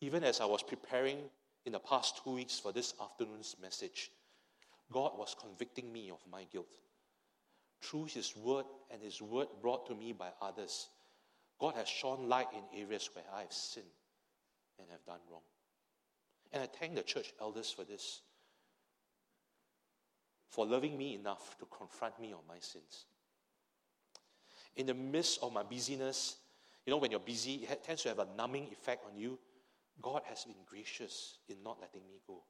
Even 0.00 0.24
as 0.24 0.40
I 0.40 0.46
was 0.46 0.62
preparing 0.62 1.18
in 1.66 1.72
the 1.72 1.78
past 1.78 2.20
two 2.22 2.30
weeks 2.30 2.58
for 2.58 2.72
this 2.72 2.94
afternoon's 3.00 3.56
message, 3.60 4.10
God 4.90 5.12
was 5.16 5.36
convicting 5.38 5.92
me 5.92 6.10
of 6.10 6.18
my 6.30 6.44
guilt. 6.44 6.78
Through 7.82 8.06
His 8.06 8.34
word 8.36 8.64
and 8.90 9.02
His 9.02 9.20
word 9.20 9.48
brought 9.60 9.86
to 9.86 9.94
me 9.94 10.12
by 10.12 10.30
others, 10.40 10.88
God 11.58 11.74
has 11.74 11.88
shone 11.88 12.28
light 12.28 12.48
in 12.54 12.80
areas 12.80 13.10
where 13.12 13.24
I 13.34 13.42
have 13.42 13.52
sinned 13.52 13.86
and 14.78 14.88
have 14.90 15.04
done 15.04 15.20
wrong. 15.30 15.42
And 16.52 16.62
I 16.62 16.66
thank 16.66 16.94
the 16.94 17.02
church 17.02 17.32
elders 17.40 17.70
for 17.70 17.84
this, 17.84 18.22
for 20.48 20.66
loving 20.66 20.96
me 20.96 21.14
enough 21.14 21.56
to 21.58 21.66
confront 21.66 22.18
me 22.20 22.32
on 22.32 22.40
my 22.48 22.58
sins. 22.58 23.04
In 24.76 24.86
the 24.86 24.94
midst 24.94 25.40
of 25.42 25.52
my 25.52 25.62
busyness, 25.62 26.36
you 26.86 26.90
know, 26.90 26.96
when 26.96 27.10
you're 27.10 27.20
busy, 27.20 27.66
it 27.70 27.84
tends 27.84 28.02
to 28.02 28.08
have 28.08 28.18
a 28.18 28.26
numbing 28.36 28.68
effect 28.72 29.04
on 29.04 29.18
you. 29.18 29.38
God 30.00 30.22
has 30.26 30.44
been 30.44 30.62
gracious 30.66 31.38
in 31.48 31.62
not 31.62 31.78
letting 31.80 32.06
me 32.08 32.20
go. 32.26 32.42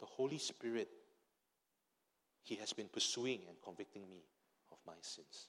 The 0.00 0.06
Holy 0.06 0.38
Spirit, 0.38 0.88
He 2.42 2.56
has 2.56 2.72
been 2.72 2.88
pursuing 2.88 3.40
and 3.48 3.56
convicting 3.62 4.08
me 4.10 4.24
of 4.70 4.78
my 4.86 4.94
sins. 5.00 5.48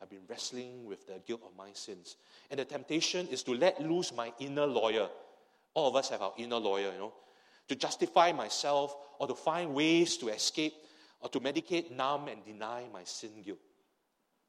I've 0.00 0.10
been 0.10 0.26
wrestling 0.28 0.84
with 0.84 1.06
the 1.06 1.20
guilt 1.26 1.42
of 1.44 1.56
my 1.56 1.70
sins. 1.74 2.16
And 2.50 2.58
the 2.58 2.64
temptation 2.64 3.28
is 3.28 3.42
to 3.44 3.54
let 3.54 3.80
loose 3.80 4.12
my 4.12 4.32
inner 4.40 4.66
lawyer 4.66 5.08
all 5.74 5.88
of 5.88 5.96
us 5.96 6.10
have 6.10 6.22
our 6.22 6.32
inner 6.36 6.56
lawyer, 6.56 6.92
you 6.92 6.98
know, 6.98 7.12
to 7.68 7.76
justify 7.76 8.32
myself 8.32 8.94
or 9.18 9.26
to 9.26 9.34
find 9.34 9.74
ways 9.74 10.16
to 10.18 10.28
escape 10.28 10.74
or 11.20 11.28
to 11.30 11.40
medicate, 11.40 11.90
numb, 11.90 12.28
and 12.28 12.44
deny 12.44 12.84
my 12.92 13.04
sin 13.04 13.42
guilt. 13.44 13.58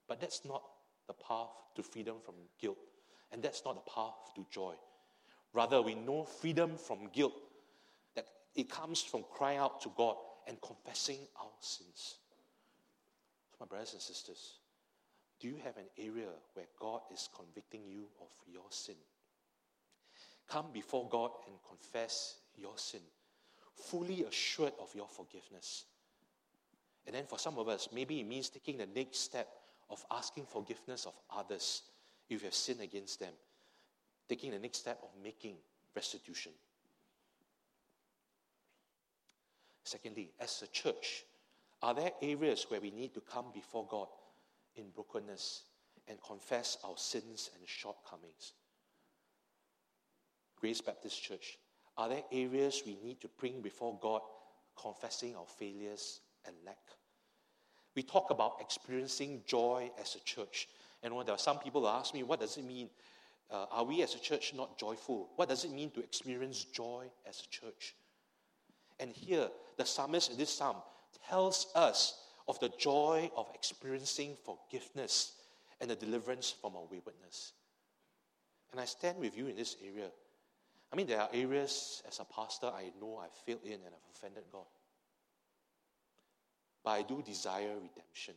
But 0.08 0.20
that's 0.20 0.44
not 0.44 0.64
the 1.08 1.14
path 1.14 1.52
to 1.76 1.84
freedom 1.84 2.18
from 2.26 2.36
guilt, 2.60 2.78
and 3.32 3.42
that's 3.42 3.64
not 3.64 3.76
the 3.76 3.92
path 3.92 4.14
to 4.36 4.46
joy. 4.52 4.74
Rather, 5.54 5.82
we 5.82 5.96
know 5.96 6.24
freedom 6.24 6.78
from 6.78 7.10
guilt, 7.14 7.34
that 8.16 8.26
it 8.56 8.70
comes 8.70 9.02
from 9.02 9.24
crying 9.32 9.60
out 9.60 9.82
to 9.82 9.92
God 9.96 10.16
and 10.48 10.58
confessing 10.62 11.20
our 11.40 11.52
sins. 11.60 12.16
So, 13.52 13.58
my 13.60 13.66
brothers 13.68 13.94
and 13.94 14.02
sisters, 14.02 14.58
do 15.40 15.48
you 15.48 15.56
have 15.64 15.78
an 15.78 15.86
area 15.98 16.30
where 16.54 16.66
God 16.80 17.02
is 17.14 17.30
convicting 17.36 17.82
you 17.88 18.06
of 18.22 18.28
your 18.52 18.66
sin? 18.70 18.96
Come 20.50 20.68
before 20.74 21.08
God 21.10 21.32
and 21.48 21.56
confess 21.68 22.38
your 22.56 22.78
sin, 22.78 23.02
fully 23.76 24.24
assured 24.24 24.74
of 24.82 24.94
your 24.96 25.08
forgiveness. 25.08 25.86
And 27.06 27.16
then 27.16 27.26
for 27.26 27.38
some 27.38 27.58
of 27.58 27.68
us, 27.68 27.90
maybe 27.94 28.20
it 28.20 28.28
means 28.28 28.50
taking 28.50 28.78
the 28.78 28.88
next 28.88 29.20
step 29.20 29.48
of 29.90 30.04
asking 30.12 30.46
forgiveness 30.46 31.06
of 31.06 31.14
others 31.30 31.84
if 32.30 32.42
you 32.42 32.46
have 32.46 32.54
sinned 32.54 32.82
against 32.82 33.20
them, 33.20 33.34
taking 34.28 34.52
the 34.52 34.60
next 34.60 34.80
step 34.80 35.00
of 35.04 35.10
making 35.24 35.56
restitution. 35.96 36.52
Secondly, 39.84 40.32
as 40.40 40.62
a 40.62 40.68
church, 40.68 41.24
are 41.82 41.94
there 41.94 42.12
areas 42.22 42.66
where 42.70 42.80
we 42.80 42.92
need 42.92 43.14
to 43.14 43.22
come 43.22 43.46
before 43.54 43.86
God 43.90 44.08
in 44.76 44.90
brokenness 44.96 45.64
and 46.08 46.18
confess 46.22 46.78
our 46.84 46.98
sins 46.98 47.52
and 47.58 47.68
shortcomings? 47.68 48.54
Grace 50.60 50.82
Baptist 50.82 51.22
Church, 51.22 51.58
are 51.98 52.10
there 52.10 52.24
areas 52.32 52.84
we 52.86 52.98
need 53.04 53.20
to 53.22 53.28
bring 53.38 53.62
before 53.62 54.00
God, 54.02 54.22
confessing 54.82 55.36
our 55.36 55.46
failures 55.46 56.22
and 56.46 56.56
lack? 56.66 56.80
We 57.96 58.04
talk 58.04 58.32
about 58.32 58.58
experiencing 58.62 59.44
joy 59.46 59.92
as 60.00 60.16
a 60.16 60.20
church. 60.22 60.70
And 61.04 61.14
when 61.14 61.26
there 61.26 61.36
are 61.36 61.40
some 61.40 61.60
people 61.60 61.82
who 61.82 61.88
ask 61.88 62.14
me, 62.14 62.24
what 62.24 62.40
does 62.40 62.58
it 62.58 62.66
mean? 62.66 62.90
Uh, 63.52 63.66
are 63.72 63.84
we 63.84 64.02
as 64.02 64.16
a 64.16 64.20
church 64.20 64.54
not 64.56 64.78
joyful? 64.78 65.30
What 65.36 65.50
does 65.50 65.64
it 65.66 65.72
mean 65.72 65.92
to 65.92 66.00
experience 66.02 66.64
joy 66.64 67.06
as 67.28 67.42
a 67.42 67.50
church? 67.50 67.96
And 69.00 69.12
here, 69.12 69.50
the 69.78 69.86
psalmist 69.86 70.32
in 70.32 70.38
this 70.38 70.50
psalm 70.50 70.78
tells 71.28 71.68
us 71.76 72.20
of 72.48 72.60
the 72.60 72.72
joy 72.78 73.30
of 73.36 73.48
experiencing 73.54 74.38
forgiveness 74.44 75.34
and 75.82 75.90
the 75.90 75.96
deliverance 75.96 76.54
from 76.62 76.76
our 76.76 76.84
waywardness. 76.90 77.54
And 78.72 78.82
I 78.82 78.86
stand 78.86 79.18
with 79.20 79.38
you 79.38 79.48
in 79.48 79.56
this 79.56 79.76
area. 79.84 80.10
I 80.92 80.96
mean, 80.96 81.08
there 81.08 81.22
are 81.22 81.30
areas 81.34 82.02
as 82.08 82.20
a 82.20 82.26
pastor 82.26 82.68
I 82.68 82.92
know 83.00 83.22
I've 83.24 83.36
failed 83.46 83.66
in 83.66 83.74
and 83.74 83.86
I've 83.88 84.16
offended 84.16 84.44
God. 84.52 84.66
But 86.84 86.92
I 86.92 87.02
do 87.04 87.22
desire 87.22 87.76
redemption 87.76 88.36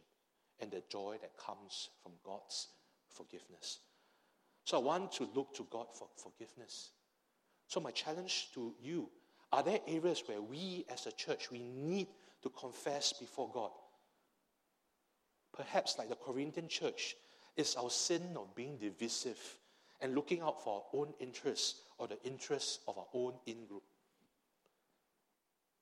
and 0.61 0.71
the 0.71 0.83
joy 0.89 1.17
that 1.21 1.37
comes 1.37 1.91
from 2.03 2.13
God's 2.25 2.69
forgiveness. 3.09 3.81
So 4.67 4.79
I 4.79 4.83
want 4.83 5.13
to 5.13 5.29
look 5.33 5.55
to 5.55 5.67
God 5.71 5.87
for 5.95 6.09
forgiveness. 6.17 6.91
So, 7.69 7.79
my 7.79 7.93
challenge 7.93 8.49
to 8.55 8.75
you 8.83 9.09
are 9.53 9.63
there 9.63 9.79
areas 9.87 10.25
where 10.27 10.43
we 10.43 10.85
as 10.93 11.07
a 11.07 11.13
church 11.13 11.53
we 11.53 11.61
need 11.61 12.09
to 12.43 12.51
confess 12.51 13.13
before 13.13 13.49
God? 13.55 13.71
Perhaps, 15.57 15.99
like 15.99 16.09
the 16.09 16.17
Corinthian 16.17 16.67
church, 16.67 17.15
is 17.57 17.77
our 17.77 17.91
sin 17.91 18.37
of 18.37 18.57
being 18.57 18.77
divisive 18.77 19.39
and 20.01 20.17
looking 20.17 20.41
out 20.41 20.63
for 20.65 20.83
our 20.83 21.01
own 21.01 21.15
interests 21.21 21.83
or 21.99 22.09
the 22.09 22.21
interests 22.25 22.81
of 22.89 22.99
our 22.99 23.07
own 23.15 23.35
in 23.47 23.67
group. 23.67 23.85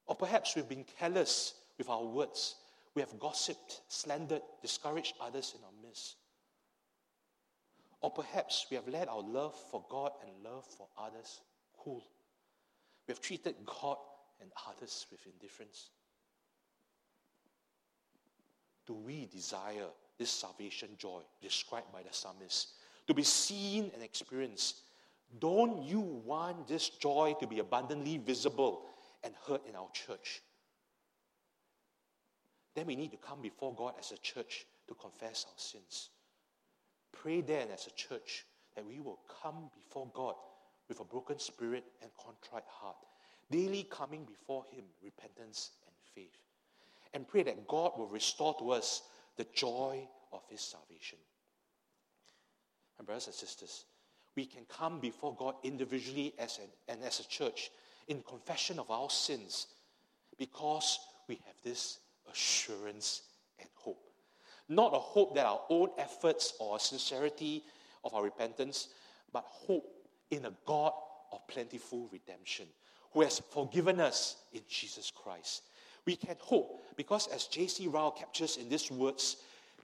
Or 0.07 0.15
perhaps 0.15 0.55
we've 0.55 0.69
been 0.69 0.85
careless 0.99 1.55
with 1.79 1.89
our 1.89 2.05
words. 2.05 2.57
We 2.95 3.01
have 3.01 3.19
gossiped, 3.19 3.81
slandered, 3.89 4.43
discouraged 4.61 5.15
others 5.23 5.55
in 5.57 5.65
our 5.65 5.73
midst. 5.83 6.17
Or 8.05 8.11
perhaps 8.11 8.67
we 8.69 8.75
have 8.75 8.87
let 8.87 9.09
our 9.09 9.23
love 9.23 9.55
for 9.71 9.83
God 9.89 10.11
and 10.21 10.31
love 10.45 10.67
for 10.67 10.87
others 10.99 11.41
cool. 11.79 12.05
We 13.09 13.13
have 13.13 13.23
treated 13.23 13.55
God 13.65 13.97
and 14.43 14.51
others 14.69 15.07
with 15.11 15.21
indifference. 15.25 15.89
Do 18.87 18.93
we 18.93 19.25
desire 19.25 19.87
this 20.19 20.29
salvation 20.29 20.91
joy 20.99 21.23
described 21.41 21.91
by 21.95 22.03
the 22.03 22.13
psalmist? 22.13 22.75
To 23.07 23.15
be 23.15 23.23
seen 23.23 23.91
and 23.95 24.03
experienced. 24.03 24.83
Don't 25.39 25.83
you 25.83 26.01
want 26.01 26.69
this 26.69 26.91
joy 26.91 27.35
to 27.41 27.47
be 27.47 27.61
abundantly 27.61 28.19
visible 28.19 28.83
and 29.23 29.33
heard 29.49 29.61
in 29.67 29.75
our 29.77 29.89
church? 29.95 30.43
Then 32.75 32.85
we 32.85 32.97
need 32.97 33.13
to 33.13 33.17
come 33.17 33.41
before 33.41 33.75
God 33.75 33.95
as 33.99 34.13
a 34.13 34.19
church 34.19 34.67
to 34.89 34.95
confess 34.95 35.47
our 35.49 35.57
sins. 35.57 36.11
Pray 37.23 37.41
then 37.41 37.69
as 37.73 37.87
a 37.87 37.91
church 37.91 38.45
that 38.75 38.87
we 38.87 39.01
will 39.01 39.21
come 39.43 39.71
before 39.75 40.11
God 40.15 40.35
with 40.89 41.01
a 41.01 41.05
broken 41.05 41.39
spirit 41.39 41.85
and 42.03 42.11
contrite 42.23 42.69
heart, 42.69 42.97
daily 43.51 43.87
coming 43.91 44.25
before 44.25 44.65
Him, 44.71 44.85
repentance 45.03 45.71
and 45.87 45.95
faith. 46.15 46.37
And 47.15 47.27
pray 47.27 47.43
that 47.45 47.67
God 47.67 47.93
will 47.97 48.09
restore 48.09 48.55
to 48.59 48.71
us 48.71 49.03
the 49.37 49.47
joy 49.55 50.07
of 50.33 50.43
His 50.49 50.61
salvation. 50.61 51.19
And, 52.99 53.07
brothers 53.07 53.27
and 53.27 53.35
sisters, 53.35 53.85
we 54.37 54.47
can 54.47 54.65
come 54.69 55.01
before 55.01 55.35
God 55.35 55.55
individually 55.63 56.35
as 56.39 56.59
an, 56.59 56.69
and 56.89 57.03
as 57.03 57.21
a 57.21 57.29
church 57.29 57.71
in 58.09 58.23
confession 58.23 58.79
of 58.79 58.91
our 58.91 59.11
sins 59.11 59.69
because 60.39 60.99
we 61.29 61.37
have 61.47 61.55
this 61.63 61.99
assurance 62.31 63.23
and 63.59 63.69
hope. 63.75 64.04
Not 64.69 64.95
a 64.95 64.99
hope 64.99 65.35
that 65.35 65.47
our 65.47 65.61
own 65.69 65.89
efforts 65.99 66.55
or 66.59 66.79
sincerity 66.79 67.63
of 68.05 68.15
our 68.15 68.23
repentance, 68.23 68.89
but 69.33 69.45
hope 69.47 69.85
in 70.31 70.47
a 70.47 70.53
God 70.67 70.93
of 71.33 71.47
plentiful 71.49 72.09
redemption 72.13 72.67
who 73.13 73.23
has 73.23 73.41
forgiven 73.53 74.01
us 74.01 74.37
in 74.53 74.61
Jesus 74.69 75.11
Christ. 75.11 75.63
We 76.07 76.17
can 76.17 76.37
hope 76.41 76.83
because, 76.97 77.29
as 77.29 77.47
J.C. 77.47 77.89
Ryle 77.89 78.11
captures 78.11 78.57
in 78.57 78.69
these 78.69 78.91
words, 78.91 79.37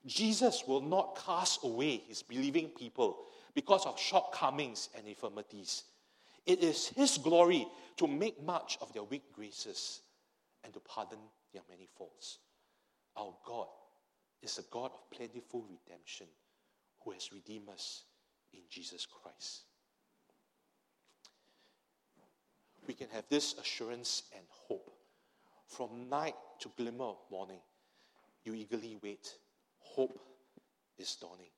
Jesus 0.06 0.64
will 0.66 0.80
not 0.80 1.18
cast 1.24 1.64
away 1.64 2.02
his 2.08 2.22
believing 2.22 2.68
people 2.68 3.18
because 3.54 3.86
of 3.86 3.98
shortcomings 3.98 4.88
and 4.96 5.06
infirmities. 5.06 5.84
It 6.46 6.62
is 6.62 6.88
his 6.88 7.18
glory 7.18 7.66
to 7.98 8.06
make 8.06 8.42
much 8.42 8.78
of 8.80 8.92
their 8.92 9.02
weak 9.02 9.32
graces 9.34 10.00
and 10.64 10.72
to 10.72 10.80
pardon 10.80 11.18
their 11.52 11.62
many 11.68 11.86
faults. 11.96 12.38
Our 13.16 13.34
God 13.46 13.66
is 14.42 14.58
a 14.58 14.62
God 14.70 14.90
of 14.94 15.10
plentiful 15.10 15.64
redemption 15.68 16.26
who 17.04 17.12
has 17.12 17.32
redeemed 17.32 17.68
us 17.68 18.04
in 18.52 18.60
Jesus 18.68 19.06
Christ. 19.06 19.62
We 22.86 22.94
can 22.94 23.08
have 23.12 23.24
this 23.28 23.54
assurance 23.58 24.24
and 24.34 24.44
hope. 24.48 24.90
From 25.66 26.08
night 26.08 26.34
to 26.60 26.70
glimmer 26.76 27.04
of 27.04 27.18
morning, 27.30 27.60
you 28.44 28.54
eagerly 28.54 28.98
wait. 29.02 29.34
Hope 29.78 30.18
is 30.98 31.14
dawning. 31.14 31.50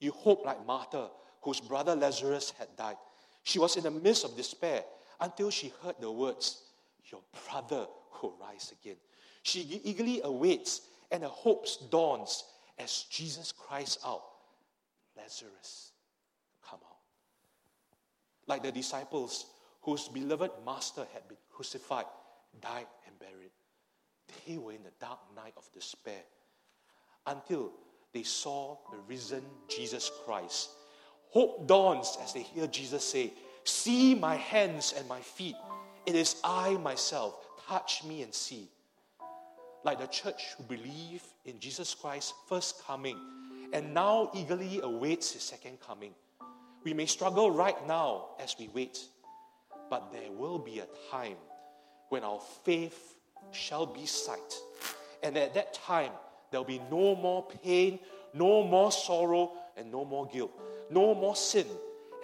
You 0.00 0.12
hope 0.12 0.44
like 0.44 0.66
Martha, 0.66 1.08
whose 1.40 1.60
brother 1.60 1.94
Lazarus 1.94 2.52
had 2.58 2.68
died. 2.76 2.96
She 3.42 3.58
was 3.58 3.76
in 3.76 3.84
the 3.84 3.90
midst 3.90 4.24
of 4.24 4.36
despair 4.36 4.82
until 5.20 5.50
she 5.50 5.72
heard 5.82 5.94
the 6.00 6.10
words, 6.10 6.62
Your 7.10 7.22
brother 7.48 7.86
will 8.20 8.36
rise 8.40 8.74
again. 8.80 8.96
She 9.46 9.80
eagerly 9.84 10.20
awaits, 10.24 10.80
and 11.12 11.22
her 11.22 11.28
hopes 11.28 11.76
dawns 11.76 12.42
as 12.80 13.06
Jesus 13.08 13.52
cries 13.52 13.96
out, 14.04 14.24
Lazarus, 15.16 15.92
come 16.68 16.80
out. 16.84 16.96
Like 18.48 18.64
the 18.64 18.72
disciples 18.72 19.46
whose 19.82 20.08
beloved 20.08 20.50
master 20.64 21.06
had 21.14 21.28
been 21.28 21.38
crucified, 21.48 22.06
died, 22.60 22.88
and 23.06 23.16
buried. 23.20 23.52
They 24.48 24.58
were 24.58 24.72
in 24.72 24.82
the 24.82 24.90
dark 25.00 25.20
night 25.36 25.54
of 25.56 25.70
despair 25.72 26.24
until 27.24 27.70
they 28.12 28.24
saw 28.24 28.78
the 28.90 28.98
risen 29.06 29.44
Jesus 29.68 30.10
Christ. 30.24 30.70
Hope 31.28 31.68
dawns 31.68 32.18
as 32.20 32.32
they 32.32 32.42
hear 32.42 32.66
Jesus 32.66 33.04
say, 33.04 33.32
See 33.62 34.16
my 34.16 34.34
hands 34.34 34.92
and 34.98 35.06
my 35.08 35.20
feet. 35.20 35.54
It 36.04 36.16
is 36.16 36.34
I 36.42 36.72
myself. 36.78 37.46
Touch 37.68 38.02
me 38.02 38.22
and 38.22 38.34
see 38.34 38.70
like 39.86 40.00
the 40.00 40.06
church 40.08 40.56
who 40.58 40.64
believe 40.64 41.22
in 41.44 41.60
Jesus 41.60 41.94
Christ's 41.94 42.34
first 42.48 42.84
coming 42.84 43.16
and 43.72 43.94
now 43.94 44.32
eagerly 44.34 44.80
awaits 44.82 45.32
his 45.32 45.42
second 45.44 45.78
coming. 45.80 46.10
We 46.82 46.92
may 46.92 47.06
struggle 47.06 47.52
right 47.52 47.86
now 47.86 48.30
as 48.40 48.56
we 48.58 48.68
wait, 48.74 48.98
but 49.88 50.12
there 50.12 50.32
will 50.32 50.58
be 50.58 50.80
a 50.80 50.86
time 51.12 51.36
when 52.08 52.24
our 52.24 52.40
faith 52.64 53.14
shall 53.52 53.86
be 53.86 54.06
sight. 54.06 54.54
And 55.22 55.36
at 55.38 55.54
that 55.54 55.74
time, 55.74 56.10
there'll 56.50 56.64
be 56.64 56.82
no 56.90 57.14
more 57.14 57.46
pain, 57.62 58.00
no 58.34 58.64
more 58.64 58.90
sorrow, 58.90 59.52
and 59.76 59.92
no 59.92 60.04
more 60.04 60.26
guilt, 60.26 60.50
no 60.90 61.14
more 61.14 61.36
sin 61.36 61.66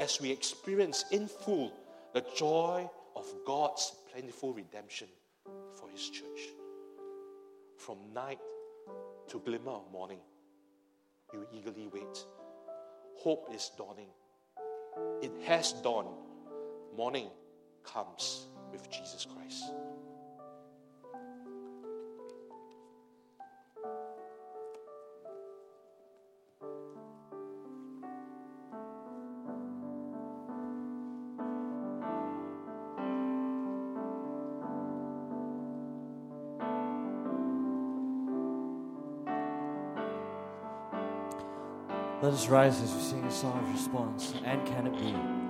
as 0.00 0.20
we 0.20 0.32
experience 0.32 1.04
in 1.12 1.28
full 1.28 1.72
the 2.12 2.24
joy 2.36 2.90
of 3.14 3.24
God's 3.46 3.92
plentiful 4.10 4.52
redemption 4.52 5.06
for 5.76 5.88
His 5.90 6.08
church 6.10 6.40
from 7.84 7.98
night 8.14 8.38
to 9.28 9.40
glimmer 9.40 9.72
of 9.72 9.90
morning, 9.90 10.20
you 11.32 11.46
eagerly 11.52 11.88
wait. 11.92 12.24
Hope 13.16 13.48
is 13.52 13.70
dawning. 13.76 14.10
It 15.20 15.32
has 15.44 15.72
dawned. 15.82 16.14
Morning 16.96 17.28
comes 17.82 18.46
with 18.70 18.88
Jesus 18.90 19.26
Christ. 19.26 19.64
Let 42.22 42.34
us 42.34 42.48
rise 42.48 42.80
as 42.80 42.94
we 42.94 43.00
sing 43.00 43.24
a 43.24 43.32
song 43.32 43.58
of 43.58 43.72
response. 43.72 44.32
And 44.44 44.64
can 44.64 44.86
it 44.86 44.96
be? 44.96 45.41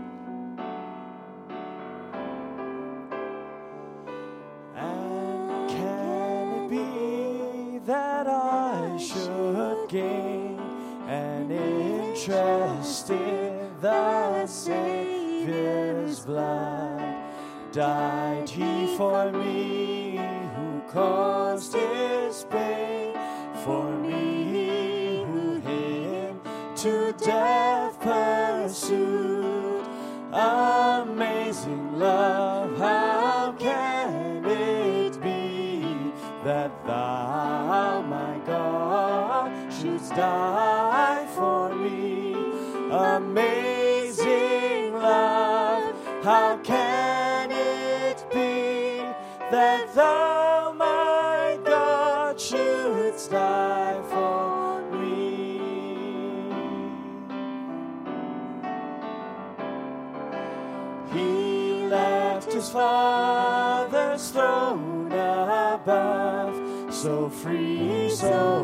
free 67.42 68.08
soul. 68.08 68.61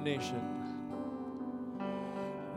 condemnation. 0.00 0.40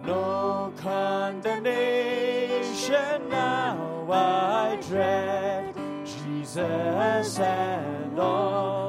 No 0.05 0.73
condemnation 0.77 3.29
now 3.29 4.07
I 4.09 4.77
dread 4.87 5.75
Jesus 6.05 7.39
and 7.39 8.19
all. 8.19 8.82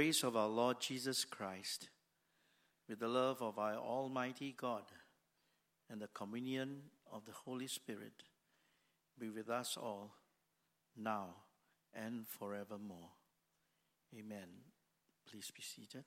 grace 0.00 0.22
of 0.22 0.34
our 0.34 0.48
Lord 0.48 0.80
Jesus 0.80 1.26
Christ, 1.26 1.90
with 2.88 3.00
the 3.00 3.06
love 3.06 3.42
of 3.42 3.58
our 3.58 3.74
Almighty 3.74 4.54
God, 4.56 4.84
and 5.90 6.00
the 6.00 6.08
communion 6.14 6.80
of 7.12 7.26
the 7.26 7.32
Holy 7.32 7.66
Spirit 7.66 8.22
be 9.18 9.28
with 9.28 9.50
us 9.50 9.76
all, 9.76 10.14
now 10.96 11.26
and 11.92 12.26
forevermore. 12.26 13.10
Amen. 14.18 14.48
Please 15.30 15.52
be 15.54 15.60
seated. 15.60 16.04